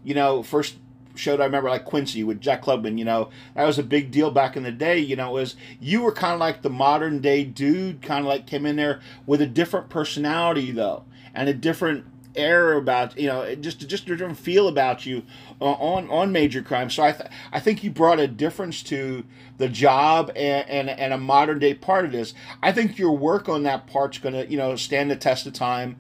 you 0.03 0.13
know, 0.13 0.43
first 0.43 0.77
showed 1.15 1.41
I 1.41 1.45
remember 1.45 1.69
like 1.69 1.83
Quincy 1.83 2.23
with 2.23 2.39
Jack 2.39 2.63
Klugman, 2.63 2.97
you 2.97 3.03
know, 3.03 3.29
that 3.55 3.65
was 3.65 3.77
a 3.77 3.83
big 3.83 4.11
deal 4.11 4.31
back 4.31 4.55
in 4.55 4.63
the 4.63 4.71
day, 4.71 4.99
you 4.99 5.15
know, 5.15 5.31
was 5.31 5.55
you 5.81 6.01
were 6.01 6.13
kind 6.13 6.33
of 6.33 6.39
like 6.39 6.61
the 6.61 6.69
modern 6.69 7.19
day 7.19 7.43
dude, 7.43 8.01
kind 8.01 8.21
of 8.21 8.27
like 8.27 8.47
came 8.47 8.65
in 8.65 8.75
there 8.77 9.01
with 9.25 9.41
a 9.41 9.47
different 9.47 9.89
personality 9.89 10.71
though, 10.71 11.03
and 11.33 11.49
a 11.49 11.53
different 11.53 12.05
air 12.39 12.73
about 12.73 13.17
you 13.17 13.27
know 13.27 13.53
just 13.55 13.79
to 13.81 13.87
just 13.87 14.07
a 14.09 14.15
different 14.15 14.37
feel 14.37 14.67
about 14.67 15.05
you 15.05 15.23
uh, 15.61 15.65
on 15.65 16.09
on 16.09 16.31
major 16.31 16.61
crime 16.61 16.89
so 16.89 17.03
i 17.03 17.11
th- 17.11 17.29
i 17.51 17.59
think 17.59 17.83
you 17.83 17.91
brought 17.91 18.19
a 18.19 18.27
difference 18.27 18.81
to 18.81 19.23
the 19.59 19.69
job 19.69 20.31
and, 20.35 20.67
and 20.69 20.89
and 20.89 21.13
a 21.13 21.17
modern 21.17 21.59
day 21.59 21.73
part 21.75 22.05
of 22.05 22.11
this. 22.11 22.33
I 22.63 22.71
think 22.71 22.97
your 22.97 23.15
work 23.15 23.47
on 23.47 23.63
that 23.63 23.85
part's 23.85 24.17
to 24.33 24.49
you 24.49 24.57
know 24.57 24.75
stand 24.75 25.11
the 25.11 25.15
test 25.15 25.45
of 25.45 25.53
time. 25.53 25.97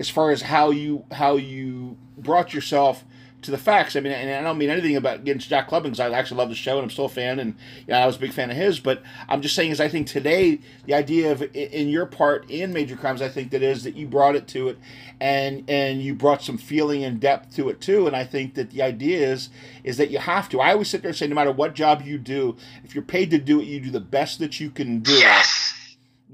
As 0.00 0.10
far 0.10 0.32
as 0.32 0.42
how 0.42 0.70
you 0.70 1.04
how 1.12 1.36
you 1.36 1.96
brought 2.18 2.52
yourself 2.52 3.04
to 3.44 3.50
the 3.50 3.58
facts. 3.58 3.96
I 3.96 4.00
mean, 4.00 4.12
and 4.12 4.30
I 4.30 4.42
don't 4.42 4.58
mean 4.58 4.70
anything 4.70 4.96
about 4.96 5.20
against 5.20 5.48
Jack 5.48 5.68
Klugman 5.68 5.84
because 5.84 6.00
I 6.00 6.10
actually 6.10 6.38
love 6.38 6.48
the 6.48 6.54
show 6.54 6.76
and 6.76 6.84
I'm 6.84 6.90
still 6.90 7.06
a 7.06 7.08
fan, 7.10 7.38
and 7.38 7.54
yeah, 7.86 8.02
I 8.02 8.06
was 8.06 8.16
a 8.16 8.20
big 8.20 8.32
fan 8.32 8.50
of 8.50 8.56
his. 8.56 8.80
But 8.80 9.02
I'm 9.28 9.42
just 9.42 9.54
saying 9.54 9.70
is 9.70 9.80
I 9.80 9.88
think 9.88 10.06
today 10.06 10.60
the 10.86 10.94
idea 10.94 11.32
of 11.32 11.42
in 11.54 11.88
your 11.88 12.06
part 12.06 12.50
in 12.50 12.72
Major 12.72 12.96
Crimes, 12.96 13.22
I 13.22 13.28
think 13.28 13.50
that 13.50 13.62
is 13.62 13.84
that 13.84 13.96
you 13.96 14.06
brought 14.06 14.36
it 14.36 14.48
to 14.48 14.68
it, 14.68 14.78
and 15.20 15.64
and 15.68 16.02
you 16.02 16.14
brought 16.14 16.42
some 16.42 16.58
feeling 16.58 17.04
and 17.04 17.20
depth 17.20 17.54
to 17.56 17.68
it 17.68 17.80
too. 17.80 18.06
And 18.06 18.16
I 18.16 18.24
think 18.24 18.54
that 18.54 18.70
the 18.70 18.82
idea 18.82 19.26
is 19.26 19.50
is 19.84 19.96
that 19.98 20.10
you 20.10 20.18
have 20.18 20.48
to. 20.50 20.60
I 20.60 20.72
always 20.72 20.88
sit 20.88 21.02
there 21.02 21.10
and 21.10 21.16
say, 21.16 21.26
no 21.26 21.34
matter 21.34 21.52
what 21.52 21.74
job 21.74 22.02
you 22.02 22.18
do, 22.18 22.56
if 22.82 22.94
you're 22.94 23.04
paid 23.04 23.30
to 23.30 23.38
do 23.38 23.60
it, 23.60 23.64
you 23.64 23.80
do 23.80 23.90
the 23.90 24.00
best 24.00 24.38
that 24.40 24.60
you 24.60 24.70
can 24.70 25.00
do. 25.00 25.12
Yes 25.12 25.73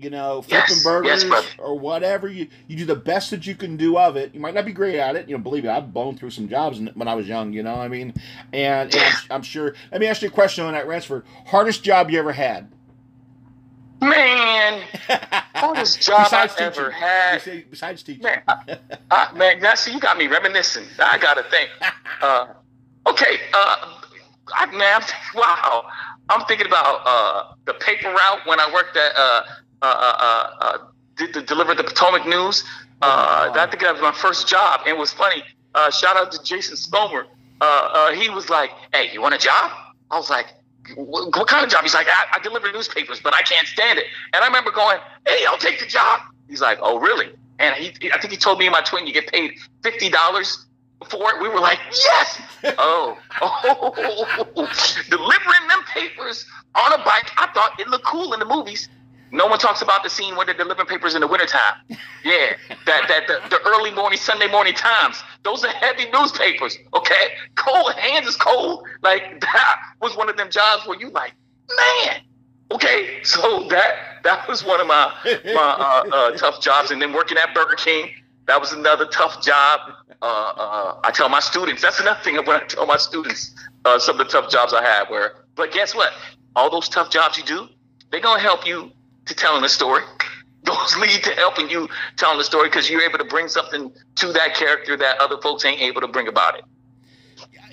you 0.01 0.11
know, 0.11 0.43
flipping 0.43 0.69
yes, 0.69 0.85
burgers 0.85 1.25
yes, 1.25 1.47
or 1.59 1.79
whatever. 1.79 2.29
You 2.29 2.49
you 2.69 2.77
do 2.77 2.85
the 2.85 2.97
best 2.97 3.31
that 3.31 3.47
you 3.47 3.55
can 3.55 3.77
do 3.77 3.99
of 3.99 4.17
it. 4.17 4.35
You 4.35 4.41
might 4.41 4.55
not 4.55 4.65
be 4.65 4.73
great 4.73 4.97
at 4.97 5.17
it. 5.17 5.29
You 5.29 5.37
know, 5.37 5.43
believe 5.43 5.65
me, 5.65 5.69
I've 5.69 5.93
blown 5.93 6.17
through 6.17 6.31
some 6.31 6.49
jobs 6.49 6.81
when 6.81 7.09
I 7.09 7.15
was 7.15 7.29
young. 7.29 7.53
You 7.53 7.63
know, 7.63 7.75
I 7.75 7.89
mean, 7.89 8.15
and, 8.53 8.95
and 8.95 8.97
I'm, 8.97 9.13
I'm, 9.31 9.43
sure. 9.43 9.75
Let 9.93 10.01
me 10.01 10.07
ask 10.07 10.23
you 10.23 10.29
a 10.29 10.31
question 10.31 10.65
on 10.65 10.73
that, 10.73 10.87
Ransford. 10.87 11.25
Hardest 11.47 11.83
job 11.83 12.11
you 12.11 12.19
ever 12.19 12.33
had? 12.33 12.71
Man, 14.01 14.83
hardest 15.55 16.01
job 16.01 16.29
I've 16.33 16.51
teaching. 16.51 16.67
ever 16.67 16.91
had. 16.91 17.43
Besides 17.71 18.03
teaching, 18.03 18.23
man, 18.23 18.43
I, 19.11 19.33
man, 19.35 19.61
that's 19.61 19.87
you 19.87 20.01
got 20.01 20.17
me 20.17 20.27
reminiscing. 20.27 20.87
I 20.99 21.19
gotta 21.19 21.45
think. 21.45 21.71
Uh, 22.23 22.53
okay, 23.07 23.41
uh, 23.55 23.95
I, 24.55 24.67
man, 24.67 25.01
wow. 25.35 25.89
I'm 26.29 26.45
thinking 26.47 26.67
about 26.67 27.01
uh, 27.07 27.55
the 27.65 27.75
paper 27.75 28.09
route 28.09 28.41
when 28.45 28.61
I 28.61 28.71
worked 28.73 28.97
at 28.97 29.13
uh, 29.17 29.43
did 31.21 31.35
the, 31.35 31.43
deliver 31.43 31.75
the 31.75 31.85
Potomac 31.85 32.27
News. 32.27 32.65
Uh, 33.03 33.51
I 33.55 33.67
think 33.67 33.83
that 33.83 33.93
was 33.93 34.03
my 34.03 34.13
first 34.13 34.49
job. 34.49 34.81
And 34.81 34.97
it 34.97 34.99
was 34.99 35.13
funny. 35.13 35.43
Uh, 35.75 35.91
shout 35.91 36.17
out 36.17 36.33
to 36.33 36.43
Jason 36.43 36.77
Spomer. 36.77 37.27
Uh, 37.61 37.65
uh, 37.65 38.13
he 38.13 38.31
was 38.31 38.49
like, 38.49 38.71
"Hey, 38.93 39.11
you 39.13 39.21
want 39.21 39.35
a 39.35 39.39
job?" 39.39 39.71
I 40.11 40.17
was 40.17 40.31
like, 40.31 40.47
"What, 40.97 41.37
what 41.37 41.47
kind 41.47 41.65
of 41.65 41.71
job?" 41.71 41.83
He's 41.83 41.95
like, 41.95 42.07
I, 42.09 42.39
"I 42.39 42.39
deliver 42.41 42.73
newspapers, 42.73 43.21
but 43.21 43.35
I 43.35 43.43
can't 43.43 43.67
stand 43.67 43.99
it." 43.99 44.07
And 44.33 44.43
I 44.43 44.47
remember 44.47 44.71
going, 44.71 44.99
"Hey, 45.27 45.45
I'll 45.47 45.59
take 45.59 45.79
the 45.79 45.87
job." 45.87 46.21
He's 46.49 46.61
like, 46.61 46.79
"Oh, 46.81 46.99
really?" 46.99 47.29
And 47.59 47.75
he, 47.75 48.11
I 48.11 48.19
think 48.19 48.33
he 48.33 48.39
told 48.39 48.59
me 48.59 48.67
and 48.67 48.73
my 48.73 48.81
twin, 48.81 49.07
"You 49.07 49.13
get 49.13 49.27
paid 49.29 49.53
fifty 49.83 50.09
dollars 50.09 50.67
for 51.09 51.35
it." 51.35 51.43
We 51.43 51.49
were 51.49 51.61
like, 51.61 51.79
"Yes!" 51.93 52.41
oh, 52.79 53.19
oh, 53.43 53.93
delivering 55.11 55.69
them 55.69 55.83
papers 55.93 56.47
on 56.75 56.93
a 56.95 57.05
bike. 57.05 57.31
I 57.37 57.49
thought 57.53 57.79
it 57.79 57.89
looked 57.89 58.07
cool 58.07 58.33
in 58.33 58.41
the 58.41 58.47
movies. 58.47 58.89
No 59.33 59.47
one 59.47 59.59
talks 59.59 59.83
about 59.83 60.03
the 60.03 60.11
scene 60.11 60.37
where 60.37 60.45
they're 60.45 60.55
delivering 60.55 60.89
papers 60.89 61.15
in 61.15 61.21
the 61.21 61.27
wintertime. 61.27 61.75
Yeah, 62.25 62.57
that 62.87 63.09
that 63.09 63.27
the, 63.29 63.41
the, 63.49 63.61
early 63.67 63.91
morning 63.91 64.19
Sunday 64.19 64.49
morning 64.49 64.75
times. 64.75 65.23
Those 65.43 65.65
are 65.65 65.71
heavy 65.71 66.11
newspapers. 66.11 66.77
Okay, 66.95 67.33
cold 67.55 67.93
hands 67.95 68.27
is 68.27 68.37
cold. 68.37 68.87
Like 69.03 69.41
that 69.41 69.77
was 70.01 70.17
one 70.17 70.29
of 70.29 70.37
them 70.37 70.51
jobs 70.51 70.87
where 70.87 70.99
you 70.99 71.11
like, 71.11 71.33
man. 71.77 72.23
Okay, 72.73 73.23
so 73.23 73.67
that 73.69 74.23
that 74.25 74.49
was 74.49 74.65
one 74.65 74.81
of 74.81 74.87
my 74.87 75.13
my 75.25 75.51
uh, 75.53 76.17
uh, 76.17 76.31
tough 76.37 76.61
jobs, 76.61 76.91
and 76.91 77.01
then 77.01 77.13
working 77.13 77.39
at 77.39 77.55
Burger 77.55 77.77
King. 77.77 78.11
That 78.47 78.61
was 78.61 78.73
another 78.73 79.07
tough 79.07 79.43
job. 79.45 79.81
Uh, 80.23 80.25
uh 80.25 81.01
I 81.05 81.11
tell 81.13 81.29
my 81.29 81.41
students. 81.41 81.83
That's 81.83 82.01
another 82.01 82.21
thing 82.23 82.37
when 82.37 82.57
I 82.57 82.65
tell 82.65 82.87
my 82.87 82.97
students 82.97 83.55
uh, 83.85 83.99
some 83.99 84.21
of 84.21 84.27
the 84.27 84.33
tough 84.33 84.51
jobs 84.51 84.73
I 84.73 84.83
had. 84.83 85.09
Where, 85.09 85.45
but 85.55 85.73
guess 85.73 85.95
what? 85.95 86.13
All 86.57 86.71
those 86.71 86.89
tough 86.89 87.11
jobs 87.11 87.39
you 87.39 87.45
do, 87.45 87.69
they're 88.11 88.21
gonna 88.21 88.41
help 88.41 88.67
you 88.67 88.93
to 89.27 89.35
telling 89.35 89.63
the 89.63 89.69
story. 89.69 90.03
Those 90.63 90.97
lead 90.99 91.25
to 91.25 91.31
helping 91.37 91.71
you 91.71 91.89
telling 92.17 92.37
the 92.37 92.45
story 92.45 92.69
because 92.69 92.91
you're 92.91 93.01
able 93.01 93.17
to 93.17 93.25
bring 93.25 93.49
something 93.49 93.91
to 94.17 94.33
that 94.33 94.55
character 94.55 94.95
that 94.95 95.19
other 95.19 95.41
folks 95.41 95.65
ain't 95.65 95.81
able 95.81 96.03
to 96.03 96.09
bring 96.09 96.29
about 96.29 96.59
it. 96.59 96.65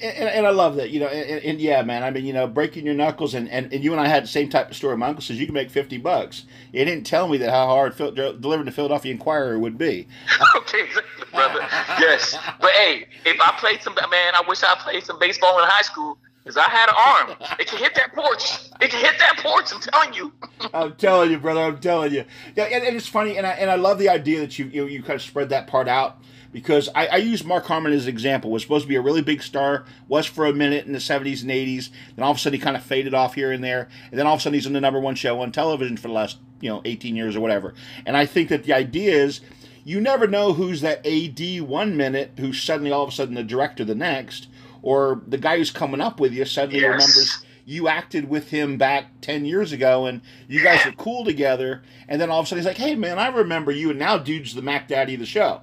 And, 0.01 0.29
and, 0.29 0.47
I 0.47 0.51
love 0.51 0.75
that, 0.75 0.91
you 0.91 0.99
know, 0.99 1.07
and, 1.07 1.43
and, 1.43 1.59
yeah, 1.59 1.81
man. 1.81 2.03
I 2.03 2.11
mean, 2.11 2.23
you 2.23 2.31
know, 2.31 2.45
breaking 2.45 2.85
your 2.85 2.93
knuckles, 2.93 3.33
and, 3.33 3.49
and, 3.49 3.73
and 3.73 3.83
you 3.83 3.91
and 3.91 3.99
I 3.99 4.07
had 4.07 4.23
the 4.23 4.27
same 4.27 4.47
type 4.47 4.69
of 4.69 4.75
story. 4.75 4.95
My 4.95 5.07
uncle 5.07 5.23
says 5.23 5.39
you 5.39 5.47
can 5.47 5.55
make 5.55 5.71
fifty 5.71 5.97
bucks. 5.97 6.45
It 6.71 6.85
didn't 6.85 7.05
tell 7.05 7.27
me 7.27 7.37
that 7.39 7.49
how 7.49 7.65
hard 7.65 7.95
Phil, 7.95 8.11
delivering 8.11 8.65
the 8.65 8.71
Philadelphia 8.71 9.11
Inquirer 9.11 9.57
would 9.57 9.77
be. 9.77 10.07
okay, 10.55 10.87
brother. 11.31 11.61
yes, 11.99 12.37
but 12.61 12.71
hey, 12.71 13.07
if 13.25 13.41
I 13.41 13.55
played 13.57 13.81
some, 13.81 13.95
man, 13.95 14.35
I 14.35 14.43
wish 14.47 14.61
I 14.61 14.75
played 14.75 15.03
some 15.03 15.17
baseball 15.17 15.57
in 15.59 15.67
high 15.67 15.81
school 15.81 16.19
because 16.47 16.63
I 16.65 16.69
had 16.69 16.87
an 16.87 16.95
arm. 16.97 17.57
It 17.59 17.67
can 17.67 17.77
hit 17.77 17.93
that 17.95 18.13
porch. 18.13 18.69
It 18.79 18.89
can 18.89 19.03
hit 19.03 19.19
that 19.19 19.37
porch. 19.39 19.73
I'm 19.73 19.81
telling 19.81 20.13
you. 20.13 20.31
I'm 20.73 20.95
telling 20.95 21.29
you, 21.29 21.39
brother. 21.39 21.59
I'm 21.59 21.79
telling 21.79 22.13
you. 22.13 22.23
Yeah, 22.55 22.63
and, 22.65 22.85
and, 22.85 22.95
it's 22.95 23.07
funny, 23.07 23.37
and 23.37 23.45
I 23.45 23.51
and 23.51 23.69
I 23.69 23.75
love 23.75 23.99
the 23.99 24.07
idea 24.07 24.39
that 24.39 24.57
you 24.57 24.65
you, 24.65 24.85
you 24.85 25.01
kind 25.01 25.15
of 25.15 25.21
spread 25.21 25.49
that 25.49 25.67
part 25.67 25.89
out 25.89 26.21
because 26.53 26.87
I, 26.95 27.07
I 27.07 27.15
use 27.17 27.43
Mark 27.43 27.65
Harmon 27.65 27.91
as 27.91 28.03
an 28.03 28.09
example. 28.09 28.49
Was 28.49 28.61
supposed 28.61 28.83
to 28.83 28.89
be 28.89 28.95
a 28.95 29.01
really 29.01 29.21
big 29.21 29.43
star, 29.43 29.83
was 30.07 30.25
for 30.25 30.45
a 30.45 30.53
minute 30.53 30.85
in 30.85 30.93
the 30.93 30.99
'70s 30.99 31.41
and 31.41 31.51
'80s. 31.51 31.89
Then 32.15 32.23
all 32.23 32.31
of 32.31 32.37
a 32.37 32.39
sudden 32.39 32.57
he 32.57 32.63
kind 32.63 32.77
of 32.77 32.83
faded 32.83 33.13
off 33.13 33.35
here 33.35 33.51
and 33.51 33.61
there, 33.61 33.89
and 34.09 34.17
then 34.17 34.25
all 34.25 34.35
of 34.35 34.39
a 34.39 34.43
sudden 34.43 34.53
he's 34.53 34.67
on 34.67 34.73
the 34.73 34.79
number 34.79 35.01
one 35.01 35.15
show 35.15 35.41
on 35.41 35.51
television 35.51 35.97
for 35.97 36.07
the 36.07 36.13
last 36.13 36.37
you 36.61 36.69
know 36.69 36.81
18 36.85 37.17
years 37.17 37.35
or 37.35 37.41
whatever. 37.41 37.73
And 38.05 38.15
I 38.15 38.25
think 38.25 38.47
that 38.49 38.63
the 38.63 38.71
idea 38.71 39.21
is 39.21 39.41
you 39.83 39.99
never 39.99 40.27
know 40.27 40.53
who's 40.53 40.79
that 40.79 41.05
AD 41.05 41.61
one 41.61 41.97
minute 41.97 42.31
who's 42.39 42.61
suddenly 42.61 42.91
all 42.91 43.03
of 43.03 43.09
a 43.09 43.11
sudden 43.11 43.35
the 43.35 43.43
director 43.43 43.83
the 43.83 43.95
next, 43.95 44.47
or 44.87 45.21
the 45.27 45.37
guy 45.37 45.57
who's 45.57 45.69
coming 45.69 45.99
up 45.99 46.17
with 46.17 46.31
you 46.31 46.45
suddenly 46.45 46.79
yes. 46.79 46.85
remembers 46.85 47.45
you 47.65 47.89
acted 47.89 48.29
with 48.29 48.49
him 48.49 48.77
back 48.77 49.07
10 49.19 49.43
years 49.43 49.73
ago 49.73 50.05
and 50.05 50.21
you 50.47 50.63
guys 50.63 50.85
are 50.85 50.93
cool 50.93 51.25
together. 51.25 51.83
And 52.07 52.21
then 52.21 52.29
all 52.29 52.39
of 52.39 52.45
a 52.45 52.47
sudden 52.47 52.63
he's 52.63 52.65
like, 52.65 52.77
hey, 52.77 52.95
man, 52.95 53.19
I 53.19 53.27
remember 53.27 53.69
you. 53.69 53.89
And 53.89 53.99
now 53.99 54.17
dude's 54.17 54.55
the 54.55 54.61
Mac 54.61 54.87
Daddy 54.87 55.15
of 55.15 55.19
the 55.19 55.25
show. 55.25 55.59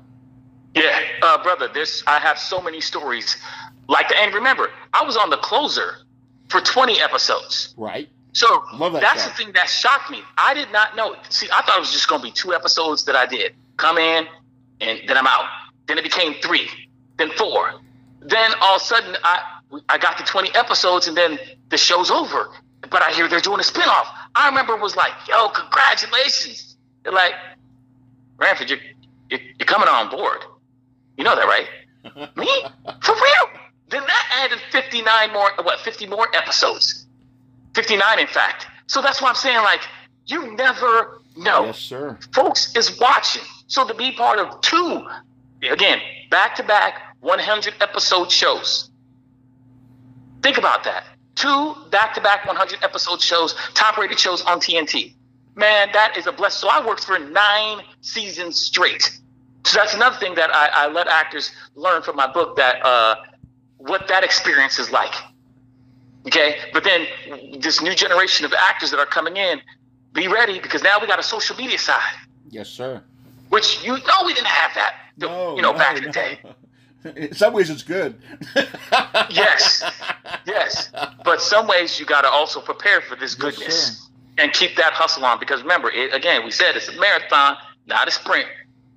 Yeah, 0.75 1.01
uh, 1.23 1.43
brother, 1.43 1.71
this 1.73 2.05
I 2.07 2.19
have 2.19 2.39
so 2.39 2.61
many 2.61 2.83
stories 2.83 3.39
like 3.89 4.11
that. 4.11 4.19
And 4.19 4.35
remember, 4.35 4.69
I 4.93 5.03
was 5.05 5.17
on 5.17 5.31
the 5.31 5.39
closer 5.39 5.97
for 6.51 6.61
20 6.61 7.01
episodes. 7.01 7.75
Right. 7.79 8.11
So 8.35 8.47
that 8.79 9.01
that's 9.01 9.25
the 9.25 9.33
thing 9.33 9.53
that 9.55 9.71
shocked 9.71 10.11
me. 10.11 10.21
I 10.37 10.53
did 10.53 10.71
not 10.71 10.97
know. 10.97 11.17
See, 11.31 11.49
I 11.51 11.63
thought 11.63 11.79
it 11.79 11.81
was 11.81 11.93
just 11.93 12.09
going 12.09 12.21
to 12.21 12.27
be 12.27 12.33
two 12.33 12.53
episodes 12.53 13.07
that 13.07 13.17
I 13.17 13.25
did 13.25 13.55
come 13.79 13.97
in, 13.97 14.27
and 14.83 15.01
then 15.07 15.17
I'm 15.17 15.27
out. 15.27 15.47
Then 15.87 15.97
it 15.97 16.05
became 16.05 16.35
three, 16.43 16.69
then 17.17 17.31
four. 17.39 17.81
Then 18.25 18.51
all 18.61 18.77
of 18.77 18.83
a 18.83 18.85
sudden, 18.85 19.17
I 19.23 19.55
I 19.89 19.99
got 19.99 20.19
to 20.19 20.25
20 20.25 20.55
episodes, 20.55 21.09
and 21.09 21.17
then 21.17 21.39
the 21.69 21.77
show's 21.77 22.11
over. 22.11 22.51
But 22.91 23.03
I 23.03 23.13
hear 23.13 23.29
they're 23.29 23.41
doing 23.41 23.61
a 23.61 23.63
spinoff. 23.63 24.07
I 24.35 24.49
remember 24.49 24.75
it 24.75 24.81
was 24.81 24.97
like, 24.97 25.13
yo, 25.29 25.49
congratulations. 25.49 26.77
They're 27.03 27.13
like, 27.13 27.33
Ransford, 28.37 28.71
you're, 28.71 28.79
you're, 29.31 29.41
you're 29.59 29.67
coming 29.67 29.89
on 29.89 30.11
board. 30.11 30.45
You 31.17 31.25
know 31.25 31.35
that, 31.37 31.47
right? 31.47 31.67
Me? 32.37 32.49
For 33.03 33.15
real? 33.15 33.61
Then 33.89 34.03
that 34.07 34.45
added 34.45 34.59
59 34.71 35.33
more, 35.33 35.51
what, 35.63 35.81
50 35.81 36.07
more 36.07 36.29
episodes. 36.35 37.07
59, 37.75 38.19
in 38.19 38.27
fact. 38.27 38.67
So 38.87 39.01
that's 39.01 39.23
why 39.23 39.29
I'm 39.29 39.35
saying, 39.35 39.59
like, 39.59 39.81
you 40.27 40.55
never 40.57 41.21
know. 41.37 41.67
Yes, 41.67 41.79
sir. 41.79 42.19
Folks 42.33 42.75
is 42.77 42.99
watching. 43.01 43.43
So 43.67 43.87
to 43.87 43.95
be 43.95 44.13
part 44.13 44.39
of 44.39 44.61
two, 44.61 45.07
again, 45.63 46.01
back 46.31 46.55
to 46.57 46.63
back 46.63 47.04
100 47.25 47.75
episode 47.81 48.31
shows. 48.31 48.91
Think 50.43 50.59
about 50.59 50.85
that. 50.85 51.05
Two 51.35 51.75
back 51.91 52.15
to 52.15 52.21
back 52.21 52.47
100 52.47 52.85
episode 52.85 53.21
shows, 53.21 53.55
top 53.73 53.97
rated 53.97 54.19
shows 54.19 54.43
on 54.43 54.61
TNT. 54.61 55.15
Man, 55.57 55.89
that 55.93 56.17
is 56.17 56.27
a 56.27 56.33
blessing. 56.33 56.69
So 56.69 56.69
I 56.69 56.87
worked 56.87 57.05
for 57.05 57.19
nine 57.19 57.81
seasons 58.03 58.61
straight. 58.61 59.19
So 59.65 59.79
that's 59.79 59.95
another 59.95 60.17
thing 60.17 60.35
that 60.35 60.51
I, 60.55 60.85
I 60.85 60.89
let 60.89 61.09
actors 61.09 61.51
learn 61.75 62.03
from 62.03 62.17
my 62.17 62.31
book 62.31 62.57
that 62.57 62.85
uh, 62.85 63.17
what 63.79 64.07
that 64.09 64.23
experience 64.23 64.79
is 64.79 64.91
like. 64.91 65.15
Okay, 66.27 66.57
but 66.73 66.85
then 66.85 67.07
this 67.59 67.81
new 67.81 67.95
generation 67.95 68.45
of 68.45 68.53
actors 68.53 68.91
that 68.91 69.01
are 69.01 69.07
coming 69.07 69.37
in, 69.37 69.61
be 70.13 70.29
ready 70.29 70.59
because 70.61 70.83
now 70.83 71.01
we 71.01 71.07
got 71.07 71.19
a 71.19 71.23
social 71.23 71.57
media 71.57 71.79
side. 71.79 72.01
Yes, 72.51 72.69
sir. 72.69 73.03
Which 73.49 73.83
you 73.83 73.93
know 73.93 74.27
we 74.27 74.35
didn't 74.35 74.47
have 74.47 74.75
that. 74.75 74.95
No, 75.17 75.57
you 75.57 75.63
know, 75.63 75.73
no, 75.73 75.79
back 75.79 75.97
in 75.97 76.05
the 76.05 76.11
day. 76.11 76.39
In 77.17 77.35
some 77.35 77.53
ways, 77.53 77.71
it's 77.71 77.83
good. 77.83 78.17
yes, 79.31 79.85
yes, 80.47 80.91
but 81.25 81.41
some 81.41 81.67
ways 81.67 82.01
you 82.01 82.07
got 82.07 82.23
to 82.23 82.29
also 82.29 82.61
prepare 82.61 83.01
for 83.03 83.17
this 83.17 83.35
goodness 83.35 83.61
yes, 83.61 84.11
and 84.39 84.53
keep 84.53 84.77
that 84.77 84.93
hustle 84.93 85.25
on 85.25 85.39
because 85.39 85.63
remember, 85.63 85.91
it, 85.91 86.15
again, 86.15 86.45
we 86.45 86.51
said 86.51 86.77
it's 86.77 86.89
a 86.89 86.99
marathon, 86.99 87.57
not 87.87 88.09
a 88.09 88.11
sprint. 88.11 88.49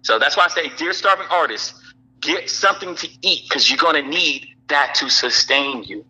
So 0.03 0.19
that's 0.19 0.37
why 0.37 0.45
I 0.45 0.47
say, 0.47 0.71
dear 0.77 0.93
starving 0.93 1.27
artists, 1.29 1.93
get 2.21 2.49
something 2.49 2.95
to 2.95 3.09
eat 3.21 3.43
because 3.49 3.69
you're 3.69 3.77
going 3.77 4.01
to 4.01 4.09
need 4.09 4.47
that 4.69 4.95
to 4.95 5.09
sustain 5.09 5.83
you, 5.83 6.05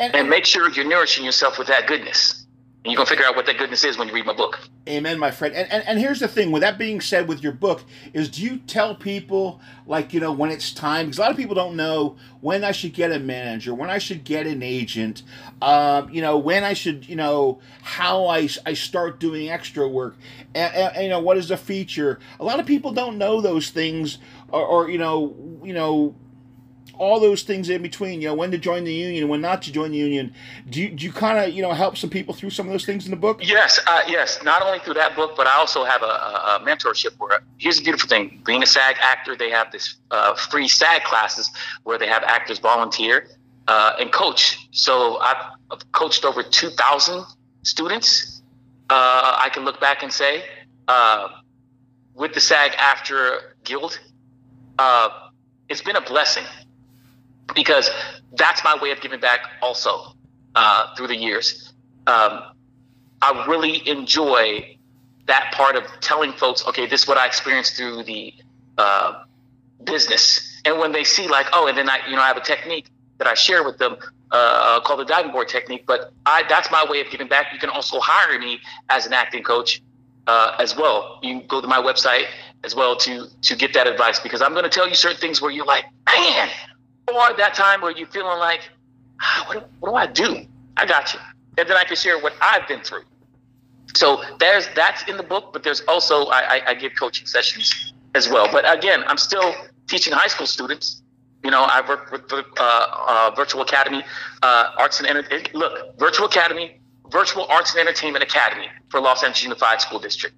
and, 0.00 0.14
and 0.14 0.30
make 0.30 0.44
sure 0.44 0.68
you're 0.70 0.88
nourishing 0.88 1.24
yourself 1.24 1.58
with 1.58 1.68
that 1.68 1.86
goodness. 1.86 2.39
And 2.82 2.90
you're 2.90 2.96
gonna 2.96 3.10
figure 3.10 3.26
out 3.26 3.36
what 3.36 3.44
that 3.44 3.58
goodness 3.58 3.84
is 3.84 3.98
when 3.98 4.08
you 4.08 4.14
read 4.14 4.24
my 4.24 4.32
book. 4.32 4.58
Amen, 4.88 5.18
my 5.18 5.30
friend. 5.30 5.54
And, 5.54 5.70
and 5.70 5.84
and 5.86 5.98
here's 5.98 6.18
the 6.18 6.28
thing. 6.28 6.50
With 6.50 6.62
that 6.62 6.78
being 6.78 7.02
said, 7.02 7.28
with 7.28 7.42
your 7.42 7.52
book, 7.52 7.82
is 8.14 8.30
do 8.30 8.42
you 8.42 8.56
tell 8.56 8.94
people 8.94 9.60
like 9.86 10.14
you 10.14 10.20
know 10.20 10.32
when 10.32 10.50
it's 10.50 10.72
time? 10.72 11.06
Because 11.06 11.18
a 11.18 11.20
lot 11.20 11.30
of 11.30 11.36
people 11.36 11.54
don't 11.54 11.76
know 11.76 12.16
when 12.40 12.64
I 12.64 12.72
should 12.72 12.94
get 12.94 13.12
a 13.12 13.18
manager, 13.18 13.74
when 13.74 13.90
I 13.90 13.98
should 13.98 14.24
get 14.24 14.46
an 14.46 14.62
agent, 14.62 15.24
um, 15.60 16.08
you 16.08 16.22
know, 16.22 16.38
when 16.38 16.64
I 16.64 16.72
should, 16.72 17.06
you 17.06 17.16
know, 17.16 17.60
how 17.82 18.26
I, 18.26 18.48
I 18.64 18.72
start 18.72 19.20
doing 19.20 19.50
extra 19.50 19.86
work, 19.86 20.16
and, 20.54 20.74
and, 20.74 21.04
you 21.04 21.10
know, 21.10 21.20
what 21.20 21.36
is 21.36 21.50
a 21.50 21.58
feature? 21.58 22.18
A 22.40 22.44
lot 22.44 22.60
of 22.60 22.66
people 22.66 22.92
don't 22.92 23.18
know 23.18 23.42
those 23.42 23.68
things, 23.68 24.16
or, 24.48 24.64
or 24.64 24.90
you 24.90 24.96
know, 24.96 25.36
you 25.62 25.74
know 25.74 26.14
all 27.00 27.18
those 27.18 27.42
things 27.44 27.70
in 27.70 27.80
between, 27.80 28.20
you 28.20 28.28
know, 28.28 28.34
when 28.34 28.50
to 28.50 28.58
join 28.58 28.84
the 28.84 28.92
union, 28.92 29.26
when 29.26 29.40
not 29.40 29.62
to 29.62 29.72
join 29.72 29.90
the 29.90 29.96
union. 29.96 30.34
Do 30.68 30.82
you, 30.82 30.90
do 30.90 31.06
you 31.06 31.12
kind 31.12 31.38
of, 31.38 31.54
you 31.54 31.62
know, 31.62 31.72
help 31.72 31.96
some 31.96 32.10
people 32.10 32.34
through 32.34 32.50
some 32.50 32.66
of 32.66 32.72
those 32.72 32.84
things 32.84 33.06
in 33.06 33.10
the 33.10 33.16
book? 33.16 33.40
Yes, 33.42 33.80
uh, 33.86 34.02
yes. 34.06 34.38
Not 34.44 34.60
only 34.60 34.80
through 34.80 34.94
that 34.94 35.16
book, 35.16 35.34
but 35.34 35.46
I 35.46 35.56
also 35.56 35.82
have 35.82 36.02
a, 36.02 36.04
a, 36.04 36.60
mentorship 36.62 37.16
where, 37.16 37.40
here's 37.56 37.78
the 37.78 37.84
beautiful 37.84 38.06
thing. 38.06 38.42
Being 38.44 38.62
a 38.62 38.66
SAG 38.66 38.96
actor, 39.00 39.34
they 39.34 39.48
have 39.48 39.72
this 39.72 39.96
uh, 40.10 40.34
free 40.34 40.68
SAG 40.68 41.04
classes 41.04 41.50
where 41.84 41.96
they 41.96 42.06
have 42.06 42.22
actors 42.22 42.58
volunteer 42.58 43.28
uh, 43.66 43.94
and 43.98 44.12
coach. 44.12 44.68
So 44.70 45.16
I've 45.20 45.90
coached 45.92 46.26
over 46.26 46.42
2,000 46.42 47.24
students. 47.62 48.42
Uh, 48.90 49.38
I 49.42 49.48
can 49.48 49.64
look 49.64 49.80
back 49.80 50.02
and 50.02 50.12
say, 50.12 50.44
uh, 50.86 51.28
with 52.14 52.34
the 52.34 52.40
SAG-AFTRA 52.40 53.38
Guild, 53.64 53.98
uh, 54.78 55.08
it's 55.70 55.80
been 55.80 55.96
a 55.96 56.02
blessing 56.02 56.44
because 57.54 57.90
that's 58.36 58.62
my 58.64 58.76
way 58.80 58.90
of 58.90 59.00
giving 59.00 59.20
back 59.20 59.40
also 59.62 60.12
uh, 60.54 60.94
through 60.94 61.08
the 61.08 61.16
years. 61.16 61.72
Um, 62.06 62.42
I 63.22 63.44
really 63.48 63.86
enjoy 63.88 64.76
that 65.26 65.52
part 65.52 65.76
of 65.76 65.84
telling 66.00 66.32
folks, 66.32 66.66
okay, 66.66 66.86
this 66.86 67.02
is 67.02 67.08
what 67.08 67.18
I 67.18 67.26
experienced 67.26 67.76
through 67.76 68.04
the 68.04 68.34
uh, 68.78 69.24
business. 69.84 70.60
And 70.64 70.78
when 70.78 70.92
they 70.92 71.04
see 71.04 71.28
like, 71.28 71.46
oh, 71.52 71.66
and 71.66 71.76
then 71.76 71.88
I, 71.88 71.98
you 72.08 72.16
know, 72.16 72.22
I 72.22 72.28
have 72.28 72.36
a 72.36 72.42
technique 72.42 72.86
that 73.18 73.26
I 73.26 73.34
share 73.34 73.62
with 73.62 73.78
them 73.78 73.96
uh, 74.30 74.80
called 74.80 75.00
the 75.00 75.04
diving 75.04 75.32
board 75.32 75.48
technique. 75.48 75.84
But 75.86 76.12
I, 76.26 76.44
that's 76.48 76.70
my 76.70 76.84
way 76.88 77.00
of 77.00 77.10
giving 77.10 77.28
back. 77.28 77.46
You 77.52 77.58
can 77.58 77.70
also 77.70 78.00
hire 78.00 78.38
me 78.38 78.60
as 78.88 79.06
an 79.06 79.12
acting 79.12 79.42
coach 79.42 79.82
uh, 80.26 80.56
as 80.58 80.76
well. 80.76 81.18
You 81.22 81.42
go 81.42 81.60
to 81.60 81.66
my 81.66 81.78
website 81.78 82.24
as 82.62 82.74
well 82.74 82.94
to 82.94 83.26
to 83.42 83.56
get 83.56 83.72
that 83.72 83.86
advice 83.86 84.20
because 84.20 84.42
I'm 84.42 84.52
going 84.52 84.64
to 84.64 84.70
tell 84.70 84.88
you 84.88 84.94
certain 84.94 85.18
things 85.18 85.40
where 85.40 85.50
you're 85.50 85.66
like, 85.66 85.84
man, 86.06 86.48
or 87.14 87.36
that 87.36 87.54
time 87.54 87.80
where 87.80 87.92
you're 87.92 88.06
feeling 88.08 88.38
like, 88.38 88.60
ah, 89.20 89.44
what, 89.46 89.54
do, 89.54 89.64
what 89.80 89.90
do 89.90 89.96
I 89.96 90.06
do? 90.06 90.46
I 90.76 90.86
got 90.86 91.12
you. 91.14 91.20
And 91.58 91.68
then 91.68 91.76
I 91.76 91.84
can 91.84 91.96
share 91.96 92.18
what 92.18 92.32
I've 92.40 92.66
been 92.68 92.80
through. 92.80 93.02
So 93.94 94.22
there's 94.38 94.68
that's 94.74 95.02
in 95.08 95.16
the 95.16 95.22
book, 95.22 95.52
but 95.52 95.62
there's 95.62 95.80
also 95.82 96.26
I, 96.26 96.40
I, 96.40 96.62
I 96.68 96.74
give 96.74 96.92
coaching 96.98 97.26
sessions 97.26 97.92
as 98.14 98.28
well. 98.28 98.48
But 98.50 98.64
again, 98.72 99.02
I'm 99.06 99.18
still 99.18 99.54
teaching 99.88 100.12
high 100.12 100.28
school 100.28 100.46
students. 100.46 101.02
You 101.42 101.50
know, 101.50 101.62
I 101.62 101.86
work 101.88 102.12
with 102.12 102.28
the 102.28 102.44
uh, 102.58 102.86
uh, 103.08 103.34
Virtual 103.34 103.62
Academy, 103.62 104.04
uh, 104.42 104.72
Arts 104.78 105.00
and 105.00 105.08
Entertainment. 105.08 105.54
Look, 105.54 105.98
Virtual 105.98 106.26
Academy, 106.26 106.80
Virtual 107.10 107.46
Arts 107.46 107.72
and 107.72 107.80
Entertainment 107.80 108.22
Academy 108.22 108.66
for 108.90 109.00
Los 109.00 109.24
Angeles 109.24 109.42
Unified 109.42 109.80
School 109.80 109.98
District. 109.98 110.36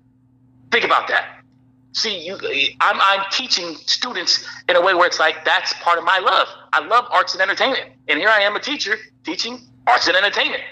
Think 0.71 0.85
about 0.85 1.09
that. 1.09 1.42
See, 1.93 2.27
you, 2.27 2.39
I'm, 2.81 2.99
I'm 3.01 3.25
teaching 3.31 3.75
students 3.87 4.49
in 4.69 4.77
a 4.77 4.81
way 4.81 4.95
where 4.95 5.07
it's 5.07 5.21
like 5.21 5.45
that's 5.45 5.75
part 5.75 5.99
of 5.99 6.05
my 6.05 6.19
love. 6.19 6.49
I 6.73 6.85
love 6.87 7.07
arts 7.11 7.35
and 7.35 7.43
entertainment, 7.43 7.93
and 8.09 8.19
here 8.19 8.31
I 8.31 8.41
am, 8.41 8.57
a 8.57 8.61
teacher 8.61 8.97
teaching 9.25 9.61
arts 9.87 10.09
and 10.09 10.17
entertainment. 10.17 10.63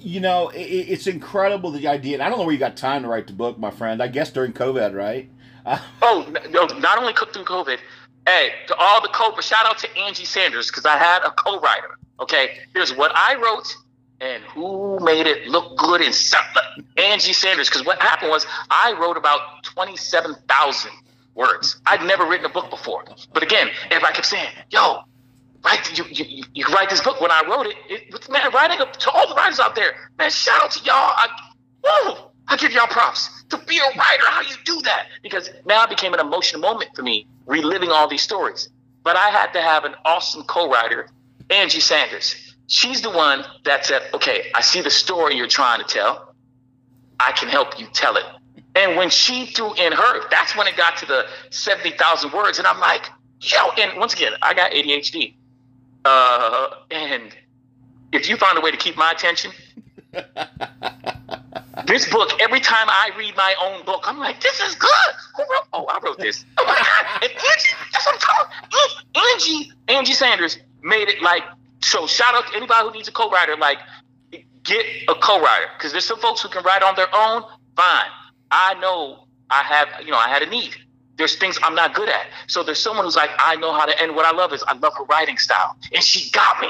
You 0.00 0.20
know, 0.20 0.48
it, 0.48 0.60
it's 0.60 1.06
incredible 1.06 1.70
the 1.70 1.86
idea. 1.86 2.14
And 2.14 2.22
I 2.22 2.28
don't 2.28 2.38
know 2.38 2.44
where 2.44 2.52
you 2.52 2.58
got 2.58 2.76
time 2.76 3.02
to 3.02 3.08
write 3.08 3.26
the 3.26 3.32
book, 3.32 3.58
my 3.58 3.70
friend. 3.70 4.02
I 4.02 4.08
guess 4.08 4.30
during 4.30 4.52
COVID, 4.52 4.94
right? 4.94 5.30
Uh, 5.64 5.78
oh, 6.02 6.26
no, 6.50 6.66
not 6.78 6.98
only 6.98 7.12
through 7.14 7.44
COVID. 7.44 7.78
Hey, 8.26 8.52
to 8.66 8.74
all 8.76 9.00
the 9.00 9.08
co, 9.08 9.38
shout 9.40 9.66
out 9.66 9.78
to 9.78 9.96
Angie 9.96 10.24
Sanders 10.24 10.68
because 10.68 10.86
I 10.86 10.96
had 10.96 11.22
a 11.24 11.30
co-writer. 11.30 11.98
Okay, 12.20 12.58
here's 12.72 12.94
what 12.94 13.12
I 13.14 13.34
wrote 13.36 13.76
and 14.24 14.42
who 14.44 14.98
made 15.00 15.26
it 15.26 15.48
look 15.48 15.76
good 15.76 16.00
in? 16.00 16.12
Angie 16.96 17.32
Sanders. 17.34 17.68
Because 17.68 17.84
what 17.84 18.00
happened 18.00 18.30
was 18.30 18.46
I 18.70 18.96
wrote 18.98 19.18
about 19.18 19.62
27,000 19.64 20.90
words. 21.34 21.80
I'd 21.84 22.02
never 22.04 22.24
written 22.24 22.46
a 22.46 22.48
book 22.48 22.70
before. 22.70 23.04
But 23.34 23.42
again, 23.42 23.68
everybody 23.90 24.14
kept 24.14 24.26
saying, 24.26 24.48
yo, 24.70 25.00
write, 25.62 25.98
you, 25.98 26.04
you, 26.08 26.44
you 26.54 26.64
write 26.66 26.88
this 26.88 27.02
book. 27.02 27.20
When 27.20 27.30
I 27.30 27.42
wrote 27.46 27.66
it, 27.66 27.76
it 27.90 28.30
man, 28.30 28.50
writing 28.52 28.78
to 28.78 29.10
all 29.10 29.28
the 29.28 29.34
writers 29.34 29.60
out 29.60 29.74
there, 29.74 29.92
man, 30.18 30.30
shout 30.30 30.62
out 30.62 30.70
to 30.70 30.84
y'all. 30.84 30.94
I, 30.94 31.28
woo, 31.84 32.16
I 32.48 32.56
give 32.56 32.72
y'all 32.72 32.86
props. 32.86 33.44
To 33.50 33.58
be 33.58 33.76
a 33.76 33.98
writer, 33.98 34.24
how 34.26 34.40
you 34.40 34.56
do 34.64 34.80
that? 34.82 35.08
Because 35.22 35.50
now 35.66 35.84
it 35.84 35.90
became 35.90 36.14
an 36.14 36.20
emotional 36.20 36.62
moment 36.62 36.92
for 36.96 37.02
me, 37.02 37.26
reliving 37.44 37.90
all 37.90 38.08
these 38.08 38.22
stories. 38.22 38.70
But 39.02 39.16
I 39.16 39.28
had 39.28 39.52
to 39.52 39.60
have 39.60 39.84
an 39.84 39.94
awesome 40.06 40.44
co-writer, 40.44 41.08
Angie 41.50 41.80
Sanders 41.80 42.43
She's 42.66 43.02
the 43.02 43.10
one 43.10 43.44
that 43.64 43.84
said, 43.84 44.02
okay, 44.14 44.50
I 44.54 44.60
see 44.60 44.80
the 44.80 44.90
story 44.90 45.36
you're 45.36 45.46
trying 45.46 45.80
to 45.80 45.86
tell. 45.86 46.34
I 47.20 47.32
can 47.32 47.48
help 47.48 47.78
you 47.78 47.86
tell 47.92 48.16
it. 48.16 48.24
And 48.74 48.96
when 48.96 49.10
she 49.10 49.46
threw 49.46 49.72
in 49.74 49.92
her, 49.92 50.28
that's 50.30 50.56
when 50.56 50.66
it 50.66 50.76
got 50.76 50.96
to 50.98 51.06
the 51.06 51.26
70,000 51.50 52.32
words. 52.32 52.58
And 52.58 52.66
I'm 52.66 52.80
like, 52.80 53.08
yo, 53.40 53.70
and 53.78 53.98
once 53.98 54.14
again, 54.14 54.32
I 54.42 54.54
got 54.54 54.72
ADHD. 54.72 55.34
Uh, 56.04 56.70
and 56.90 57.34
if 58.12 58.28
you 58.28 58.36
find 58.36 58.58
a 58.58 58.60
way 58.60 58.70
to 58.70 58.76
keep 58.76 58.96
my 58.96 59.12
attention, 59.12 59.52
this 61.86 62.08
book, 62.10 62.30
every 62.40 62.60
time 62.60 62.88
I 62.88 63.10
read 63.16 63.36
my 63.36 63.54
own 63.62 63.84
book, 63.84 64.02
I'm 64.04 64.18
like, 64.18 64.40
this 64.40 64.60
is 64.60 64.74
good. 64.74 64.90
Who 65.36 65.42
wrote? 65.42 65.66
Oh, 65.72 65.86
I 65.86 65.98
wrote 66.02 66.18
this. 66.18 66.44
Oh 66.58 66.64
my 66.66 66.74
God. 66.74 67.22
And 67.22 67.30
Angie, 67.30 67.76
that's 67.92 68.06
what 68.06 68.14
I'm 68.14 68.20
talking 68.20 68.52
Angie, 69.32 69.72
Angie 69.88 70.12
Sanders 70.12 70.58
made 70.82 71.08
it 71.08 71.22
like, 71.22 71.42
so 71.84 72.06
shout 72.06 72.34
out 72.34 72.46
to 72.48 72.56
anybody 72.56 72.86
who 72.86 72.92
needs 72.92 73.08
a 73.08 73.12
co-writer, 73.12 73.56
like, 73.56 73.78
get 74.62 74.86
a 75.08 75.14
co-writer. 75.14 75.66
Because 75.76 75.92
there's 75.92 76.04
some 76.04 76.18
folks 76.18 76.42
who 76.42 76.48
can 76.48 76.64
write 76.64 76.82
on 76.82 76.96
their 76.96 77.14
own, 77.14 77.42
fine. 77.76 78.10
I 78.50 78.74
know 78.80 79.26
I 79.50 79.62
have, 79.62 79.88
you 80.04 80.10
know, 80.10 80.16
I 80.16 80.28
had 80.28 80.42
a 80.42 80.46
need. 80.46 80.74
There's 81.16 81.36
things 81.36 81.58
I'm 81.62 81.74
not 81.74 81.94
good 81.94 82.08
at. 82.08 82.26
So 82.48 82.62
there's 82.62 82.80
someone 82.80 83.04
who's 83.04 83.16
like, 83.16 83.30
I 83.38 83.56
know 83.56 83.72
how 83.72 83.86
to, 83.86 84.02
and 84.02 84.16
what 84.16 84.24
I 84.24 84.32
love 84.36 84.52
is 84.52 84.64
I 84.66 84.74
love 84.74 84.94
her 84.96 85.04
writing 85.04 85.38
style. 85.38 85.76
And 85.92 86.02
she 86.02 86.30
got 86.30 86.60
me. 86.60 86.68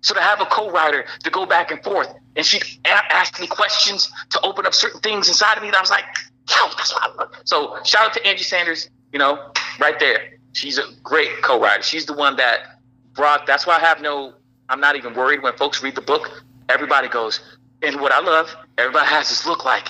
So 0.00 0.14
to 0.14 0.20
have 0.20 0.40
a 0.40 0.46
co-writer 0.46 1.06
to 1.24 1.30
go 1.30 1.46
back 1.46 1.70
and 1.70 1.82
forth, 1.82 2.08
and 2.36 2.44
she'd 2.44 2.62
a- 2.84 3.12
ask 3.12 3.40
me 3.40 3.46
questions 3.46 4.10
to 4.30 4.40
open 4.42 4.66
up 4.66 4.74
certain 4.74 5.00
things 5.00 5.28
inside 5.28 5.56
of 5.56 5.62
me 5.62 5.70
that 5.70 5.76
I 5.76 5.80
was 5.80 5.90
like, 5.90 6.04
yo, 6.48 6.68
that's 6.76 6.92
what 6.92 7.02
I 7.02 7.14
love. 7.14 7.32
So 7.44 7.78
shout 7.84 8.06
out 8.06 8.12
to 8.14 8.26
Angie 8.26 8.44
Sanders, 8.44 8.90
you 9.12 9.18
know, 9.18 9.52
right 9.80 9.98
there. 9.98 10.38
She's 10.52 10.78
a 10.78 10.84
great 11.02 11.42
co-writer. 11.42 11.82
She's 11.82 12.06
the 12.06 12.14
one 12.14 12.36
that 12.36 12.80
brought, 13.14 13.46
that's 13.46 13.66
why 13.66 13.76
I 13.76 13.80
have 13.80 14.00
no, 14.00 14.34
I'm 14.68 14.80
not 14.80 14.96
even 14.96 15.14
worried 15.14 15.42
when 15.42 15.56
folks 15.56 15.82
read 15.82 15.94
the 15.94 16.00
book. 16.02 16.42
Everybody 16.68 17.08
goes, 17.08 17.40
and 17.82 18.00
what 18.00 18.12
I 18.12 18.20
love, 18.20 18.54
everybody 18.76 19.06
has 19.06 19.28
this 19.28 19.46
look 19.46 19.64
like, 19.64 19.88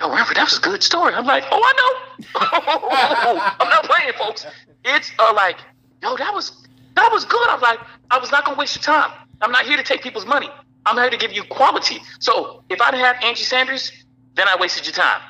yo, 0.00 0.10
Ransford, 0.10 0.36
that 0.36 0.44
was 0.44 0.58
a 0.58 0.60
good 0.60 0.82
story. 0.82 1.14
I'm 1.14 1.26
like, 1.26 1.44
oh, 1.50 1.62
I 1.62 1.72
know. 1.78 3.40
I'm 3.60 3.68
not 3.68 3.84
playing, 3.84 4.12
folks. 4.18 4.46
It's 4.84 5.12
uh, 5.18 5.32
like, 5.34 5.58
yo, 6.02 6.16
that 6.16 6.34
was 6.34 6.66
that 6.94 7.10
was 7.12 7.24
good. 7.24 7.48
I'm 7.48 7.60
like, 7.60 7.78
I 8.10 8.18
was 8.18 8.30
not 8.30 8.44
gonna 8.44 8.58
waste 8.58 8.76
your 8.76 8.82
time. 8.82 9.12
I'm 9.40 9.52
not 9.52 9.64
here 9.64 9.76
to 9.76 9.82
take 9.82 10.02
people's 10.02 10.26
money. 10.26 10.50
I'm 10.84 10.96
here 10.96 11.10
to 11.10 11.16
give 11.16 11.32
you 11.32 11.44
quality. 11.44 12.00
So 12.18 12.62
if 12.68 12.80
I 12.80 12.90
didn't 12.90 13.06
have 13.06 13.16
Angie 13.22 13.44
Sanders, 13.44 13.92
then 14.34 14.48
I 14.48 14.56
wasted 14.58 14.84
your 14.86 14.94
time. 14.94 15.20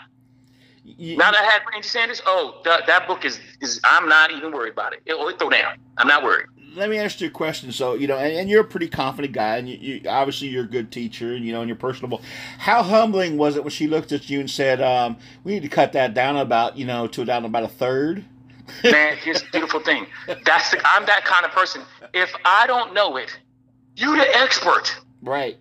You, 0.85 1.17
now 1.17 1.31
that 1.31 1.41
I 1.41 1.45
had 1.45 1.63
Angie 1.75 1.89
Sanders, 1.89 2.23
oh, 2.27 2.61
that, 2.65 2.87
that 2.87 3.07
book 3.07 3.25
is 3.25 3.39
is 3.61 3.81
I'm 3.85 4.09
not 4.09 4.33
even 4.33 4.53
worried 4.53 4.73
about 4.73 4.95
it. 4.95 5.03
It 5.07 5.15
will 5.19 5.31
throw 5.37 5.51
down. 5.51 5.77
I'm 5.99 6.09
not 6.09 6.23
worried. 6.25 6.47
Let 6.75 6.91
me 6.91 6.99
ask 6.99 7.21
you 7.21 7.29
a 7.29 7.31
question. 7.31 7.73
So 7.73 7.95
you 7.95 8.07
know, 8.07 8.17
and, 8.17 8.33
and 8.33 8.51
you're 8.51 8.63
a 8.63 8.65
pretty 8.65 8.89
confident 8.89 9.35
guy, 9.35 9.57
and 9.57 9.69
you, 9.69 9.77
you, 9.77 10.09
obviously 10.09 10.49
you're 10.49 10.65
a 10.65 10.69
good 10.69 10.91
teacher, 10.91 11.35
and 11.35 11.45
you 11.45 11.53
know, 11.53 11.61
and 11.61 11.69
you're 11.69 11.77
personable. 11.77 12.23
How 12.59 12.83
humbling 12.83 13.37
was 13.37 13.57
it 13.57 13.65
when 13.65 13.71
she 13.71 13.87
looked 13.87 14.13
at 14.13 14.31
you 14.31 14.41
and 14.41 14.51
said, 14.51 14.81
um, 14.81 15.17
"We 15.45 15.53
need 15.53 15.63
to 15.63 15.69
cut 15.69 15.93
that 15.93 16.15
down 16.15 16.37
about 16.37 16.77
you 16.77 16.87
know 16.87 17.07
to 17.09 17.25
down 17.25 17.45
about 17.45 17.65
a 17.65 17.69
third? 17.69 18.25
Man, 18.85 19.17
here's 19.17 19.43
the 19.43 19.49
beautiful 19.51 19.81
thing. 19.81 20.07
That's 20.45 20.71
the, 20.71 20.81
I'm 20.85 21.05
that 21.07 21.25
kind 21.25 21.45
of 21.45 21.51
person. 21.51 21.83
If 22.15 22.33
I 22.45 22.67
don't 22.67 22.95
know 22.95 23.17
it, 23.17 23.37
you 23.97 24.17
the 24.17 24.37
expert. 24.37 24.97
Right. 25.21 25.59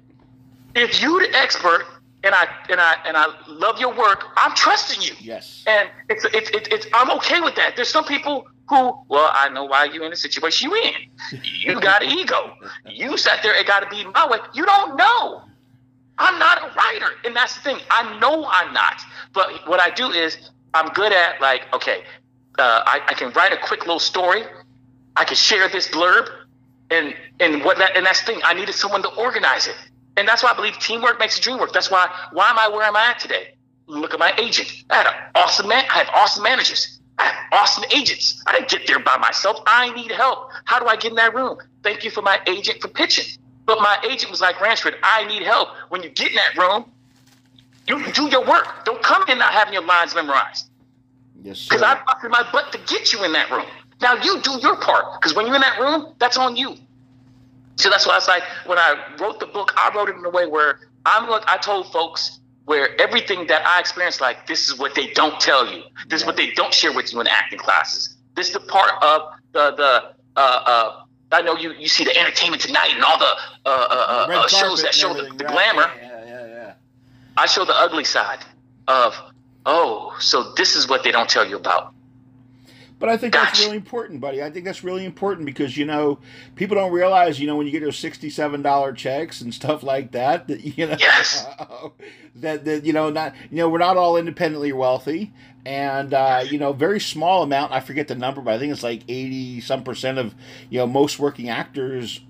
If 0.75 1.01
you 1.01 1.19
the 1.19 1.35
expert, 1.35 1.85
and 2.23 2.33
I 2.33 2.47
and 2.69 2.79
I 2.79 2.95
and 3.05 3.17
I 3.17 3.27
love 3.47 3.79
your 3.79 3.93
work, 3.93 4.25
I'm 4.37 4.55
trusting 4.55 5.01
you. 5.01 5.13
Yes. 5.19 5.63
And 5.67 5.89
it's 6.09 6.25
it's 6.25 6.49
it's, 6.51 6.67
it's 6.69 6.87
I'm 6.93 7.11
okay 7.17 7.41
with 7.41 7.55
that. 7.55 7.75
There's 7.75 7.89
some 7.89 8.05
people 8.05 8.47
who, 8.71 8.97
well, 9.09 9.29
I 9.33 9.49
know 9.49 9.65
why 9.65 9.83
you 9.85 10.03
in 10.03 10.11
the 10.11 10.15
situation 10.15 10.71
you 10.71 10.77
in. 10.81 11.41
You 11.43 11.79
got 11.89 12.03
an 12.03 12.17
ego. 12.17 12.53
You 12.85 13.17
sat 13.17 13.43
there. 13.43 13.53
It 13.53 13.67
got 13.67 13.81
to 13.81 13.89
be 13.89 14.05
my 14.05 14.27
way. 14.27 14.39
You 14.53 14.65
don't 14.65 14.95
know. 14.95 15.43
I'm 16.17 16.39
not 16.39 16.59
a 16.59 16.73
writer, 16.75 17.07
and 17.25 17.35
that's 17.35 17.55
the 17.55 17.61
thing. 17.61 17.77
I 17.89 18.17
know 18.19 18.47
I'm 18.49 18.73
not. 18.73 19.01
But 19.33 19.67
what 19.67 19.81
I 19.81 19.89
do 19.89 20.11
is 20.11 20.51
I'm 20.73 20.87
good 20.93 21.11
at 21.11 21.41
like, 21.41 21.63
okay, 21.73 22.03
uh, 22.59 22.83
I, 22.85 23.01
I 23.07 23.13
can 23.13 23.31
write 23.33 23.51
a 23.51 23.57
quick 23.57 23.81
little 23.81 23.99
story. 23.99 24.43
I 25.17 25.25
can 25.25 25.35
share 25.35 25.67
this 25.67 25.89
blurb, 25.89 26.29
and 26.89 27.13
and 27.41 27.65
what 27.65 27.77
that 27.79 27.97
and 27.97 28.05
that's 28.05 28.21
the 28.21 28.27
thing. 28.27 28.41
I 28.45 28.53
needed 28.53 28.75
someone 28.75 29.01
to 29.01 29.09
organize 29.15 29.67
it, 29.67 29.75
and 30.15 30.25
that's 30.25 30.43
why 30.43 30.51
I 30.51 30.55
believe 30.55 30.77
teamwork 30.79 31.19
makes 31.19 31.35
the 31.35 31.41
dream 31.41 31.59
work. 31.59 31.73
That's 31.73 31.91
why 31.91 32.07
why 32.31 32.49
am 32.49 32.57
I 32.57 32.69
where 32.69 32.85
am 32.85 32.95
I 32.95 33.09
at 33.09 33.19
today? 33.19 33.55
Look 33.87 34.13
at 34.13 34.19
my 34.19 34.33
agent. 34.37 34.71
I 34.89 34.97
had 34.97 35.07
an 35.07 35.13
awesome 35.35 35.67
man. 35.67 35.83
I 35.89 35.97
have 35.97 36.09
awesome 36.13 36.43
managers. 36.43 37.00
Awesome 37.51 37.83
agents. 37.93 38.41
I 38.47 38.53
didn't 38.53 38.69
get 38.69 38.87
there 38.87 38.99
by 38.99 39.17
myself. 39.17 39.61
I 39.67 39.93
need 39.93 40.11
help. 40.11 40.49
How 40.65 40.79
do 40.79 40.87
I 40.87 40.95
get 40.95 41.11
in 41.11 41.15
that 41.17 41.33
room? 41.33 41.57
Thank 41.83 42.03
you 42.03 42.11
for 42.11 42.21
my 42.21 42.39
agent 42.47 42.81
for 42.81 42.87
pitching. 42.87 43.37
But 43.65 43.79
my 43.79 43.97
agent 44.09 44.31
was 44.31 44.41
like, 44.41 44.59
Ransford, 44.59 44.95
I 45.03 45.25
need 45.27 45.43
help. 45.43 45.69
When 45.89 46.01
you 46.03 46.09
get 46.09 46.29
in 46.29 46.35
that 46.35 46.57
room, 46.57 46.91
you 47.87 48.11
do 48.13 48.27
your 48.29 48.45
work. 48.45 48.85
Don't 48.85 49.01
come 49.03 49.23
in 49.27 49.37
not 49.37 49.53
having 49.53 49.73
your 49.73 49.83
lines 49.83 50.15
memorized. 50.15 50.69
Yes, 51.43 51.67
Because 51.67 51.81
I 51.81 52.01
busted 52.05 52.31
my 52.31 52.45
butt 52.51 52.71
to 52.71 52.77
get 52.87 53.11
you 53.13 53.23
in 53.23 53.33
that 53.33 53.49
room. 53.49 53.65
Now 54.01 54.15
you 54.15 54.41
do 54.41 54.59
your 54.61 54.75
part. 54.77 55.19
Because 55.19 55.35
when 55.35 55.45
you're 55.45 55.55
in 55.55 55.61
that 55.61 55.79
room, 55.79 56.13
that's 56.19 56.37
on 56.37 56.55
you. 56.55 56.75
So 57.77 57.89
that's 57.89 58.05
why 58.05 58.13
I 58.13 58.17
was 58.17 58.27
like, 58.27 58.43
when 58.65 58.77
I 58.77 58.95
wrote 59.19 59.39
the 59.39 59.47
book, 59.47 59.73
I 59.77 59.91
wrote 59.95 60.09
it 60.09 60.15
in 60.15 60.25
a 60.25 60.29
way 60.29 60.45
where 60.45 60.79
I'm 61.05 61.29
like, 61.29 61.43
I 61.47 61.57
told 61.57 61.91
folks 61.91 62.39
where 62.65 62.99
everything 63.01 63.47
that 63.47 63.65
I 63.65 63.79
experienced, 63.79 64.21
like, 64.21 64.47
this 64.47 64.67
is 64.69 64.77
what 64.77 64.95
they 64.95 65.07
don't 65.13 65.39
tell 65.39 65.67
you. 65.67 65.83
This 66.07 66.21
is 66.21 66.27
what 66.27 66.37
they 66.37 66.51
don't 66.51 66.73
share 66.73 66.93
with 66.93 67.11
you 67.11 67.19
in 67.19 67.27
acting 67.27 67.59
classes. 67.59 68.15
This 68.35 68.47
is 68.47 68.53
the 68.53 68.59
part 68.59 68.91
of 69.01 69.33
the, 69.51 69.71
the, 69.75 70.13
uh, 70.35 70.39
uh, 70.39 71.03
I 71.31 71.41
know 71.41 71.55
you, 71.55 71.73
you 71.73 71.87
see 71.87 72.03
the 72.03 72.15
entertainment 72.17 72.61
tonight 72.61 72.91
and 72.93 73.03
all 73.03 73.17
the 73.17 73.33
uh, 73.65 73.69
uh, 73.69 74.27
uh, 74.29 74.47
shows 74.47 74.83
that 74.83 74.93
show 74.93 75.13
the, 75.13 75.23
the 75.35 75.45
glamour. 75.45 75.89
Yeah, 76.01 76.25
yeah, 76.25 76.45
yeah. 76.47 76.73
I 77.37 77.45
show 77.45 77.65
the 77.65 77.75
ugly 77.75 78.03
side 78.03 78.39
of, 78.87 79.15
oh, 79.65 80.15
so 80.19 80.53
this 80.53 80.75
is 80.75 80.87
what 80.87 81.03
they 81.03 81.11
don't 81.11 81.29
tell 81.29 81.47
you 81.47 81.55
about. 81.55 81.93
But 83.01 83.09
I 83.09 83.17
think 83.17 83.33
that's 83.33 83.59
really 83.59 83.77
important, 83.77 84.21
buddy. 84.21 84.43
I 84.43 84.51
think 84.51 84.63
that's 84.63 84.83
really 84.83 85.05
important 85.05 85.47
because 85.47 85.75
you 85.75 85.85
know 85.85 86.19
people 86.55 86.75
don't 86.75 86.91
realize, 86.91 87.39
you 87.39 87.47
know, 87.47 87.55
when 87.55 87.65
you 87.65 87.71
get 87.71 87.81
those 87.81 87.97
sixty-seven 87.97 88.61
dollar 88.61 88.93
checks 88.93 89.41
and 89.41 89.51
stuff 89.51 89.81
like 89.81 90.11
that, 90.11 90.47
that 90.47 90.77
you 90.77 90.85
know, 90.85 90.95
yes. 90.99 91.47
that 92.35 92.63
that 92.63 92.85
you 92.85 92.93
know, 92.93 93.09
not 93.09 93.33
you 93.49 93.57
know, 93.57 93.69
we're 93.69 93.79
not 93.79 93.97
all 93.97 94.17
independently 94.17 94.71
wealthy, 94.71 95.33
and 95.65 96.13
uh, 96.13 96.43
you 96.47 96.59
know, 96.59 96.73
very 96.73 96.99
small 96.99 97.41
amount. 97.41 97.71
I 97.71 97.79
forget 97.79 98.07
the 98.07 98.13
number, 98.13 98.39
but 98.39 98.53
I 98.53 98.59
think 98.59 98.71
it's 98.71 98.83
like 98.83 99.01
eighty 99.07 99.61
some 99.61 99.83
percent 99.83 100.19
of 100.19 100.35
you 100.69 100.77
know 100.77 100.85
most 100.85 101.17
working 101.17 101.49
actors 101.49 102.21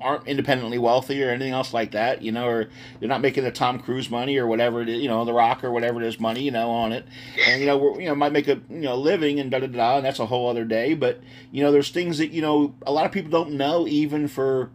aren't 0.00 0.26
independently 0.26 0.78
wealthy 0.78 1.22
or 1.22 1.30
anything 1.30 1.52
else 1.52 1.72
like 1.72 1.92
that, 1.92 2.22
you 2.22 2.30
know, 2.30 2.46
or 2.46 2.68
they're 3.00 3.08
not 3.08 3.20
making 3.20 3.44
the 3.44 3.50
Tom 3.50 3.78
Cruise 3.78 4.10
money 4.10 4.36
or 4.36 4.46
whatever 4.46 4.82
it 4.82 4.88
is, 4.88 5.00
you 5.00 5.08
know, 5.08 5.24
the 5.24 5.32
Rock 5.32 5.64
or 5.64 5.70
whatever 5.70 6.02
it 6.02 6.06
is 6.06 6.20
money, 6.20 6.42
you 6.42 6.50
know, 6.50 6.70
on 6.70 6.92
it, 6.92 7.06
and 7.48 7.60
you 7.60 7.66
know, 7.66 7.78
we're, 7.78 8.00
you 8.00 8.08
know, 8.08 8.14
might 8.14 8.32
make 8.32 8.48
a 8.48 8.60
you 8.68 8.82
know 8.82 8.96
living 8.96 9.40
and 9.40 9.50
da 9.50 9.60
da 9.60 9.66
da, 9.66 9.96
and 9.96 10.06
that's 10.06 10.18
a 10.18 10.26
whole 10.26 10.48
other 10.48 10.64
day. 10.64 10.94
But 10.94 11.20
you 11.50 11.62
know, 11.62 11.72
there's 11.72 11.90
things 11.90 12.18
that 12.18 12.30
you 12.30 12.42
know 12.42 12.74
a 12.86 12.92
lot 12.92 13.06
of 13.06 13.12
people 13.12 13.30
don't 13.30 13.52
know 13.52 13.86
even 13.86 14.28
for 14.28 14.70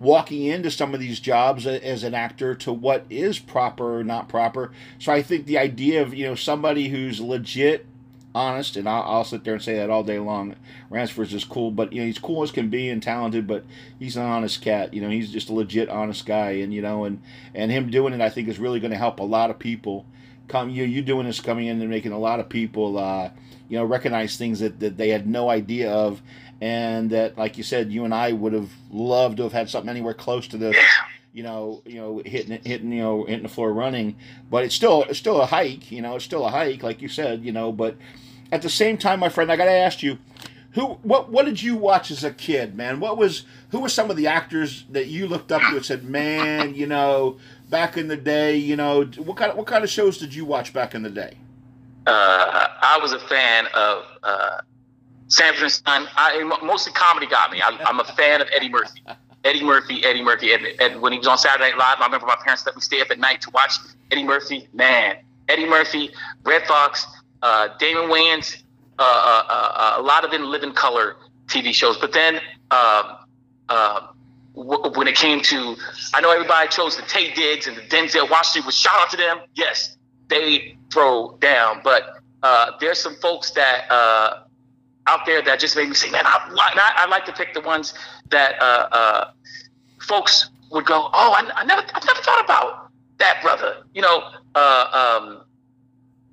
walking 0.00 0.44
into 0.44 0.70
some 0.70 0.94
of 0.94 1.00
these 1.00 1.20
jobs 1.20 1.66
as 1.66 2.02
an 2.02 2.14
actor 2.14 2.54
to 2.54 2.72
what 2.72 3.06
is 3.08 3.38
proper 3.38 3.98
or 3.98 4.04
not 4.04 4.28
proper. 4.28 4.72
So 4.98 5.12
I 5.12 5.22
think 5.22 5.46
the 5.46 5.58
idea 5.58 6.02
of 6.02 6.14
you 6.14 6.26
know 6.26 6.34
somebody 6.34 6.88
who's 6.88 7.20
legit 7.20 7.86
honest, 8.34 8.76
and 8.76 8.88
I'll, 8.88 9.02
I'll, 9.02 9.24
sit 9.24 9.44
there 9.44 9.54
and 9.54 9.62
say 9.62 9.74
that 9.76 9.90
all 9.90 10.02
day 10.02 10.18
long. 10.18 10.56
Ransford's 10.90 11.30
just 11.30 11.48
cool, 11.48 11.70
but 11.70 11.92
you 11.92 12.00
know 12.00 12.06
he's 12.06 12.18
cool 12.18 12.42
as 12.42 12.50
can 12.50 12.68
be 12.68 12.90
and 12.90 13.02
talented, 13.02 13.46
but 13.46 13.64
he's 13.98 14.16
an 14.16 14.24
honest 14.24 14.60
cat. 14.60 14.92
You 14.92 15.00
know 15.00 15.10
he's 15.10 15.30
just 15.30 15.48
a 15.48 15.52
legit 15.52 15.88
honest 15.88 16.26
guy, 16.26 16.52
and 16.52 16.74
you 16.74 16.82
know 16.82 17.04
and 17.04 17.22
and 17.54 17.70
him 17.70 17.90
doing 17.90 18.12
it, 18.12 18.20
I 18.20 18.30
think, 18.30 18.48
is 18.48 18.58
really 18.58 18.80
going 18.80 18.90
to 18.90 18.98
help 18.98 19.20
a 19.20 19.24
lot 19.24 19.50
of 19.50 19.58
people. 19.58 20.04
Come 20.48 20.70
you 20.70 20.84
you 20.84 21.02
doing 21.02 21.26
this 21.26 21.40
coming 21.40 21.66
in 21.66 21.80
and 21.80 21.90
making 21.90 22.12
a 22.12 22.18
lot 22.18 22.40
of 22.40 22.48
people 22.48 22.98
uh, 22.98 23.30
you 23.68 23.78
know 23.78 23.84
recognize 23.84 24.36
things 24.36 24.60
that, 24.60 24.80
that 24.80 24.96
they 24.96 25.08
had 25.08 25.26
no 25.26 25.48
idea 25.48 25.90
of, 25.92 26.20
and 26.60 27.10
that 27.10 27.38
like 27.38 27.56
you 27.56 27.62
said, 27.62 27.92
you 27.92 28.04
and 28.04 28.14
I 28.14 28.32
would 28.32 28.52
have 28.52 28.70
loved 28.90 29.36
to 29.38 29.44
have 29.44 29.52
had 29.52 29.70
something 29.70 29.90
anywhere 29.90 30.14
close 30.14 30.48
to 30.48 30.58
this 30.58 30.76
you 31.34 31.42
know, 31.42 31.82
you 31.84 31.96
know, 31.96 32.22
hitting 32.24 32.60
hitting, 32.64 32.92
you 32.92 33.02
know, 33.02 33.24
hitting 33.24 33.42
the 33.42 33.48
floor 33.48 33.72
running. 33.72 34.16
But 34.48 34.64
it's 34.64 34.74
still 34.74 35.02
it's 35.02 35.18
still 35.18 35.40
a 35.40 35.46
hike, 35.46 35.90
you 35.90 36.00
know, 36.00 36.14
it's 36.14 36.24
still 36.24 36.46
a 36.46 36.50
hike, 36.50 36.82
like 36.82 37.02
you 37.02 37.08
said, 37.08 37.44
you 37.44 37.50
know. 37.50 37.72
But 37.72 37.96
at 38.54 38.62
the 38.62 38.70
same 38.70 38.96
time, 38.96 39.18
my 39.18 39.28
friend, 39.28 39.50
I 39.50 39.56
got 39.56 39.64
to 39.64 39.72
ask 39.72 40.00
you, 40.00 40.16
who 40.74 40.94
what 41.02 41.28
what 41.30 41.44
did 41.44 41.60
you 41.60 41.76
watch 41.76 42.10
as 42.12 42.22
a 42.22 42.32
kid, 42.32 42.76
man? 42.76 43.00
What 43.00 43.16
was 43.16 43.44
who 43.70 43.80
were 43.80 43.88
some 43.88 44.10
of 44.10 44.16
the 44.16 44.28
actors 44.28 44.84
that 44.90 45.06
you 45.06 45.26
looked 45.26 45.50
up 45.50 45.60
to 45.62 45.76
and 45.76 45.84
said, 45.84 46.04
man, 46.04 46.74
you 46.74 46.86
know, 46.86 47.38
back 47.68 47.96
in 47.96 48.06
the 48.06 48.16
day, 48.16 48.56
you 48.56 48.76
know, 48.76 49.04
what 49.04 49.36
kind 49.36 49.50
of 49.50 49.56
what 49.56 49.66
kind 49.66 49.82
of 49.82 49.90
shows 49.90 50.18
did 50.18 50.34
you 50.34 50.44
watch 50.44 50.72
back 50.72 50.94
in 50.94 51.02
the 51.02 51.10
day? 51.10 51.36
Uh, 52.06 52.68
I 52.80 52.98
was 53.02 53.12
a 53.12 53.18
fan 53.20 53.66
of 53.74 54.04
uh, 54.22 54.60
Sanford 55.28 55.62
and 55.64 55.72
Son. 55.72 56.08
I 56.16 56.42
mostly 56.62 56.92
comedy 56.92 57.26
got 57.26 57.50
me. 57.50 57.60
I, 57.60 57.76
I'm 57.86 57.98
a 57.98 58.04
fan 58.04 58.40
of 58.40 58.48
Eddie 58.54 58.68
Murphy. 58.68 59.00
Eddie 59.44 59.64
Murphy, 59.64 60.04
Eddie 60.04 60.22
Murphy. 60.22 60.54
And, 60.54 60.66
and, 60.80 61.00
when 61.02 61.12
he 61.12 61.18
was 61.18 61.26
on 61.26 61.38
Saturday 61.38 61.70
Night 61.70 61.78
Live, 61.78 62.00
I 62.00 62.04
remember 62.04 62.26
my 62.26 62.36
parents 62.42 62.64
let 62.66 62.74
me 62.74 62.80
stay 62.80 63.00
up 63.00 63.10
at 63.10 63.18
night 63.18 63.40
to 63.42 63.50
watch 63.50 63.74
Eddie 64.10 64.24
Murphy. 64.24 64.68
Man, 64.72 65.16
Eddie 65.48 65.66
Murphy, 65.66 66.10
Redd 66.44 66.66
Foxx, 66.66 67.06
uh, 67.44 67.68
Damon 67.78 68.10
Wayans, 68.10 68.56
uh, 68.98 69.02
uh, 69.02 69.52
uh 69.52 69.94
a 69.98 70.02
lot 70.02 70.24
of 70.24 70.30
them 70.30 70.44
live 70.44 70.62
in 70.62 70.72
color 70.72 71.16
TV 71.46 71.72
shows. 71.72 71.96
But 71.98 72.12
then 72.12 72.36
um, 72.70 73.16
uh, 73.68 74.06
w- 74.56 74.90
when 74.96 75.06
it 75.06 75.14
came 75.14 75.40
to, 75.42 75.76
I 76.14 76.20
know 76.22 76.30
everybody 76.30 76.68
chose 76.68 76.96
the 76.96 77.02
Taye 77.02 77.34
Diggs 77.34 77.66
and 77.66 77.76
the 77.76 77.82
Denzel 77.82 78.30
Washington. 78.30 78.66
Was 78.66 78.76
shout 78.76 78.98
out 78.98 79.10
to 79.10 79.16
them. 79.16 79.38
Yes, 79.54 79.96
they 80.28 80.76
throw 80.90 81.36
down. 81.40 81.80
But 81.84 82.18
uh, 82.42 82.72
there's 82.80 82.98
some 82.98 83.16
folks 83.16 83.50
that 83.52 83.90
uh, 83.90 84.44
out 85.06 85.26
there 85.26 85.42
that 85.42 85.60
just 85.60 85.76
made 85.76 85.88
me 85.88 85.94
say, 85.94 86.10
man, 86.10 86.24
I, 86.26 86.50
I, 86.58 87.04
I 87.04 87.06
like 87.08 87.26
to 87.26 87.32
pick 87.32 87.52
the 87.52 87.60
ones 87.60 87.94
that 88.30 88.60
uh, 88.60 88.88
uh, 88.90 89.30
folks 90.00 90.50
would 90.70 90.86
go, 90.86 91.10
oh, 91.12 91.32
I, 91.38 91.50
I, 91.54 91.64
never, 91.64 91.82
I 91.82 92.04
never 92.06 92.20
thought 92.20 92.44
about 92.44 92.90
that 93.18 93.42
brother. 93.42 93.84
You 93.92 94.02
know, 94.02 94.30
uh, 94.54 95.20
um, 95.20 95.43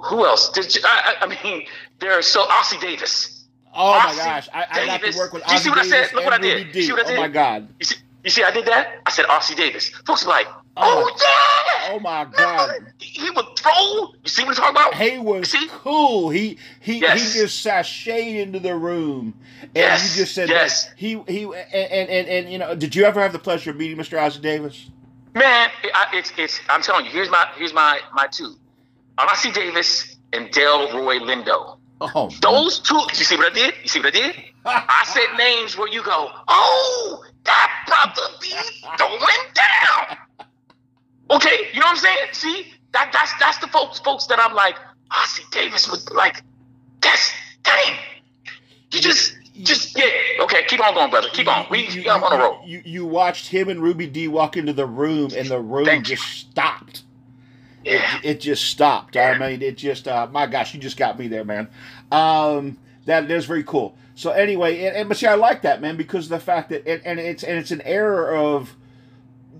who 0.03 0.25
else? 0.25 0.49
Did 0.49 0.73
you, 0.75 0.81
I, 0.83 1.15
I 1.21 1.27
mean, 1.43 1.65
there's 1.99 2.27
so 2.27 2.45
Ossie 2.45 2.79
Davis. 2.79 3.45
Oh 3.73 3.93
Ossie 3.93 4.17
my 4.17 4.23
gosh, 4.23 4.49
I, 4.53 4.65
I 4.69 4.85
got 4.85 5.01
to 5.01 5.17
work 5.17 5.33
with. 5.33 5.43
Ossie 5.43 5.51
you 5.53 5.57
see 5.59 5.69
what 5.69 5.75
Davis 5.75 5.93
I 5.93 6.03
said? 6.03 6.13
Look 6.15 6.25
what 6.25 6.33
I 6.33 6.37
did. 6.37 6.75
You 6.75 6.81
see 6.81 6.91
what 6.91 7.05
I 7.05 7.09
did? 7.09 7.17
Oh 7.17 7.21
my 7.21 7.27
god. 7.27 7.67
You 7.79 7.85
see, 7.85 7.95
you 8.23 8.29
see, 8.29 8.43
I 8.43 8.51
did 8.51 8.65
that. 8.65 9.01
I 9.05 9.11
said 9.11 9.25
Ossie 9.25 9.55
Davis. 9.55 9.89
Folks 9.89 10.25
were 10.25 10.31
like, 10.31 10.47
oh, 10.47 10.61
oh 10.77 11.87
yeah. 11.87 11.93
Oh 11.93 11.99
my 11.99 12.25
god. 12.25 12.93
He 12.99 13.29
would 13.29 13.45
throw. 13.57 14.13
You 14.23 14.29
see 14.29 14.43
what 14.43 14.59
I'm 14.59 14.73
talking 14.73 14.93
about? 14.93 14.95
He 14.95 15.17
was 15.17 15.55
cool. 15.69 16.29
He 16.29 16.57
he 16.79 16.99
yes. 16.99 17.33
he 17.33 17.39
just 17.39 17.65
sashayed 17.65 18.35
into 18.41 18.59
the 18.59 18.75
room, 18.75 19.33
and 19.61 19.71
yes. 19.75 20.15
you 20.15 20.23
just 20.23 20.35
said 20.35 20.49
yes. 20.49 20.85
That. 20.85 20.93
He 20.97 21.21
he 21.27 21.43
and, 21.43 21.55
and 21.73 22.09
and 22.09 22.27
and 22.27 22.51
you 22.51 22.57
know, 22.57 22.75
did 22.75 22.95
you 22.95 23.05
ever 23.05 23.21
have 23.21 23.33
the 23.33 23.39
pleasure 23.39 23.71
of 23.71 23.77
meeting 23.77 23.97
Mr. 23.97 24.17
Ossie 24.17 24.41
Davis? 24.41 24.89
Man, 25.33 25.69
it's 26.13 26.31
it's. 26.37 26.59
I'm 26.69 26.81
telling 26.81 27.05
you. 27.05 27.11
Here's 27.11 27.29
my 27.29 27.47
here's 27.55 27.73
my 27.73 27.99
my 28.13 28.27
two. 28.27 28.55
Ossie 29.17 29.53
Davis 29.53 30.17
and 30.33 30.49
Delroy 30.49 31.19
Lindo. 31.19 31.77
Oh, 32.01 32.29
those 32.41 32.79
two. 32.79 32.99
You 33.09 33.23
see 33.23 33.35
what 33.35 33.51
I 33.51 33.53
did? 33.53 33.73
You 33.83 33.89
see 33.89 33.99
what 33.99 34.07
I 34.07 34.11
did? 34.11 34.35
I 34.65 35.03
said 35.05 35.37
names 35.37 35.77
where 35.77 35.87
you 35.87 36.03
go, 36.03 36.29
oh, 36.47 37.23
that 37.43 37.71
brother 37.87 38.27
be 38.41 38.53
going 38.97 39.19
down. 39.53 40.17
Okay, 41.29 41.69
you 41.73 41.79
know 41.79 41.85
what 41.85 41.91
I'm 41.91 41.97
saying? 41.97 42.27
See, 42.33 42.73
that 42.93 43.11
that's 43.13 43.33
that's 43.39 43.57
the 43.59 43.67
folks 43.67 43.99
folks 43.99 44.25
that 44.27 44.39
I'm 44.39 44.53
like, 44.55 44.75
Ossie 45.11 45.49
Davis 45.51 45.89
was 45.89 46.09
like, 46.11 46.43
that's 47.01 47.31
dang. 47.63 47.97
You 48.91 48.99
just 48.99 49.35
just 49.61 49.97
yeah. 49.97 50.05
Okay, 50.41 50.63
keep 50.67 50.85
on 50.85 50.93
going, 50.93 51.09
brother. 51.09 51.29
Keep 51.31 51.47
on. 51.47 51.67
We 51.69 51.87
you, 51.87 52.09
I'm 52.09 52.23
on 52.23 52.33
a 52.33 52.37
roll. 52.37 52.61
You 52.65 52.81
you 52.83 53.05
watched 53.05 53.47
him 53.47 53.69
and 53.69 53.81
Ruby 53.81 54.07
Dee 54.07 54.27
walk 54.27 54.57
into 54.57 54.73
the 54.73 54.85
room, 54.85 55.31
and 55.35 55.47
the 55.47 55.59
room 55.59 55.85
Thank 55.85 56.05
just 56.07 56.23
you. 56.23 56.51
stopped. 56.51 57.03
Yeah. 57.83 58.17
It, 58.17 58.25
it, 58.25 58.41
just 58.41 58.65
stopped. 58.65 59.15
Yeah. 59.15 59.31
I 59.31 59.37
mean, 59.37 59.61
it 59.61 59.77
just 59.77 60.07
uh, 60.07 60.27
my 60.31 60.45
gosh, 60.45 60.73
you 60.73 60.79
just 60.79 60.97
got 60.97 61.17
me 61.17 61.27
there, 61.27 61.43
man. 61.43 61.67
Um, 62.11 62.77
that 63.05 63.29
is 63.29 63.45
very 63.45 63.63
cool. 63.63 63.95
So 64.15 64.31
anyway, 64.31 64.85
and, 64.85 64.95
and, 64.95 65.09
but 65.09 65.17
see, 65.17 65.25
I 65.25 65.35
like 65.35 65.63
that 65.63 65.81
man 65.81 65.97
because 65.97 66.25
of 66.25 66.29
the 66.29 66.39
fact 66.39 66.69
that 66.69 66.85
it, 66.85 67.01
and 67.05 67.19
it's 67.19 67.43
and 67.43 67.57
it's 67.57 67.71
an 67.71 67.81
era 67.81 68.39
of 68.39 68.75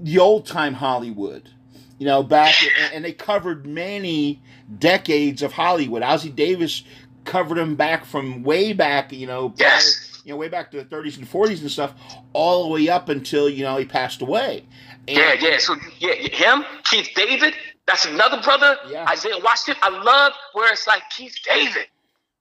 the 0.01 0.19
old 0.19 0.45
time 0.45 0.74
Hollywood, 0.74 1.49
you 1.97 2.05
know, 2.05 2.24
back 2.24 2.53
and, 2.61 2.93
and, 2.93 3.05
they 3.05 3.13
covered 3.13 3.65
many 3.65 4.41
decades 4.80 5.41
of 5.41 5.53
Hollywood. 5.53 6.03
Ossie 6.03 6.36
Davis 6.36 6.84
covered 7.24 7.57
them 7.57 7.76
back 7.76 8.05
from 8.05 8.43
way 8.43 8.74
back, 8.74 9.11
you 9.13 9.28
know, 9.28 9.53
yes. 9.57 10.22
you 10.26 10.32
know, 10.32 10.38
way 10.38 10.47
back 10.47 10.72
to 10.72 10.78
the 10.78 10.86
30s 10.86 11.17
and 11.17 11.30
40s 11.30 11.61
and 11.61 11.72
stuff, 11.72 11.93
all 12.34 12.63
the 12.63 12.69
way 12.69 12.89
up 12.89 13.09
until 13.09 13.49
you 13.49 13.63
know 13.63 13.78
he 13.78 13.86
passed 13.86 14.22
away. 14.22 14.65
And, 15.07 15.17
yeah, 15.17 15.34
yeah. 15.34 15.57
So 15.57 15.76
yeah, 15.99 16.13
him, 16.13 16.65
Keith 16.84 17.09
David, 17.15 17.53
that's 17.88 18.05
another 18.05 18.41
brother. 18.41 18.77
Yeah. 18.89 19.05
Isaiah 19.09 19.39
Washington. 19.43 19.82
I 19.84 19.89
love 19.89 20.34
where 20.53 20.71
it's 20.71 20.88
like 20.88 21.03
Keith 21.09 21.36
David. 21.45 21.88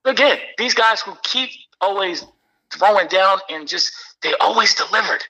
Again, 0.05 0.38
these 0.59 0.74
guys 0.74 1.01
who 1.01 1.12
keep 1.22 1.51
always 1.80 2.24
throwing 2.72 3.09
down 3.09 3.38
and 3.51 3.66
just 3.66 3.93
they 4.22 4.34
always 4.41 4.74
delivered. 4.74 5.24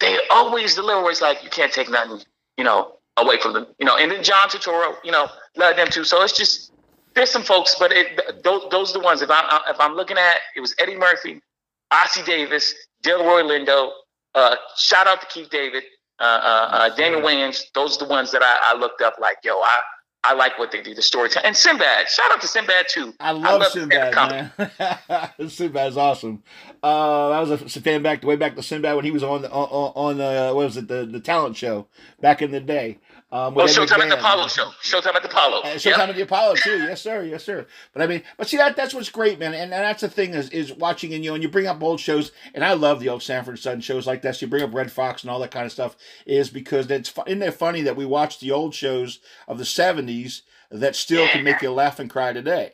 They 0.00 0.18
always 0.30 0.74
deliver. 0.74 1.10
it's 1.10 1.20
like 1.20 1.42
you 1.42 1.50
can't 1.50 1.72
take 1.72 1.90
nothing, 1.90 2.20
you 2.56 2.64
know, 2.64 2.98
away 3.16 3.38
from 3.40 3.52
them. 3.52 3.66
You 3.78 3.86
know, 3.86 3.96
and 3.96 4.10
then 4.10 4.22
John 4.22 4.48
Turturro, 4.48 4.94
you 5.02 5.10
know, 5.10 5.28
led 5.56 5.76
them 5.76 5.88
too. 5.88 6.04
So 6.04 6.22
it's 6.22 6.36
just 6.36 6.72
there's 7.14 7.30
some 7.30 7.42
folks, 7.42 7.74
but 7.78 7.90
it, 7.92 8.42
those 8.44 8.62
those 8.70 8.90
are 8.90 8.98
the 8.98 9.04
ones. 9.04 9.22
If 9.22 9.30
I'm 9.30 9.44
if 9.68 9.80
I'm 9.80 9.94
looking 9.94 10.18
at, 10.18 10.36
it 10.54 10.60
was 10.60 10.74
Eddie 10.78 10.96
Murphy, 10.96 11.40
Ossie 11.92 12.24
Davis, 12.24 12.74
Delroy 13.02 13.42
Lindo. 13.42 13.90
Uh, 14.34 14.56
shout 14.76 15.06
out 15.06 15.20
to 15.20 15.26
Keith 15.26 15.50
David, 15.50 15.82
uh, 16.20 16.22
uh, 16.22 16.68
uh, 16.72 16.96
Daniel 16.96 17.20
Wayans. 17.20 17.64
Those 17.74 17.96
are 17.96 18.06
the 18.06 18.10
ones 18.10 18.32
that 18.32 18.42
I, 18.42 18.74
I 18.74 18.78
looked 18.78 19.02
up. 19.02 19.14
Like, 19.20 19.38
yo, 19.44 19.54
I 19.54 19.80
I 20.24 20.34
like 20.34 20.58
what 20.58 20.72
they 20.72 20.82
do, 20.82 20.94
the 20.94 21.02
storytelling. 21.02 21.46
And 21.46 21.56
Sinbad, 21.56 22.08
shout 22.08 22.30
out 22.32 22.40
to 22.40 22.48
Sinbad 22.48 22.86
too. 22.88 23.14
I 23.20 23.30
love, 23.30 23.44
I 23.44 23.56
love 23.56 23.72
Sinbad, 23.72 24.14
man. 25.38 25.48
Sinbad's 25.48 25.96
awesome. 25.96 26.42
Uh, 26.82 27.30
I 27.30 27.40
was 27.40 27.50
a 27.50 27.80
fan 27.80 28.02
back 28.02 28.20
the 28.20 28.26
way 28.26 28.36
back 28.36 28.56
to 28.56 28.62
Sinbad 28.62 28.96
when 28.96 29.04
he 29.04 29.10
was 29.10 29.22
on 29.22 29.42
the 29.42 29.50
on, 29.50 29.92
on 29.94 30.18
the 30.18 30.52
what 30.54 30.64
was 30.64 30.76
it 30.76 30.88
the 30.88 31.06
the 31.06 31.20
talent 31.20 31.56
show 31.56 31.86
back 32.20 32.42
in 32.42 32.50
the 32.50 32.60
day. 32.60 32.98
Um, 33.30 33.58
oh, 33.58 33.64
Showtime 33.64 33.98
at 33.98 34.08
the 34.08 34.18
Apollo 34.18 34.48
show. 34.48 34.70
Showtime 34.82 35.14
at 35.14 35.22
the 35.22 35.28
Apollo. 35.28 35.60
Uh, 35.60 35.74
Showtime 35.74 35.98
yep. 35.98 36.08
at 36.08 36.16
the 36.16 36.22
Apollo 36.22 36.54
too. 36.56 36.78
Yes, 36.78 37.02
sir. 37.02 37.22
Yes, 37.24 37.44
sir. 37.44 37.66
But 37.92 38.00
I 38.00 38.06
mean, 38.06 38.22
but 38.38 38.48
see 38.48 38.56
that 38.56 38.74
that's 38.74 38.94
what's 38.94 39.10
great, 39.10 39.38
man. 39.38 39.52
And, 39.52 39.64
and 39.64 39.84
that's 39.84 40.00
the 40.00 40.08
thing 40.08 40.32
is 40.32 40.48
is 40.48 40.72
watching 40.72 41.12
and 41.12 41.22
you 41.22 41.30
know, 41.30 41.34
and 41.34 41.42
you 41.42 41.50
bring 41.50 41.66
up 41.66 41.82
old 41.82 42.00
shows, 42.00 42.32
and 42.54 42.64
I 42.64 42.72
love 42.72 43.00
the 43.00 43.10
old 43.10 43.22
Sanford 43.22 43.54
and 43.54 43.58
Son 43.58 43.80
shows 43.82 44.06
like 44.06 44.22
this. 44.22 44.40
You 44.40 44.48
bring 44.48 44.62
up 44.62 44.72
Redd 44.72 44.90
Foxx 44.90 45.22
and 45.22 45.30
all 45.30 45.40
that 45.40 45.50
kind 45.50 45.66
of 45.66 45.72
stuff, 45.72 45.94
is 46.24 46.48
because 46.48 46.90
it's 46.90 47.12
isn't 47.26 47.42
it 47.42 47.52
funny 47.52 47.82
that 47.82 47.96
we 47.96 48.06
watch 48.06 48.40
the 48.40 48.50
old 48.50 48.74
shows 48.74 49.18
of 49.46 49.58
the 49.58 49.66
seventies 49.66 50.42
that 50.70 50.96
still 50.96 51.24
yeah. 51.24 51.32
can 51.32 51.44
make 51.44 51.60
you 51.60 51.70
laugh 51.70 51.98
and 51.98 52.08
cry 52.08 52.32
today. 52.32 52.72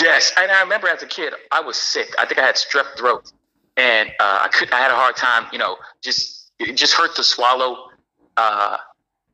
Yes, 0.00 0.32
and 0.36 0.50
I 0.50 0.60
remember 0.62 0.88
as 0.88 1.04
a 1.04 1.06
kid, 1.06 1.34
I 1.52 1.60
was 1.60 1.76
sick. 1.76 2.14
I 2.18 2.26
think 2.26 2.40
I 2.40 2.46
had 2.46 2.56
strep 2.56 2.96
throat, 2.96 3.30
and 3.76 4.08
uh, 4.18 4.40
I 4.42 4.48
could 4.48 4.72
I 4.72 4.80
had 4.80 4.90
a 4.90 4.96
hard 4.96 5.14
time. 5.14 5.46
You 5.52 5.58
know, 5.58 5.76
just 6.02 6.50
it 6.58 6.72
just 6.72 6.94
hurt 6.94 7.14
to 7.14 7.22
swallow. 7.22 7.90
Uh, 8.36 8.78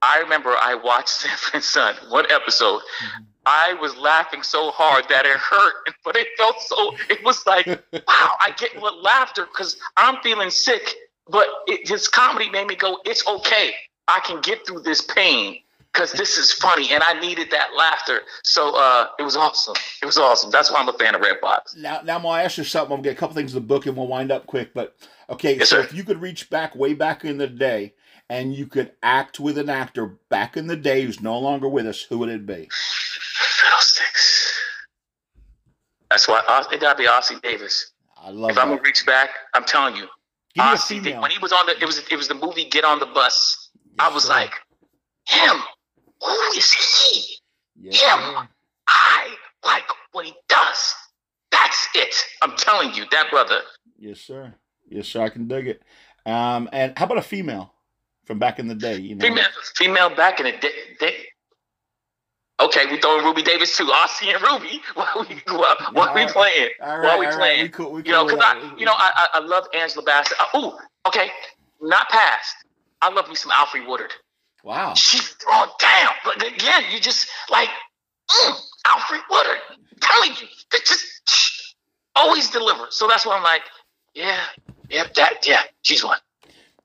I 0.02 0.18
remember 0.20 0.54
I 0.60 0.74
watched 0.74 1.08
Sanford 1.20 1.54
and 1.54 1.64
Son 1.64 1.94
one 2.08 2.30
episode. 2.30 2.80
Mm-hmm. 2.80 3.24
I 3.46 3.74
was 3.80 3.96
laughing 3.96 4.42
so 4.42 4.70
hard 4.70 5.06
that 5.08 5.24
it 5.24 5.36
hurt, 5.36 5.74
but 6.04 6.16
it 6.16 6.28
felt 6.36 6.60
so. 6.60 6.94
It 7.08 7.24
was 7.24 7.44
like, 7.46 7.66
wow, 7.92 8.32
I 8.40 8.54
get 8.56 8.80
what 8.80 9.02
laughter 9.02 9.46
because 9.46 9.76
I'm 9.96 10.20
feeling 10.22 10.50
sick, 10.50 10.94
but 11.28 11.46
it, 11.66 11.88
his 11.88 12.06
comedy 12.06 12.50
made 12.50 12.66
me 12.66 12.76
go, 12.76 12.98
it's 13.04 13.26
okay. 13.26 13.74
I 14.08 14.20
can 14.20 14.40
get 14.40 14.66
through 14.66 14.80
this 14.80 15.00
pain 15.00 15.58
because 15.92 16.12
this 16.12 16.36
is 16.36 16.52
funny 16.52 16.90
and 16.92 17.02
I 17.02 17.18
needed 17.18 17.50
that 17.50 17.74
laughter. 17.76 18.20
So 18.42 18.76
uh, 18.76 19.08
it 19.18 19.22
was 19.22 19.36
awesome. 19.36 19.76
It 20.02 20.06
was 20.06 20.18
awesome. 20.18 20.50
That's 20.50 20.70
why 20.70 20.80
I'm 20.80 20.88
a 20.88 20.92
fan 20.92 21.14
of 21.14 21.20
Redd 21.20 21.38
Foxx. 21.40 21.76
Now, 21.76 22.00
now 22.04 22.16
I'm 22.16 22.22
gonna 22.22 22.42
ask 22.42 22.58
you 22.58 22.64
something. 22.64 22.92
I'm 22.92 22.98
gonna 22.98 23.10
get 23.10 23.16
a 23.16 23.20
couple 23.20 23.34
things 23.34 23.54
in 23.54 23.62
the 23.62 23.66
book 23.66 23.86
and 23.86 23.96
we'll 23.96 24.06
wind 24.06 24.30
up 24.30 24.46
quick. 24.46 24.74
But 24.74 24.96
okay, 25.28 25.56
yes, 25.56 25.70
so 25.70 25.76
sir. 25.76 25.82
if 25.82 25.94
you 25.94 26.04
could 26.04 26.20
reach 26.20 26.50
back 26.50 26.74
way 26.76 26.94
back 26.94 27.24
in 27.24 27.38
the 27.38 27.46
day 27.46 27.94
and 28.30 28.54
you 28.54 28.66
could 28.66 28.92
act 29.02 29.40
with 29.40 29.58
an 29.58 29.68
actor 29.68 30.06
back 30.28 30.56
in 30.56 30.68
the 30.68 30.76
day 30.76 31.02
who's 31.02 31.20
no 31.20 31.36
longer 31.38 31.68
with 31.68 31.86
us, 31.86 32.00
who 32.02 32.18
would 32.18 32.28
it 32.28 32.46
be? 32.46 32.68
Fiddlesticks. 32.70 34.56
That's 36.08 36.28
why 36.28 36.40
it 36.72 36.80
gotta 36.80 36.96
be 36.96 37.06
Ossie 37.06 37.42
Davis. 37.42 37.90
I 38.16 38.30
love. 38.30 38.50
If 38.50 38.56
that. 38.56 38.62
I'm 38.62 38.68
gonna 38.68 38.82
reach 38.82 39.04
back, 39.04 39.30
I'm 39.52 39.64
telling 39.64 39.96
you, 39.96 40.06
Ossie. 40.58 41.20
When 41.20 41.30
he 41.30 41.38
was 41.38 41.52
on 41.52 41.66
the, 41.66 41.76
it 41.80 41.84
was 41.84 41.98
it 41.98 42.16
was 42.16 42.28
the 42.28 42.34
movie 42.34 42.64
Get 42.64 42.84
on 42.84 43.00
the 43.00 43.06
Bus. 43.06 43.70
Yes, 43.74 43.94
I 43.98 44.14
was 44.14 44.24
sir. 44.24 44.30
like, 44.30 44.52
him. 45.28 45.56
Who 46.22 46.34
is 46.56 46.72
he? 46.72 47.36
Yes, 47.80 48.00
him. 48.00 48.18
Sir. 48.18 48.48
I 48.88 49.34
like 49.64 49.84
what 50.12 50.24
he 50.24 50.34
does. 50.48 50.94
That's 51.50 51.88
it. 51.94 52.14
I'm 52.42 52.56
telling 52.56 52.94
you, 52.94 53.04
that 53.10 53.30
brother. 53.30 53.60
Yes, 53.98 54.20
sir. 54.20 54.54
Yes, 54.88 55.08
sir. 55.08 55.22
I 55.22 55.28
can 55.30 55.48
dig 55.48 55.66
it. 55.66 55.82
Um, 56.26 56.68
and 56.72 56.96
how 56.96 57.06
about 57.06 57.18
a 57.18 57.22
female? 57.22 57.74
From 58.30 58.38
back 58.38 58.60
in 58.60 58.68
the 58.68 58.76
day. 58.76 58.96
You 58.96 59.16
know, 59.16 59.22
female, 59.22 59.44
female 59.74 60.10
back 60.14 60.38
in 60.38 60.46
the 60.46 60.52
day. 60.52 60.70
day. 61.00 61.16
Okay, 62.60 62.86
we 62.88 63.00
throwing 63.00 63.24
Ruby 63.24 63.42
Davis 63.42 63.76
too. 63.76 63.86
Ossie 63.86 64.32
and 64.32 64.40
Ruby. 64.40 64.80
What 64.94 65.28
we 65.28 65.34
what, 65.48 65.94
what 65.94 66.14
we 66.14 66.26
playing? 66.26 66.70
Right, 66.80 67.02
what 67.02 67.18
we 67.18 67.26
playing? 67.26 67.40
Right. 67.40 67.62
We 67.62 67.68
cool, 67.70 67.90
we 67.90 68.02
you 68.04 68.12
know, 68.12 68.24
because 68.24 68.40
I 68.40 68.72
you 68.78 68.86
know 68.86 68.94
I, 68.96 69.26
I 69.34 69.40
love 69.40 69.66
Angela 69.74 70.04
Bassett. 70.04 70.36
Oh, 70.54 70.78
okay, 71.08 71.30
not 71.80 72.08
past. 72.10 72.54
I 73.02 73.10
love 73.10 73.28
me 73.28 73.34
some 73.34 73.50
Alfre 73.50 73.84
Woodard. 73.84 74.12
Wow, 74.62 74.94
she's 74.94 75.30
thrown 75.30 75.66
down. 75.80 76.12
But 76.24 76.36
again, 76.46 76.84
you 76.92 77.00
just 77.00 77.28
like 77.50 77.68
mm, 78.30 78.54
Alfre 78.86 79.18
Woodard. 79.28 79.58
I'm 79.70 79.98
telling 80.00 80.36
you, 80.40 80.46
it 80.72 80.86
just 80.86 81.74
always 82.14 82.48
deliver. 82.50 82.86
So 82.90 83.08
that's 83.08 83.26
why 83.26 83.36
I'm 83.36 83.42
like, 83.42 83.62
yeah, 84.14 84.38
yeah, 84.88 85.06
that 85.16 85.44
yeah, 85.48 85.62
she's 85.82 86.04
one. 86.04 86.18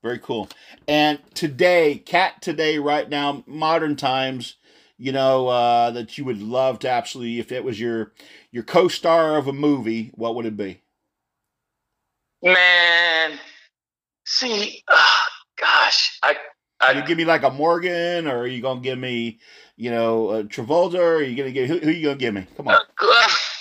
Very 0.06 0.20
cool. 0.20 0.48
And 0.88 1.18
today, 1.34 1.98
cat 1.98 2.40
today, 2.40 2.78
right 2.78 3.10
now, 3.10 3.44
modern 3.48 3.96
times, 3.96 4.58
you 5.00 5.12
know, 5.12 5.48
uh, 5.48 5.90
that 5.90 6.16
you 6.16 6.26
would 6.26 6.44
love 6.44 6.78
to 6.80 6.90
absolutely, 6.92 7.40
if 7.40 7.52
it 7.52 7.64
was 7.64 7.80
your 7.80 8.14
your 8.52 8.62
co-star 8.62 9.36
of 9.36 9.48
a 9.48 9.52
movie, 9.52 10.12
what 10.14 10.36
would 10.36 10.46
it 10.46 10.56
be? 10.56 10.80
Man, 12.44 13.40
see, 14.28 14.84
oh, 14.92 15.18
gosh, 15.60 16.20
I, 16.22 16.36
I 16.80 16.92
you 16.92 17.04
give 17.08 17.18
me 17.18 17.26
like 17.26 17.42
a 17.42 17.50
Morgan, 17.50 18.28
or 18.28 18.42
are 18.42 18.48
you 18.48 18.62
gonna 18.62 18.82
give 18.82 19.00
me, 19.00 19.40
you 19.76 19.90
know, 19.90 20.30
a 20.30 20.44
Travolta? 20.44 21.00
Or 21.00 21.16
are 21.16 21.24
you 21.24 21.36
gonna 21.36 21.50
give 21.50 21.68
who, 21.68 21.80
who 21.80 21.90
are 21.90 21.92
you 21.92 22.04
gonna 22.04 22.18
give 22.18 22.36
me? 22.36 22.46
Come 22.56 22.68
on. 22.68 22.78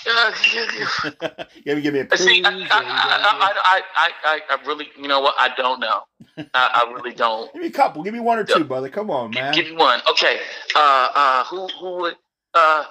Uh, 0.07 1.45
you 1.65 1.81
give 1.81 1.93
me 1.93 2.01
a 2.01 2.17
See, 2.17 2.43
I, 2.43 2.49
I, 2.49 3.81
I, 3.95 4.11
I, 4.25 4.39
I, 4.49 4.67
really, 4.67 4.87
you 4.99 5.07
know 5.07 5.19
what? 5.19 5.35
I 5.37 5.49
don't 5.55 5.79
know. 5.79 6.01
I, 6.37 6.43
I 6.53 6.93
really 6.93 7.13
don't. 7.15 7.51
give 7.53 7.61
me 7.61 7.69
a 7.69 7.71
couple. 7.71 8.03
Give 8.03 8.13
me 8.13 8.19
one 8.19 8.37
or 8.37 8.43
two, 8.43 8.63
brother. 8.63 8.89
Come 8.89 9.09
on, 9.09 9.31
man. 9.31 9.53
Give, 9.53 9.65
me 9.65 9.75
one. 9.75 10.01
Okay. 10.11 10.39
Uh, 10.75 11.07
uh, 11.15 11.43
who, 11.45 11.67
who 11.79 11.97
would? 12.01 12.15
uh, 12.55 12.83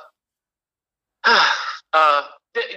uh, 1.93 2.23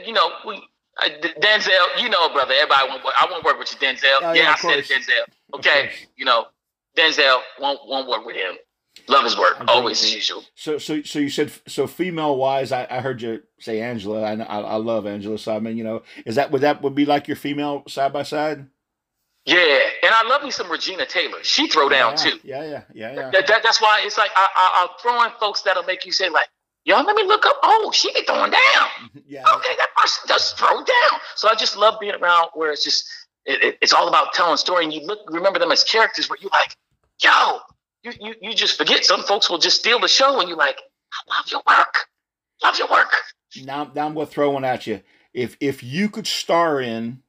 you 0.05 0.13
know, 0.13 0.31
we 0.45 0.55
uh, 1.03 1.09
Denzel, 1.41 2.01
you 2.01 2.09
know, 2.09 2.29
brother. 2.33 2.53
Everybody 2.53 2.89
want. 2.89 3.01
I 3.05 3.27
won't 3.29 3.43
work 3.43 3.59
with 3.59 3.71
you, 3.71 3.77
Denzel. 3.87 4.17
Oh, 4.21 4.33
yeah, 4.33 4.53
I 4.53 4.57
said. 4.57 4.83
Denzel. 4.83 5.55
Okay, 5.55 5.91
you 6.15 6.25
know, 6.25 6.47
Denzel 6.97 7.41
won't 7.59 7.79
won't 7.85 8.07
work 8.07 8.25
with 8.25 8.35
him. 8.35 8.55
Love 9.09 9.23
his 9.23 9.37
work, 9.37 9.63
always 9.69 10.03
as 10.03 10.13
usual. 10.13 10.43
So, 10.55 10.77
so, 10.77 11.01
so 11.01 11.19
you 11.19 11.29
said 11.29 11.51
so 11.65 11.87
female 11.87 12.35
wise. 12.35 12.73
I, 12.73 12.85
I 12.89 12.99
heard 12.99 13.21
you 13.21 13.41
say 13.57 13.79
Angela. 13.81 14.21
I, 14.21 14.33
I, 14.33 14.59
I 14.59 14.75
love 14.75 15.07
Angela. 15.07 15.37
So 15.37 15.55
I 15.55 15.59
mean, 15.59 15.77
you 15.77 15.85
know, 15.85 16.03
is 16.25 16.35
that 16.35 16.51
would 16.51 16.61
that 16.61 16.81
would 16.81 16.93
be 16.93 17.05
like 17.05 17.27
your 17.27 17.37
female 17.37 17.83
side 17.87 18.11
by 18.11 18.23
side? 18.23 18.67
Yeah, 19.45 19.79
and 20.03 20.13
I 20.13 20.27
love 20.27 20.43
me 20.43 20.51
some 20.51 20.69
Regina 20.69 21.05
Taylor. 21.05 21.37
She 21.41 21.69
throw 21.69 21.87
down 21.87 22.11
yeah, 22.11 22.17
too. 22.17 22.39
Yeah, 22.43 22.63
yeah, 22.63 22.81
yeah, 22.93 23.13
yeah. 23.13 23.29
That, 23.31 23.47
that, 23.47 23.63
that's 23.63 23.81
why 23.81 24.01
it's 24.03 24.17
like 24.17 24.31
I, 24.35 24.49
I, 24.53 24.71
I'll 24.81 24.97
throw 25.01 25.23
in 25.23 25.31
folks 25.39 25.61
that'll 25.61 25.83
make 25.83 26.05
you 26.05 26.11
say 26.11 26.27
like, 26.27 26.49
"Yo, 26.83 27.01
let 27.01 27.15
me 27.15 27.23
look 27.23 27.45
up." 27.45 27.55
Oh, 27.63 27.89
she 27.93 28.11
be 28.13 28.23
throwing 28.23 28.51
down. 28.51 28.89
yeah. 29.25 29.43
Okay, 29.55 29.73
that 29.77 29.87
person 29.95 30.27
does 30.27 30.51
throw 30.51 30.75
down. 30.75 31.19
So 31.35 31.47
I 31.47 31.55
just 31.55 31.77
love 31.77 31.97
being 32.01 32.15
around 32.15 32.49
where 32.55 32.73
it's 32.73 32.83
just 32.83 33.07
it, 33.45 33.63
it, 33.63 33.77
it's 33.81 33.93
all 33.93 34.09
about 34.09 34.33
telling 34.33 34.57
story, 34.57 34.83
and 34.83 34.93
you 34.93 35.05
look 35.05 35.19
remember 35.29 35.59
them 35.59 35.71
as 35.71 35.85
characters 35.85 36.29
where 36.29 36.37
you 36.41 36.49
like, 36.51 36.75
yo, 37.23 37.59
you, 38.07 38.13
you 38.21 38.35
you 38.41 38.55
just 38.55 38.77
forget. 38.77 39.05
Some 39.05 39.23
folks 39.23 39.49
will 39.49 39.59
just 39.59 39.79
steal 39.79 39.99
the 39.99 40.07
show, 40.07 40.39
and 40.39 40.49
you're 40.49 40.57
like, 40.57 40.79
I 41.13 41.35
love 41.37 41.45
your 41.51 41.61
work, 41.67 41.95
love 42.63 42.79
your 42.79 42.89
work. 42.89 43.13
Now, 43.55 43.91
now 43.95 44.07
I'm 44.07 44.13
going 44.13 44.27
to 44.27 44.31
throw 44.33 44.51
one 44.51 44.65
at 44.65 44.87
you. 44.87 45.01
If 45.33 45.57
if 45.59 45.83
you 45.83 46.09
could 46.09 46.27
star 46.27 46.81
in 46.81 47.21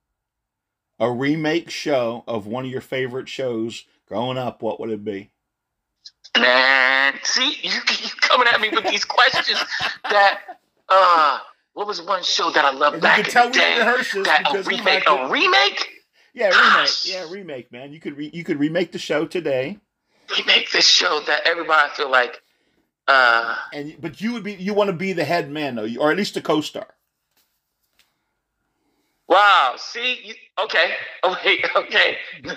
a 1.01 1.11
remake 1.11 1.71
show 1.71 2.25
of 2.29 2.47
one 2.47 2.65
of 2.67 2.71
your 2.71 2.81
favorite 2.83 3.29
shows 3.29 3.85
growing 4.09 4.39
up, 4.39 4.63
what 4.63 4.81
would 4.81 4.91
it 4.91 5.05
be? 5.05 5.31
Man, 6.39 7.15
see, 7.25 7.57
you 7.63 7.73
you 7.73 8.11
coming 8.21 8.49
at 8.49 8.61
me 8.61 8.71
with 8.71 8.85
these 8.87 9.05
questions 9.05 9.63
that 10.11 10.41
uh. 10.89 11.41
What 11.75 11.87
was 11.87 12.03
one 12.03 12.25
show 12.25 12.51
that 12.51 12.65
I 12.65 12.73
loved 12.73 12.97
And 12.97 13.03
you 13.05 13.09
back 13.09 13.23
can 13.23 13.33
tell 13.33 13.47
in 13.47 13.53
the 13.53 13.59
day? 13.59 13.77
That 14.25 14.41
a 14.45 14.45
because 14.45 14.67
of 14.69 14.79
the 14.79 14.79
remake, 14.79 15.05
that- 15.07 15.29
a 15.29 15.33
remake, 15.33 15.89
Yeah, 16.35 16.49
remake. 16.49 16.91
Yeah, 17.07 17.27
remake, 17.31 17.73
man. 17.73 17.93
You 17.93 18.01
could 18.01 18.17
re- 18.17 18.31
you 18.35 18.45
could 18.45 18.59
remake 18.61 18.93
the 18.93 18.99
show 18.99 19.27
today, 19.27 19.79
remake 20.37 20.71
this 20.71 20.87
show 20.87 21.21
that 21.27 21.47
everybody 21.47 21.91
feel 21.95 22.11
like, 22.11 22.43
uh, 23.07 23.57
and 23.73 23.97
but 24.01 24.21
you 24.21 24.33
would 24.33 24.45
be 24.45 24.55
you 24.55 24.75
want 24.75 24.89
to 24.89 24.97
be 24.97 25.13
the 25.13 25.25
head 25.25 25.51
man 25.51 25.77
though, 25.77 25.89
or 25.99 26.11
at 26.11 26.17
least 26.17 26.35
the 26.35 26.41
co-star. 26.41 26.87
Wow. 29.29 29.75
See, 29.77 30.21
you, 30.25 30.35
okay, 30.65 30.95
okay, 31.25 31.63
okay. 31.77 32.17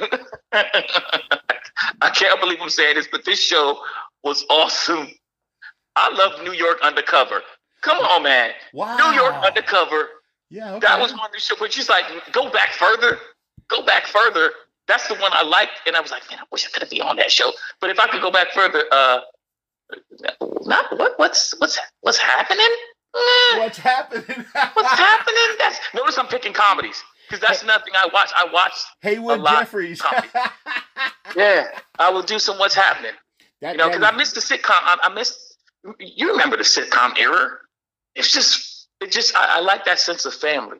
I 0.53 2.09
can't 2.13 2.39
believe 2.39 2.59
I'm 2.61 2.69
saying 2.69 2.95
this, 2.95 3.07
but 3.11 3.25
this 3.25 3.41
show 3.41 3.79
was 4.23 4.45
awesome. 4.49 5.07
I 5.95 6.09
love 6.13 6.43
New 6.43 6.53
York 6.53 6.79
Undercover. 6.81 7.41
Come 7.81 7.97
on, 7.97 8.23
man. 8.23 8.51
Wow. 8.73 8.95
New 8.95 9.19
York 9.19 9.33
Undercover. 9.43 10.09
Yeah, 10.49 10.71
okay. 10.75 10.87
That 10.87 10.99
was 10.99 11.11
one 11.11 11.25
of 11.25 11.31
the 11.33 11.39
shows. 11.39 11.57
But 11.59 11.73
she's 11.73 11.89
like, 11.89 12.05
go 12.31 12.49
back 12.51 12.71
further. 12.73 13.19
Go 13.67 13.83
back 13.85 14.05
further. 14.05 14.51
That's 14.91 15.07
the 15.07 15.15
one 15.15 15.31
I 15.33 15.41
liked, 15.43 15.79
and 15.87 15.95
I 15.95 16.01
was 16.01 16.11
like, 16.11 16.23
man, 16.29 16.39
I 16.39 16.43
wish 16.51 16.67
I 16.67 16.77
could 16.77 16.89
be 16.89 16.99
on 16.99 17.15
that 17.15 17.31
show. 17.31 17.49
But 17.79 17.91
if 17.91 17.99
I 17.99 18.07
could 18.07 18.21
go 18.21 18.29
back 18.29 18.51
further, 18.53 18.83
uh, 18.91 19.19
not 20.65 20.97
what, 20.97 21.17
what's 21.17 21.53
what's 21.59 21.79
what's 22.01 22.17
happening? 22.17 22.67
What's 23.55 23.77
happening? 23.77 24.23
what's 24.73 24.99
happening? 24.99 25.47
That's 25.59 25.79
notice 25.93 26.17
I'm 26.17 26.27
picking 26.27 26.51
comedies 26.53 27.01
because 27.29 27.39
that's 27.45 27.63
nothing 27.63 27.93
I 27.95 28.09
watch. 28.13 28.31
I 28.35 28.47
watch. 28.51 28.73
Haywood 29.01 29.39
lot 29.39 29.59
Jeffries. 29.59 30.01
comedy. 30.01 30.27
Yeah, 31.35 31.67
I 31.97 32.09
will 32.09 32.23
do 32.23 32.39
some 32.39 32.57
what's 32.59 32.75
happening. 32.75 33.13
that, 33.61 33.71
You 33.71 33.77
know, 33.77 33.87
because 33.87 34.03
I 34.03 34.11
is- 34.11 34.17
missed 34.17 34.35
the 34.35 34.41
sitcom. 34.41 34.71
I, 34.71 34.97
I 35.03 35.09
missed. 35.13 35.37
You 35.99 36.31
remember 36.31 36.57
the 36.57 36.63
sitcom 36.63 37.17
era? 37.17 37.51
It's 38.15 38.33
just, 38.33 38.89
it 38.99 39.11
just. 39.11 39.33
I, 39.37 39.57
I 39.57 39.59
like 39.61 39.85
that 39.85 39.99
sense 39.99 40.25
of 40.25 40.33
family. 40.33 40.77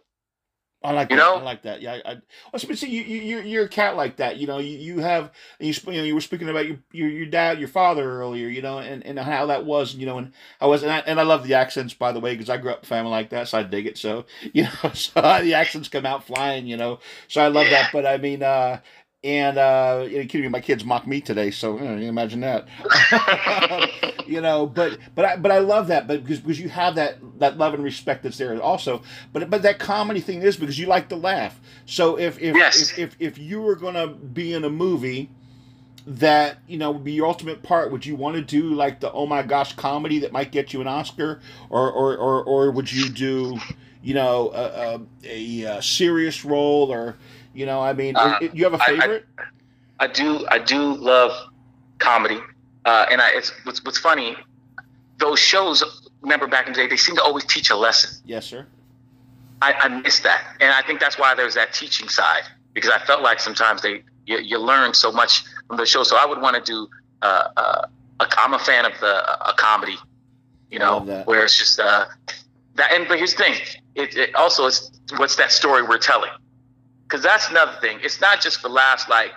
I 0.83 0.93
like 0.93 1.09
You 1.09 1.15
that. 1.15 1.17
know? 1.17 1.35
I 1.35 1.41
like 1.41 1.61
that. 1.63 1.81
Yeah, 1.81 1.99
I, 2.03 2.11
I 2.13 2.21
well, 2.51 2.59
see, 2.75 2.89
you, 2.89 3.03
you, 3.03 3.21
you're, 3.21 3.43
you're 3.43 3.65
a 3.65 3.69
cat 3.69 3.95
like 3.95 4.15
that. 4.15 4.37
You 4.37 4.47
know, 4.47 4.57
you, 4.57 4.77
you 4.77 4.99
have, 4.99 5.31
you, 5.59 5.73
you 5.87 5.93
know, 5.93 6.03
you 6.03 6.15
were 6.15 6.21
speaking 6.21 6.49
about 6.49 6.65
your, 6.67 6.77
your, 6.91 7.07
your 7.09 7.25
dad, 7.27 7.59
your 7.59 7.67
father 7.67 8.09
earlier. 8.19 8.47
You 8.47 8.63
know, 8.63 8.79
and, 8.79 9.05
and 9.05 9.19
how 9.19 9.45
that 9.45 9.63
was. 9.63 9.93
You 9.93 10.07
know, 10.07 10.17
and 10.17 10.33
I 10.59 10.65
was, 10.65 10.81
and 10.81 10.91
I, 10.91 10.99
and 10.99 11.19
I 11.19 11.23
love 11.23 11.45
the 11.47 11.53
accents 11.53 11.93
by 11.93 12.11
the 12.11 12.19
way 12.19 12.33
because 12.33 12.49
I 12.49 12.57
grew 12.57 12.71
up 12.71 12.79
in 12.79 12.83
a 12.85 12.87
family 12.87 13.11
like 13.11 13.29
that, 13.29 13.47
so 13.47 13.59
I 13.59 13.63
dig 13.63 13.85
it. 13.85 13.97
So 13.97 14.25
you 14.53 14.63
know, 14.63 14.91
so 14.93 15.21
the 15.21 15.53
accents 15.53 15.87
come 15.87 16.05
out 16.07 16.25
flying. 16.25 16.65
You 16.65 16.77
know, 16.77 16.99
so 17.27 17.41
I 17.41 17.47
love 17.47 17.69
Yeah. 17.69 17.71
that. 17.71 17.91
But 17.91 18.07
I 18.07 18.17
mean, 18.17 18.41
uh, 18.41 18.79
and 19.23 19.57
uh, 19.57 20.05
you 20.09 20.17
know, 20.17 20.23
kidding 20.23 20.41
me, 20.41 20.47
my 20.47 20.61
kids 20.61 20.83
mock 20.83 21.05
me 21.05 21.21
today, 21.21 21.51
so 21.51 21.77
you 21.77 21.83
know, 21.83 21.95
imagine 21.97 22.39
that. 22.39 22.67
you 24.27 24.41
know, 24.41 24.65
but 24.65 24.97
but 25.13 25.25
I 25.25 25.35
but 25.35 25.51
I 25.51 25.59
love 25.59 25.87
that, 25.87 26.07
but 26.07 26.23
because 26.23 26.39
because 26.39 26.59
you 26.59 26.69
have 26.69 26.95
that 26.95 27.17
that 27.39 27.57
love 27.57 27.73
and 27.73 27.83
respect 27.83 28.23
that's 28.23 28.37
there 28.37 28.59
also. 28.61 29.03
But 29.31 29.49
but 29.49 29.61
that 29.61 29.77
comedy 29.77 30.21
thing 30.21 30.41
is 30.41 30.57
because 30.57 30.79
you 30.79 30.87
like 30.87 31.09
to 31.09 31.15
laugh. 31.15 31.59
So 31.85 32.17
if 32.17 32.39
if 32.39 32.55
Yes. 32.55 32.91
if, 32.93 32.97
if, 32.97 33.15
if 33.19 33.37
you 33.37 33.61
were 33.61 33.75
gonna 33.75 34.07
be 34.07 34.53
in 34.53 34.63
a 34.63 34.69
movie 34.69 35.29
that 36.07 36.57
you 36.67 36.79
know 36.79 36.89
would 36.89 37.03
be 37.03 37.13
your 37.13 37.27
ultimate 37.27 37.61
part, 37.61 37.91
would 37.91 38.05
you 38.05 38.15
want 38.15 38.35
to 38.35 38.41
do 38.41 38.73
like 38.73 39.01
the 39.01 39.11
oh 39.11 39.27
my 39.27 39.43
gosh 39.43 39.73
comedy 39.75 40.19
that 40.19 40.31
might 40.31 40.51
get 40.51 40.73
you 40.73 40.81
an 40.81 40.87
Oscar, 40.87 41.41
or 41.69 41.91
or 41.91 42.17
or, 42.17 42.43
or 42.43 42.71
would 42.71 42.91
you 42.91 43.07
do 43.09 43.59
you 44.01 44.15
know 44.15 44.51
a, 44.53 44.99
a, 45.25 45.77
a, 45.77 45.81
serious 45.81 46.43
role 46.43 46.91
or 46.91 47.17
you 47.53 47.65
know 47.65 47.81
I 47.81 47.93
mean 47.93 48.15
Uh, 48.15 48.37
it- 48.41 48.55
you 48.55 48.63
have 48.63 48.73
a 48.73 48.79
favorite? 48.79 49.25
I 49.99 50.07
do. 50.07 50.45
I 50.49 50.57
do 50.57 50.81
love 50.95 51.31
comedy, 51.99 52.39
uh, 52.85 53.05
and 53.11 53.21
I. 53.21 53.29
It's 53.31 53.51
what's 53.65 53.83
what's 53.85 53.99
funny. 53.99 54.35
Those 55.19 55.39
shows. 55.39 55.83
Remember 56.21 56.47
back 56.47 56.67
in 56.67 56.73
the 56.73 56.77
day, 56.79 56.87
they 56.87 56.97
seem 56.97 57.15
to 57.15 57.23
always 57.23 57.45
teach 57.45 57.69
a 57.71 57.75
lesson. 57.75 58.11
yes, 58.25 58.45
sir. 58.45 58.65
I, 59.61 59.73
I 59.73 59.87
miss 59.89 60.19
that, 60.21 60.41
and 60.59 60.71
I 60.73 60.81
think 60.81 60.99
that's 60.99 61.17
why 61.19 61.35
there's 61.35 61.53
that 61.55 61.73
teaching 61.73 62.09
side 62.09 62.43
because 62.73 62.89
I 62.89 62.99
felt 63.05 63.21
like 63.21 63.39
sometimes 63.39 63.81
they 63.83 64.03
you, 64.25 64.39
you 64.39 64.57
learn 64.57 64.93
so 64.95 65.11
much 65.11 65.43
from 65.67 65.77
the 65.77 65.85
show. 65.85 66.01
So 66.03 66.15
I 66.17 66.25
would 66.25 66.41
want 66.41 66.55
to 66.55 66.61
do. 66.63 66.87
Uh, 67.21 67.47
uh, 67.57 67.85
a, 68.21 68.27
I'm 68.39 68.53
a 68.55 68.59
fan 68.59 68.85
of 68.85 68.93
the 68.99 69.13
a 69.49 69.53
comedy, 69.53 69.97
you 70.71 70.79
know, 70.79 70.99
where 71.25 71.43
it's 71.43 71.55
just 71.57 71.79
uh, 71.79 72.05
that. 72.75 72.91
And 72.91 73.07
but 73.07 73.17
here's 73.19 73.35
the 73.35 73.43
thing: 73.43 73.55
it, 73.95 74.15
it 74.17 74.35
also 74.35 74.65
it's 74.65 74.89
what's 75.17 75.35
that 75.35 75.51
story 75.51 75.83
we're 75.83 75.99
telling? 75.99 76.31
Because 77.11 77.23
that's 77.23 77.49
another 77.49 77.77
thing. 77.81 77.99
It's 78.01 78.21
not 78.21 78.39
just 78.39 78.61
for 78.61 78.69
laughs. 78.69 79.09
Like 79.09 79.31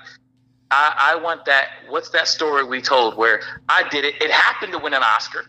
I, 0.71 1.15
I 1.17 1.23
want 1.23 1.45
that. 1.47 1.67
What's 1.89 2.11
that 2.11 2.29
story 2.29 2.63
we 2.63 2.81
told 2.81 3.17
where 3.17 3.41
I 3.69 3.89
did 3.89 4.05
it? 4.05 4.15
It 4.23 4.31
happened 4.31 4.73
to 4.73 4.79
win 4.79 4.95
an 4.95 5.03
Oscar, 5.03 5.47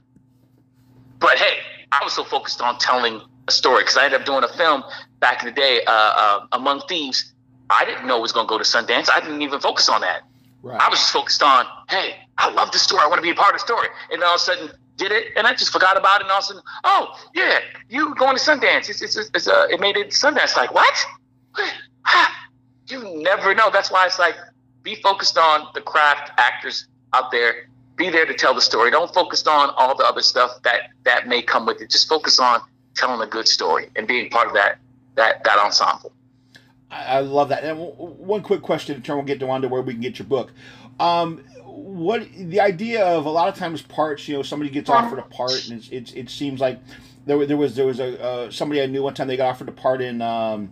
but 1.19 1.37
hey, 1.37 1.59
I 1.91 2.03
was 2.03 2.13
so 2.13 2.23
focused 2.23 2.61
on 2.61 2.79
telling 2.79 3.21
a 3.47 3.51
story 3.51 3.83
because 3.83 3.95
I 3.95 4.05
ended 4.05 4.21
up 4.21 4.25
doing 4.25 4.43
a 4.43 4.47
film 4.47 4.83
back 5.19 5.43
in 5.43 5.49
the 5.49 5.55
day, 5.55 5.81
uh, 5.85 5.91
uh, 5.91 6.47
Among 6.53 6.81
Thieves. 6.87 7.31
I 7.69 7.85
didn't 7.85 8.07
know 8.07 8.17
it 8.17 8.21
was 8.21 8.31
going 8.31 8.47
to 8.47 8.49
go 8.49 8.57
to 8.57 8.63
Sundance. 8.63 9.09
I 9.11 9.19
didn't 9.19 9.41
even 9.41 9.59
focus 9.59 9.87
on 9.87 10.01
that. 10.01 10.21
Right. 10.61 10.81
I 10.81 10.89
was 10.89 10.99
just 10.99 11.11
focused 11.11 11.43
on, 11.43 11.65
hey, 11.89 12.15
I 12.37 12.51
love 12.51 12.71
this 12.71 12.81
story. 12.81 13.01
I 13.03 13.07
want 13.07 13.19
to 13.19 13.23
be 13.23 13.29
a 13.29 13.35
part 13.35 13.53
of 13.53 13.61
the 13.61 13.65
story. 13.65 13.87
And 14.11 14.21
then 14.21 14.27
all 14.27 14.35
of 14.35 14.41
a 14.41 14.43
sudden, 14.43 14.71
did 14.97 15.11
it, 15.11 15.27
and 15.35 15.45
I 15.45 15.53
just 15.53 15.71
forgot 15.71 15.97
about 15.97 16.21
it. 16.21 16.23
And 16.23 16.31
all 16.31 16.39
of 16.39 16.43
a 16.43 16.47
sudden, 16.47 16.61
oh 16.83 17.19
yeah, 17.33 17.59
you 17.89 18.15
going 18.15 18.35
to 18.37 18.41
Sundance? 18.41 18.89
It's 18.89 19.01
it's, 19.01 19.17
it's 19.17 19.47
uh, 19.47 19.67
it 19.69 19.79
made 19.79 19.97
it 19.97 20.09
Sundance. 20.09 20.55
Like 20.55 20.73
what? 20.73 20.93
Ah, 22.05 22.47
you 22.87 23.21
never 23.23 23.55
know. 23.55 23.69
That's 23.71 23.91
why 23.91 24.05
it's 24.05 24.19
like 24.19 24.35
be 24.83 24.95
focused 24.95 25.37
on 25.37 25.67
the 25.73 25.81
craft 25.81 26.31
actors 26.37 26.87
out 27.13 27.31
there. 27.31 27.67
Be 27.97 28.09
there 28.09 28.25
to 28.25 28.33
tell 28.33 28.53
the 28.53 28.61
story. 28.61 28.91
Don't 28.91 29.13
focus 29.13 29.45
on 29.47 29.69
all 29.77 29.95
the 29.95 30.03
other 30.03 30.21
stuff 30.21 30.61
that 30.63 30.89
that 31.03 31.27
may 31.27 31.41
come 31.41 31.65
with 31.65 31.81
it. 31.81 31.89
Just 31.89 32.09
focus 32.09 32.39
on 32.39 32.61
telling 32.95 33.21
a 33.21 33.29
good 33.29 33.47
story 33.47 33.89
and 33.95 34.07
being 34.07 34.29
part 34.29 34.47
of 34.47 34.53
that 34.53 34.79
that 35.15 35.43
that 35.43 35.59
ensemble. 35.59 36.11
I 36.91 37.19
love 37.19 37.49
that. 37.49 37.63
And 37.63 37.77
one 37.97 38.41
quick 38.41 38.61
question, 38.61 39.01
turn 39.01 39.17
we'll 39.17 39.25
get 39.25 39.39
to 39.39 39.49
on 39.49 39.67
where 39.69 39.81
we 39.81 39.93
can 39.93 40.01
get 40.01 40.19
your 40.19 40.27
book. 40.27 40.51
Um, 40.99 41.43
what 41.65 42.27
the 42.37 42.61
idea 42.61 43.05
of 43.05 43.25
a 43.25 43.29
lot 43.29 43.49
of 43.49 43.55
times 43.55 43.81
parts, 43.81 44.27
you 44.27 44.35
know, 44.35 44.43
somebody 44.43 44.69
gets 44.69 44.89
offered 44.89 45.19
a 45.19 45.23
part, 45.23 45.67
and 45.67 45.77
it's, 45.77 45.89
it's 45.89 46.13
it 46.13 46.29
seems 46.29 46.61
like 46.61 46.79
there 47.25 47.43
there 47.45 47.57
was 47.57 47.75
there 47.75 47.85
was 47.85 47.99
a 47.99 48.21
uh, 48.21 48.51
somebody 48.51 48.81
I 48.81 48.85
knew 48.85 49.03
one 49.03 49.13
time 49.13 49.27
they 49.27 49.37
got 49.37 49.49
offered 49.49 49.67
a 49.67 49.73
part 49.73 50.01
in 50.01 50.21
um, 50.21 50.71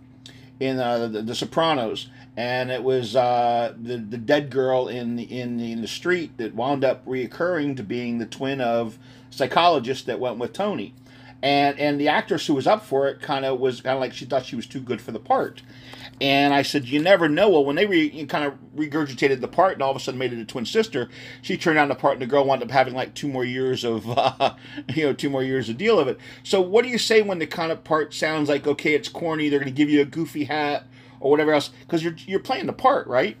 in 0.60 0.78
uh, 0.78 1.08
the, 1.08 1.22
the 1.22 1.34
Sopranos, 1.34 2.08
and 2.36 2.70
it 2.70 2.82
was 2.82 3.16
uh, 3.16 3.74
the 3.80 3.96
the 3.96 4.18
dead 4.18 4.50
girl 4.50 4.88
in 4.88 5.16
the, 5.16 5.24
in 5.24 5.56
the, 5.56 5.72
in 5.72 5.80
the 5.80 5.88
street 5.88 6.36
that 6.38 6.54
wound 6.54 6.84
up 6.84 7.04
reoccurring 7.06 7.76
to 7.76 7.82
being 7.82 8.18
the 8.18 8.26
twin 8.26 8.60
of 8.60 8.98
psychologist 9.30 10.06
that 10.06 10.20
went 10.20 10.38
with 10.38 10.52
Tony. 10.52 10.94
And, 11.42 11.78
and 11.78 12.00
the 12.00 12.08
actress 12.08 12.46
who 12.46 12.54
was 12.54 12.66
up 12.66 12.86
for 12.86 13.06
it 13.06 13.20
kind 13.20 13.44
of 13.44 13.60
was 13.60 13.82
kind 13.82 13.94
of 13.94 14.00
like 14.00 14.14
she 14.14 14.24
thought 14.24 14.46
she 14.46 14.56
was 14.56 14.66
too 14.66 14.80
good 14.80 15.02
for 15.02 15.12
the 15.12 15.18
part. 15.18 15.60
And 16.24 16.54
I 16.54 16.62
said, 16.62 16.86
you 16.86 17.02
never 17.02 17.28
know. 17.28 17.50
Well, 17.50 17.66
when 17.66 17.76
they 17.76 17.84
re, 17.84 18.24
kind 18.24 18.46
of 18.46 18.54
regurgitated 18.74 19.42
the 19.42 19.46
part 19.46 19.74
and 19.74 19.82
all 19.82 19.90
of 19.90 19.96
a 19.98 20.00
sudden 20.00 20.18
made 20.18 20.32
it 20.32 20.38
a 20.38 20.46
twin 20.46 20.64
sister, 20.64 21.10
she 21.42 21.58
turned 21.58 21.76
down 21.76 21.90
the 21.90 21.94
part, 21.94 22.14
and 22.14 22.22
the 22.22 22.26
girl 22.26 22.46
wound 22.46 22.62
up 22.62 22.70
having 22.70 22.94
like 22.94 23.12
two 23.12 23.28
more 23.28 23.44
years 23.44 23.84
of, 23.84 24.08
uh, 24.08 24.54
you 24.94 25.04
know, 25.04 25.12
two 25.12 25.28
more 25.28 25.42
years 25.42 25.68
of 25.68 25.76
deal 25.76 25.98
of 25.98 26.08
it. 26.08 26.18
So, 26.42 26.62
what 26.62 26.82
do 26.82 26.88
you 26.88 26.96
say 26.96 27.20
when 27.20 27.40
the 27.40 27.46
kind 27.46 27.70
of 27.70 27.84
part 27.84 28.14
sounds 28.14 28.48
like 28.48 28.66
okay, 28.66 28.94
it's 28.94 29.06
corny, 29.06 29.50
they're 29.50 29.58
going 29.58 29.70
to 29.70 29.76
give 29.76 29.90
you 29.90 30.00
a 30.00 30.06
goofy 30.06 30.44
hat 30.44 30.86
or 31.20 31.30
whatever 31.30 31.52
else 31.52 31.68
because 31.80 32.02
you're 32.02 32.16
you're 32.24 32.40
playing 32.40 32.64
the 32.64 32.72
part, 32.72 33.06
right? 33.06 33.36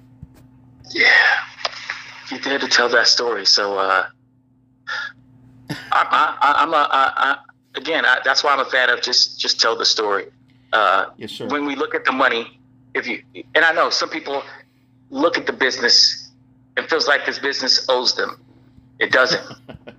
Yeah, 0.90 1.08
you're 2.30 2.40
there 2.40 2.58
to 2.58 2.68
tell 2.68 2.90
that 2.90 3.06
story. 3.06 3.46
So 3.46 3.78
uh, 3.78 4.08
I, 5.70 5.74
I, 5.90 6.54
I'm 6.58 6.74
a, 6.74 6.76
I, 6.76 7.12
I, 7.16 7.38
again, 7.76 8.04
I, 8.04 8.18
that's 8.26 8.44
why 8.44 8.52
I'm 8.52 8.60
a 8.60 8.66
fan 8.66 8.90
of 8.90 9.00
just 9.00 9.40
just 9.40 9.58
tell 9.58 9.74
the 9.74 9.86
story. 9.86 10.26
Uh, 10.70 11.06
yes, 11.16 11.32
sir. 11.32 11.46
When 11.46 11.64
we 11.64 11.76
look 11.76 11.94
at 11.94 12.04
the 12.04 12.12
money, 12.12 12.60
if 12.94 13.06
you 13.06 13.22
and 13.54 13.64
I 13.64 13.72
know 13.72 13.90
some 13.90 14.08
people 14.08 14.42
look 15.10 15.36
at 15.36 15.46
the 15.46 15.52
business 15.52 16.30
and 16.76 16.88
feels 16.88 17.06
like 17.06 17.26
this 17.26 17.38
business 17.38 17.86
owes 17.88 18.14
them. 18.14 18.40
It 18.98 19.12
doesn't. 19.12 19.42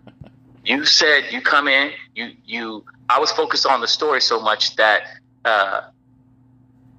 you 0.66 0.86
said 0.86 1.26
you 1.32 1.42
come 1.42 1.68
in, 1.68 1.92
you 2.16 2.32
you. 2.46 2.86
I 3.10 3.20
was 3.20 3.32
focused 3.32 3.66
on 3.66 3.82
the 3.82 3.88
story 3.88 4.22
so 4.22 4.42
much 4.42 4.76
that 4.78 5.04
uh, 5.44 5.82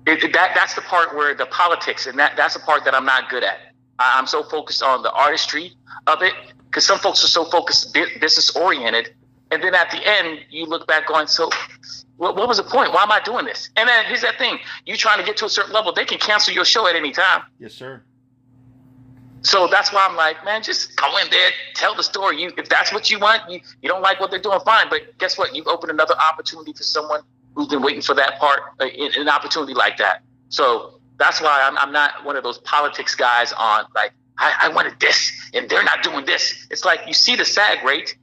it, 0.07 0.33
that 0.33 0.53
that's 0.55 0.75
the 0.75 0.83
part 0.83 1.17
where 1.17 1.35
the 1.35 1.47
politics 1.47 2.07
and 2.07 2.19
that 2.19 2.37
that's 2.37 2.55
the 2.55 2.61
part 2.61 2.85
that 2.85 2.95
I'm 2.95 3.07
not 3.07 3.29
good 3.29 3.43
at. 3.43 3.59
I, 3.99 4.19
I'm 4.19 4.27
so 4.27 4.43
focused 4.45 4.83
on 4.83 5.03
the 5.03 5.13
artistry 5.13 5.73
of 6.07 6.23
it 6.23 6.35
because 6.67 6.87
some 6.87 6.99
folks 6.99 7.25
are 7.25 7.29
so 7.29 7.45
focused 7.45 7.95
business 8.21 8.55
oriented, 8.55 9.15
and 9.57 9.65
then 9.65 9.75
at 9.75 9.91
the 9.91 10.07
end 10.07 10.41
you 10.51 10.67
look 10.67 10.87
back 10.87 11.07
going, 11.07 11.27
so 11.27 11.49
what, 12.19 12.37
what 12.37 12.47
was 12.47 12.59
the 12.59 12.63
point? 12.63 12.93
Why 12.93 13.03
am 13.05 13.11
I 13.11 13.21
doing 13.21 13.47
this? 13.47 13.71
And 13.75 13.89
then 13.89 14.05
here's 14.05 14.21
that 14.21 14.37
thing: 14.37 14.59
you 14.85 14.99
trying 14.99 15.19
to 15.19 15.25
get 15.25 15.39
to 15.39 15.47
a 15.47 15.49
certain 15.49 15.73
level, 15.73 15.95
they 15.95 16.05
can 16.05 16.19
cancel 16.19 16.53
your 16.53 16.67
show 16.67 16.87
at 16.87 16.95
any 16.95 17.11
time. 17.11 17.41
Yes, 17.59 17.73
sir. 17.73 18.03
So 19.41 19.67
that's 19.67 19.95
why 19.95 20.07
I'm 20.07 20.15
like, 20.15 20.45
man, 20.45 20.63
just 20.63 20.95
go 20.97 21.17
in 21.17 21.31
there, 21.31 21.51
tell 21.75 21.95
the 21.95 22.03
story. 22.03 22.43
You, 22.43 22.53
if 22.59 22.69
that's 22.69 22.93
what 22.93 23.11
you 23.11 23.19
want, 23.19 23.51
you, 23.51 23.61
you 23.81 23.89
don't 23.89 24.03
like 24.03 24.21
what 24.21 24.31
they're 24.31 24.41
doing, 24.41 24.61
fine. 24.61 24.89
But 24.91 25.17
guess 25.17 25.39
what? 25.39 25.55
You've 25.55 25.69
opened 25.69 25.91
another 25.91 26.17
opportunity 26.19 26.75
for 26.75 26.83
someone 26.83 27.23
who's 27.55 27.69
been 27.69 27.81
waiting 27.81 28.03
for 28.03 28.15
that 28.15 28.39
part, 28.39 28.61
uh, 28.81 28.87
an 29.17 29.29
opportunity 29.31 29.73
like 29.73 29.97
that. 29.97 30.23
So 30.51 31.01
that's 31.17 31.41
why 31.41 31.63
I'm, 31.65 31.79
I'm 31.79 31.93
not 31.93 32.25
one 32.25 32.37
of 32.37 32.43
those 32.43 32.59
politics 32.59 33.15
guys 33.15 33.55
on 33.55 33.87
like, 33.95 34.13
I, 34.37 34.53
I 34.65 34.69
wanted 34.69 35.01
this 35.01 35.33
and 35.55 35.71
they're 35.71 35.85
not 35.85 36.03
doing 36.03 36.27
this. 36.27 36.67
It's 36.71 36.85
like 36.85 37.01
you 37.07 37.15
see 37.15 37.37
the 37.37 37.45
SAG 37.45 37.85
rate, 37.85 38.19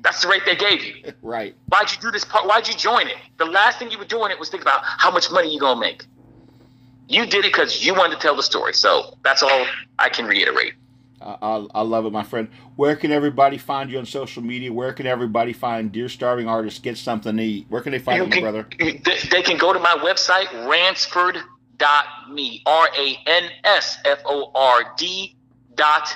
that's 0.00 0.22
the 0.22 0.28
rate 0.28 0.42
they 0.44 0.56
gave 0.56 0.84
you. 0.84 1.12
right. 1.22 1.54
Why'd 1.68 1.90
you 1.90 1.98
do 2.00 2.10
this 2.10 2.24
part? 2.24 2.46
Why'd 2.46 2.68
you 2.68 2.74
join 2.74 3.06
it? 3.08 3.16
The 3.38 3.46
last 3.46 3.78
thing 3.78 3.90
you 3.90 3.98
were 3.98 4.04
doing 4.04 4.30
it 4.30 4.38
was 4.38 4.48
think 4.48 4.62
about 4.62 4.80
how 4.82 5.10
much 5.10 5.30
money 5.30 5.52
you 5.52 5.60
gonna 5.60 5.80
make. 5.80 6.04
You 7.08 7.24
did 7.26 7.44
it 7.44 7.52
because 7.52 7.84
you 7.84 7.94
wanted 7.94 8.16
to 8.16 8.20
tell 8.20 8.36
the 8.36 8.42
story. 8.42 8.74
So 8.74 9.16
that's 9.22 9.42
all 9.42 9.66
I 9.98 10.08
can 10.08 10.26
reiterate. 10.26 10.74
I, 11.20 11.66
I 11.74 11.82
love 11.82 12.04
it, 12.06 12.12
my 12.12 12.22
friend. 12.22 12.48
Where 12.76 12.94
can 12.94 13.10
everybody 13.10 13.58
find 13.58 13.90
you 13.90 13.98
on 13.98 14.06
social 14.06 14.42
media? 14.42 14.72
Where 14.72 14.92
can 14.92 15.06
everybody 15.06 15.52
find 15.52 15.90
Dear 15.90 16.08
Starving 16.08 16.46
Artists? 16.46 16.78
Get 16.78 16.98
something 16.98 17.36
to 17.36 17.42
eat. 17.42 17.66
Where 17.68 17.80
can 17.80 17.92
they 17.92 17.98
find 17.98 18.22
you, 18.22 18.26
my 18.28 18.40
brother? 18.40 18.68
They, 18.78 19.00
they 19.30 19.42
can 19.42 19.56
go 19.56 19.72
to 19.72 19.78
my 19.78 19.96
website, 20.02 20.52
ransford.me. 20.68 22.62
R 22.66 22.88
A 22.98 23.16
N 23.26 23.50
S 23.64 23.98
F 24.04 24.18
O 24.26 24.50
R 24.54 24.94
D 24.96 25.36
dot 25.74 26.08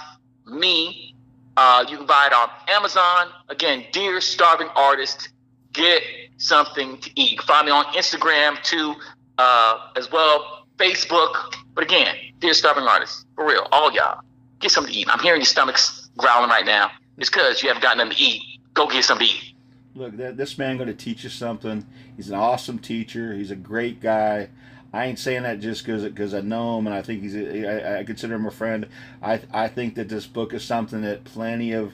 me. 0.46 1.14
Uh, 1.57 1.84
you 1.88 1.96
can 1.96 2.07
buy 2.07 2.28
it 2.30 2.32
on 2.32 2.48
Amazon. 2.68 3.28
Again, 3.48 3.84
Dear 3.92 4.20
Starving 4.20 4.68
Artist, 4.76 5.30
get 5.72 6.03
something 6.38 6.98
to 6.98 7.11
eat. 7.20 7.32
You 7.32 7.36
can 7.36 7.46
find 7.46 7.66
me 7.66 7.72
on 7.72 7.84
Instagram 7.86 8.62
too, 8.62 8.94
uh, 9.38 9.90
as 9.96 10.11
well, 10.11 10.66
Facebook. 10.76 11.55
But 11.74 11.84
again, 11.84 12.14
Dear 12.38 12.55
Starving 12.55 12.84
Artist, 12.84 13.26
for 13.34 13.46
real, 13.46 13.66
all 13.72 13.92
y'all, 13.92 14.22
get 14.61 14.70
something 14.70 14.92
to 14.92 14.98
eat. 14.98 15.09
I'm 15.11 15.20
hearing 15.20 15.40
your 15.40 15.46
stomachs 15.46 16.09
growling 16.16 16.51
right 16.51 16.66
now. 16.66 16.90
It's 17.18 17.28
because 17.28 17.62
you 17.62 17.68
haven't 17.68 17.82
gotten 17.82 17.98
them 17.98 18.11
to 18.11 18.22
eat. 18.22 18.42
Go 18.74 18.86
get 18.86 19.05
something 19.05 19.26
to 19.26 19.32
eat. 19.32 19.55
Look, 19.94 20.16
this 20.16 20.57
man 20.57 20.76
going 20.76 20.86
to 20.88 20.94
teach 20.94 21.24
you 21.24 21.30
something. 21.30 21.84
He's 22.16 22.28
an 22.28 22.36
awesome 22.36 22.78
teacher. 22.78 23.34
He's 23.34 23.51
a 23.51 23.57
great 23.57 24.01
guy. 24.01 24.48
I 24.93 25.07
ain't 25.07 25.18
saying 25.18 25.45
that 25.45 25.61
just 25.61 25.84
because 25.84 26.03
because 26.05 26.34
I 26.34 26.41
know 26.41 26.78
him 26.78 26.86
and 26.86 26.95
I 26.95 27.03
think 27.03 27.22
he's 27.22 27.36
I, 27.36 28.01
I 28.01 28.05
consider 28.05 28.34
him 28.34 28.47
a 28.47 28.51
friend. 28.51 28.86
I 29.22 29.41
I 29.53 29.68
think 29.68 29.95
that 29.95 30.09
this 30.09 30.26
book 30.26 30.53
is 30.53 30.64
something 30.64 31.03
that 31.03 31.24
plenty 31.24 31.72
of 31.72 31.93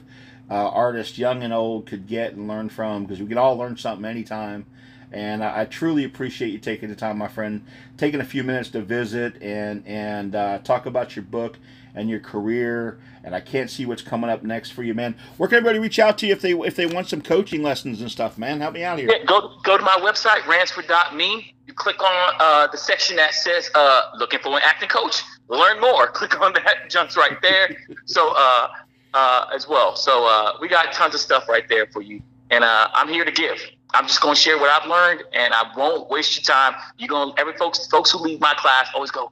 uh, 0.49 0.69
artists, 0.69 1.17
young 1.17 1.43
and 1.43 1.53
old, 1.53 1.85
could 1.85 2.07
get 2.07 2.33
and 2.33 2.47
learn 2.47 2.69
from 2.69 3.03
because 3.03 3.19
we 3.21 3.27
can 3.27 3.37
all 3.37 3.55
learn 3.55 3.77
something 3.77 4.05
anytime. 4.05 4.65
And 5.11 5.43
I, 5.43 5.61
I, 5.61 5.65
truly 5.65 6.03
appreciate 6.03 6.51
you 6.51 6.57
taking 6.57 6.89
the 6.89 6.95
time, 6.95 7.17
my 7.17 7.29
friend, 7.29 7.65
taking 7.97 8.19
a 8.19 8.25
few 8.25 8.43
minutes 8.43 8.69
to 8.69 8.81
visit 8.81 9.41
and 9.41 9.85
and 9.85 10.35
uh, 10.35 10.57
talk 10.59 10.85
about 10.85 11.15
your 11.15 11.23
book 11.23 11.57
and 11.95 12.09
your 12.09 12.19
career. 12.19 12.99
And 13.27 13.35
I 13.35 13.41
can't 13.41 13.69
see 13.69 13.85
what's 13.85 14.01
coming 14.01 14.29
up 14.29 14.41
next 14.43 14.69
for 14.69 14.83
you, 14.83 14.93
man. 14.93 15.13
Where 15.35 15.49
can 15.49 15.57
everybody 15.57 15.79
reach 15.79 15.99
out 15.99 16.17
to 16.19 16.27
you 16.27 16.31
if 16.31 16.39
they 16.39 16.53
if 16.53 16.77
they 16.77 16.85
want 16.85 17.09
some 17.09 17.21
coaching 17.21 17.61
lessons 17.61 17.99
and 17.99 18.09
stuff, 18.09 18.37
man? 18.37 18.61
Help 18.61 18.73
me 18.73 18.85
out 18.85 18.99
here. 18.99 19.09
Yeah, 19.11 19.25
go 19.25 19.51
go 19.63 19.77
to 19.77 19.83
my 19.83 19.97
website, 19.97 20.47
ransford.me. 20.47 21.53
You 21.65 21.73
click 21.73 22.01
on 22.01 22.33
uh, 22.39 22.67
the 22.71 22.77
section 22.77 23.17
that 23.17 23.33
says 23.33 23.69
uh, 23.75 24.11
looking 24.15 24.39
for 24.39 24.55
an 24.55 24.61
acting 24.63 24.87
coach. 24.87 25.23
Learn 25.49 25.81
more. 25.81 26.07
Click 26.13 26.39
on 26.39 26.53
that. 26.53 26.89
Jumps 26.89 27.17
right 27.17 27.37
there. 27.41 27.75
so 28.05 28.33
uh, 28.33 28.69
uh, 29.13 29.47
as 29.53 29.67
well. 29.67 29.97
So 29.97 30.25
uh, 30.25 30.53
we 30.61 30.69
got 30.69 30.93
tons 30.93 31.13
of 31.13 31.19
stuff 31.19 31.49
right 31.49 31.67
there 31.67 31.87
for 31.87 32.01
you. 32.01 32.21
And 32.49 32.63
uh, 32.63 32.87
I'm 32.93 33.09
here 33.09 33.25
to 33.25 33.31
give. 33.31 33.59
I'm 33.93 34.07
just 34.07 34.21
going 34.21 34.35
to 34.35 34.41
share 34.41 34.57
what 34.57 34.69
I've 34.69 34.89
learned, 34.89 35.23
and 35.33 35.53
I 35.53 35.69
won't 35.75 36.09
waste 36.09 36.37
your 36.37 36.43
time. 36.43 36.79
You're 36.97 37.09
going 37.09 37.33
every 37.37 37.57
folks 37.57 37.87
folks 37.87 38.09
who 38.09 38.19
leave 38.19 38.39
my 38.39 38.53
class 38.53 38.87
always 38.93 39.11
go, 39.11 39.29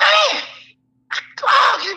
man, 0.00 0.42
oh, 1.44 1.80
you 1.84 1.96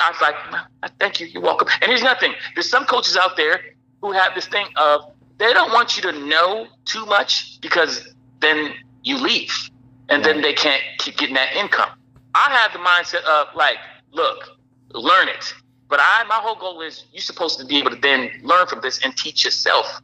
I 0.00 0.10
was 0.10 0.20
like, 0.20 0.92
thank 0.98 1.20
you, 1.20 1.26
you're 1.26 1.42
welcome. 1.42 1.68
And 1.80 1.90
here's 1.90 2.02
nothing. 2.02 2.34
There's 2.54 2.68
some 2.68 2.84
coaches 2.84 3.16
out 3.16 3.36
there 3.36 3.60
who 4.00 4.12
have 4.12 4.34
this 4.34 4.46
thing 4.46 4.66
of 4.76 5.12
they 5.38 5.52
don't 5.52 5.72
want 5.72 5.96
you 5.96 6.02
to 6.10 6.12
know 6.26 6.66
too 6.84 7.04
much 7.06 7.60
because 7.60 8.14
then 8.40 8.72
you 9.02 9.18
leave, 9.18 9.70
and 10.08 10.24
right. 10.24 10.34
then 10.34 10.42
they 10.42 10.52
can't 10.52 10.82
keep 10.98 11.16
getting 11.16 11.34
that 11.34 11.54
income. 11.54 11.90
I 12.34 12.50
have 12.50 12.72
the 12.72 12.78
mindset 12.78 13.24
of 13.24 13.48
like, 13.54 13.76
look, 14.12 14.58
learn 14.92 15.28
it. 15.28 15.54
But 15.88 16.00
I, 16.02 16.24
my 16.24 16.34
whole 16.34 16.56
goal 16.56 16.80
is 16.82 17.04
you're 17.12 17.20
supposed 17.20 17.58
to 17.60 17.64
be 17.64 17.78
able 17.78 17.90
to 17.90 17.96
then 17.96 18.30
learn 18.42 18.66
from 18.66 18.80
this 18.80 18.98
and 19.04 19.16
teach 19.16 19.44
yourself. 19.44 20.00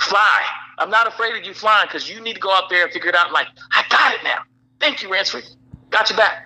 Fly. 0.00 0.42
I'm 0.78 0.90
not 0.90 1.06
afraid 1.06 1.36
of 1.36 1.44
you 1.44 1.54
flying 1.54 1.86
because 1.86 2.08
you 2.08 2.20
need 2.20 2.34
to 2.34 2.40
go 2.40 2.52
out 2.52 2.70
there 2.70 2.84
and 2.84 2.92
figure 2.92 3.08
it 3.08 3.14
out. 3.14 3.32
Like, 3.32 3.48
I 3.72 3.84
got 3.90 4.14
it 4.14 4.20
now. 4.24 4.40
Thank 4.80 5.02
you, 5.02 5.10
Ransford. 5.10 5.44
Got 5.90 6.10
you 6.10 6.16
back. 6.16 6.45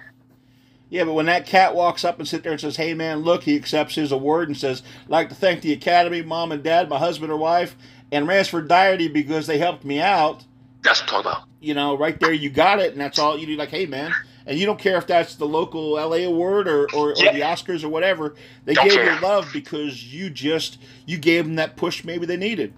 Yeah, 0.91 1.05
but 1.05 1.13
when 1.13 1.27
that 1.27 1.47
cat 1.47 1.75
walks 1.75 2.05
up 2.05 2.19
and 2.19 2.27
sits 2.27 2.43
there 2.43 2.53
and 2.53 2.61
says, 2.61 2.77
"Hey, 2.77 2.95
man, 2.95 3.21
look," 3.21 3.45
he 3.45 3.57
accepts 3.57 3.95
his 3.95 4.11
award 4.11 4.49
and 4.49 4.57
says, 4.57 4.83
"I'd 5.05 5.11
like 5.11 5.29
to 5.29 5.37
thank 5.37 5.63
the 5.63 5.73
Academy, 5.73 6.21
mom 6.21 6.51
and 6.51 6.63
dad, 6.63 6.89
my 6.89 6.99
husband 6.99 7.31
or 7.31 7.37
wife, 7.37 7.77
and 8.11 8.27
Ransford 8.27 8.69
Doherty 8.69 9.07
because 9.07 9.47
they 9.47 9.59
helped 9.59 9.85
me 9.85 10.01
out." 10.01 10.45
That's 10.83 11.01
what 11.01 11.09
I'm 11.09 11.23
talking 11.23 11.31
about. 11.31 11.49
You 11.61 11.75
know, 11.75 11.97
right 11.97 12.19
there, 12.19 12.33
you 12.33 12.51
got 12.51 12.81
it, 12.81 12.93
and 12.93 13.01
that's 13.01 13.19
all 13.19 13.39
you 13.39 13.47
do. 13.47 13.57
Like, 13.57 13.71
hey, 13.71 13.87
man, 13.87 14.13
and 14.47 14.59
you 14.59 14.67
don't 14.67 14.79
care 14.79 14.97
if 14.97 15.07
that's 15.07 15.37
the 15.37 15.47
local 15.47 15.93
LA 15.93 16.27
award 16.27 16.67
or, 16.67 16.89
or, 16.93 17.15
yeah. 17.17 17.31
or 17.31 17.33
the 17.35 17.41
Oscars 17.41 17.85
or 17.85 17.89
whatever. 17.89 18.35
They 18.65 18.75
don't 18.75 18.89
gave 18.89 18.95
care. 18.95 19.15
you 19.15 19.21
love 19.21 19.49
because 19.53 20.13
you 20.13 20.29
just 20.29 20.79
you 21.07 21.19
gave 21.19 21.45
them 21.45 21.55
that 21.57 21.77
push 21.77 22.03
maybe 22.05 22.27
they 22.27 22.37
needed. 22.37 22.75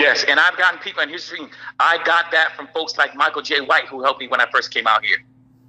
Yes, 0.00 0.24
and 0.26 0.40
I've 0.40 0.56
gotten 0.56 0.80
people, 0.80 1.02
and 1.02 1.10
here's 1.10 1.30
the 1.30 1.36
thing: 1.36 1.50
I 1.78 2.02
got 2.04 2.32
that 2.32 2.56
from 2.56 2.66
folks 2.74 2.98
like 2.98 3.14
Michael 3.14 3.42
Jai 3.42 3.60
White, 3.60 3.86
who 3.86 4.02
helped 4.02 4.18
me 4.18 4.26
when 4.26 4.40
I 4.40 4.50
first 4.50 4.72
came 4.72 4.88
out 4.88 5.04
here. 5.04 5.18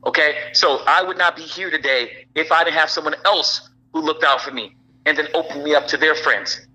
Okay, 0.06 0.36
so 0.54 0.82
I 0.86 1.02
would 1.02 1.18
not 1.18 1.36
be 1.36 1.42
here 1.42 1.72
today 1.72 2.28
if 2.36 2.52
I 2.52 2.64
didn't 2.64 2.76
have 2.76 2.90
someone 2.90 3.16
else 3.26 3.70
who 3.92 4.02
looked 4.02 4.24
out 4.24 4.42
for 4.42 4.52
me 4.52 4.76
and 5.06 5.18
then 5.18 5.28
opened 5.34 5.64
me 5.64 5.74
up 5.74 5.88
to 5.88 5.98
their 5.98 6.16
friends. 6.16 6.68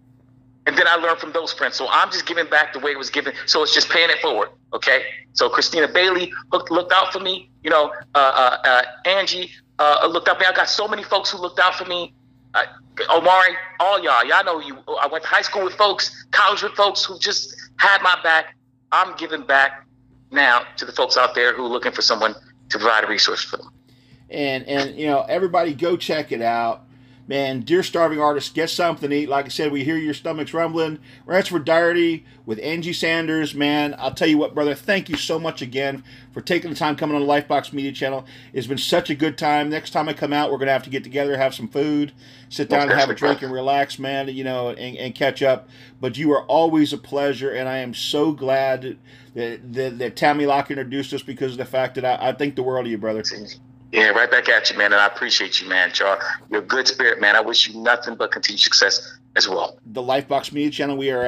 And 0.67 0.77
then 0.77 0.87
I 0.89 0.97
learned 0.97 1.19
from 1.19 1.33
those 1.33 1.53
friends. 1.53 1.77
So 1.77 1.87
I'm 1.91 2.11
just 2.11 2.27
giving 2.27 2.47
back 2.47 2.73
the 2.73 2.81
way 2.81 2.91
it 2.91 2.99
was 2.99 3.11
given. 3.11 3.33
So 3.47 3.63
it's 3.63 3.75
just 3.75 3.89
paying 3.89 4.11
it 4.11 4.19
forward. 4.19 4.51
Okay. 4.75 5.03
So 5.33 5.49
Christina 5.49 5.89
Bailey 5.89 6.33
looked, 6.53 6.71
looked 6.71 6.93
out 6.93 7.13
for 7.13 7.21
me. 7.21 7.51
You 7.63 7.71
know, 7.71 7.93
uh, 8.15 8.19
uh, 8.19 8.57
uh, 8.69 8.83
Angie 9.09 9.51
uh, 9.79 10.09
looked 10.11 10.29
out 10.29 10.37
for 10.37 10.41
me. 10.41 10.47
I 10.47 10.53
got 10.53 10.69
so 10.69 10.87
many 10.87 11.03
folks 11.03 11.31
who 11.31 11.39
looked 11.39 11.59
out 11.59 11.75
for 11.77 11.87
me. 11.87 12.13
Uh, 12.55 12.65
Omari, 13.11 13.55
all 13.79 14.03
y'all, 14.03 14.25
y'all 14.25 14.45
know 14.45 14.61
you. 14.61 14.77
I 15.01 15.07
went 15.07 15.25
to 15.25 15.31
high 15.31 15.43
school 15.43 15.65
with 15.65 15.75
folks, 15.75 16.27
college 16.33 16.63
with 16.63 16.73
folks 16.73 17.05
who 17.05 17.19
just 17.19 17.57
had 17.79 18.03
my 18.03 18.17
back. 18.23 18.57
I'm 18.93 19.17
giving 19.17 19.43
back 19.43 19.87
now 20.31 20.65
to 20.77 20.85
the 20.85 20.93
folks 20.93 21.17
out 21.17 21.35
there 21.35 21.55
who 21.55 21.65
are 21.65 21.69
looking 21.69 21.93
for 21.93 22.03
someone 22.03 22.35
to 22.71 22.79
provide 22.79 23.05
a 23.05 23.07
resource 23.07 23.43
for 23.43 23.59
them. 23.59 23.71
And 24.31 24.65
and 24.67 24.97
you 24.97 25.07
know, 25.07 25.23
everybody 25.29 25.75
go 25.75 25.97
check 25.97 26.33
it 26.33 26.43
out. 26.43 26.85
Man, 27.27 27.61
dear 27.61 27.85
starving 27.85 28.21
artists, 28.21 28.51
get 28.51 28.71
something 28.71 29.11
to 29.11 29.17
eat. 29.17 29.29
Like 29.29 29.45
I 29.45 29.49
said, 29.51 29.71
we 29.71 29.85
hear 29.85 29.97
your 29.97 30.15
stomach's 30.15 30.53
rumbling. 30.53 30.99
Ransford 31.27 31.65
Doherty 31.65 32.25
with 32.45 32.59
Angie 32.61 32.93
Sanders. 32.93 33.55
Man, 33.55 33.95
I'll 33.99 34.15
tell 34.15 34.27
you 34.27 34.37
what, 34.37 34.53
brother, 34.53 34.75
thank 34.75 35.09
you 35.09 35.17
so 35.17 35.39
much 35.39 35.63
again 35.63 36.03
for 36.33 36.41
taking 36.41 36.71
the 36.71 36.77
time 36.77 36.97
coming 36.97 37.17
on 37.17 37.23
the 37.23 37.29
Lifebox 37.29 37.73
Media 37.73 37.93
channel. 37.93 38.25
It's 38.53 38.67
been 38.67 38.79
such 38.79 39.11
a 39.11 39.15
good 39.15 39.37
time. 39.37 39.69
Next 39.69 39.91
time 39.91 40.09
I 40.09 40.13
come 40.13 40.33
out, 40.33 40.51
we're 40.51 40.59
going 40.59 40.69
to 40.69 40.73
have 40.73 40.85
to 40.85 40.91
get 40.91 41.05
together, 41.05 41.37
have 41.37 41.55
some 41.55 41.69
food, 41.69 42.13
sit 42.49 42.69
down 42.69 42.91
and 42.91 42.99
have 42.99 43.11
a 43.11 43.15
drink 43.15 43.43
and 43.43 43.53
relax, 43.53 43.99
man, 43.99 44.29
you 44.29 44.45
know, 44.45 44.71
and, 44.71 44.97
and 44.97 45.15
catch 45.15 45.43
up. 45.43 45.69
But 46.01 46.17
you 46.17 46.33
are 46.33 46.45
always 46.45 46.93
a 46.93 46.99
pleasure, 46.99 47.51
and 47.51 47.69
I 47.69 47.79
am 47.79 47.95
so 47.95 48.33
glad 48.33 48.99
that, 49.35 49.73
that, 49.73 49.99
that 49.99 50.17
Tammy 50.17 50.47
Locke 50.47 50.71
introduced 50.71 51.13
us 51.13 51.23
because 51.23 51.53
of 51.53 51.59
the 51.59 51.65
fact 51.65 51.97
that 51.97 52.05
I, 52.05 52.29
I 52.29 52.33
think 52.33 52.57
the 52.57 52.63
world 52.63 52.87
of 52.87 52.91
you, 52.91 52.99
brother. 52.99 53.23
Yeah, 53.93 54.11
right 54.11 54.31
back 54.31 54.49
at 54.49 54.71
you, 54.71 54.79
man. 54.79 54.93
And 54.93 55.01
I 55.01 55.07
appreciate 55.07 55.61
you, 55.61 55.69
man, 55.69 55.91
Char. 55.91 56.21
You're 56.49 56.61
a 56.61 56.65
good 56.65 56.87
spirit, 56.87 57.21
man. 57.21 57.35
I 57.35 57.41
wish 57.41 57.69
you 57.69 57.81
nothing 57.81 58.15
but 58.15 58.31
continued 58.31 58.61
success 58.61 59.19
as 59.35 59.49
well. 59.49 59.79
The 59.87 60.03
Lifebox 60.03 60.53
Media 60.53 60.71
channel, 60.71 60.97
we 60.97 61.11
are 61.11 61.19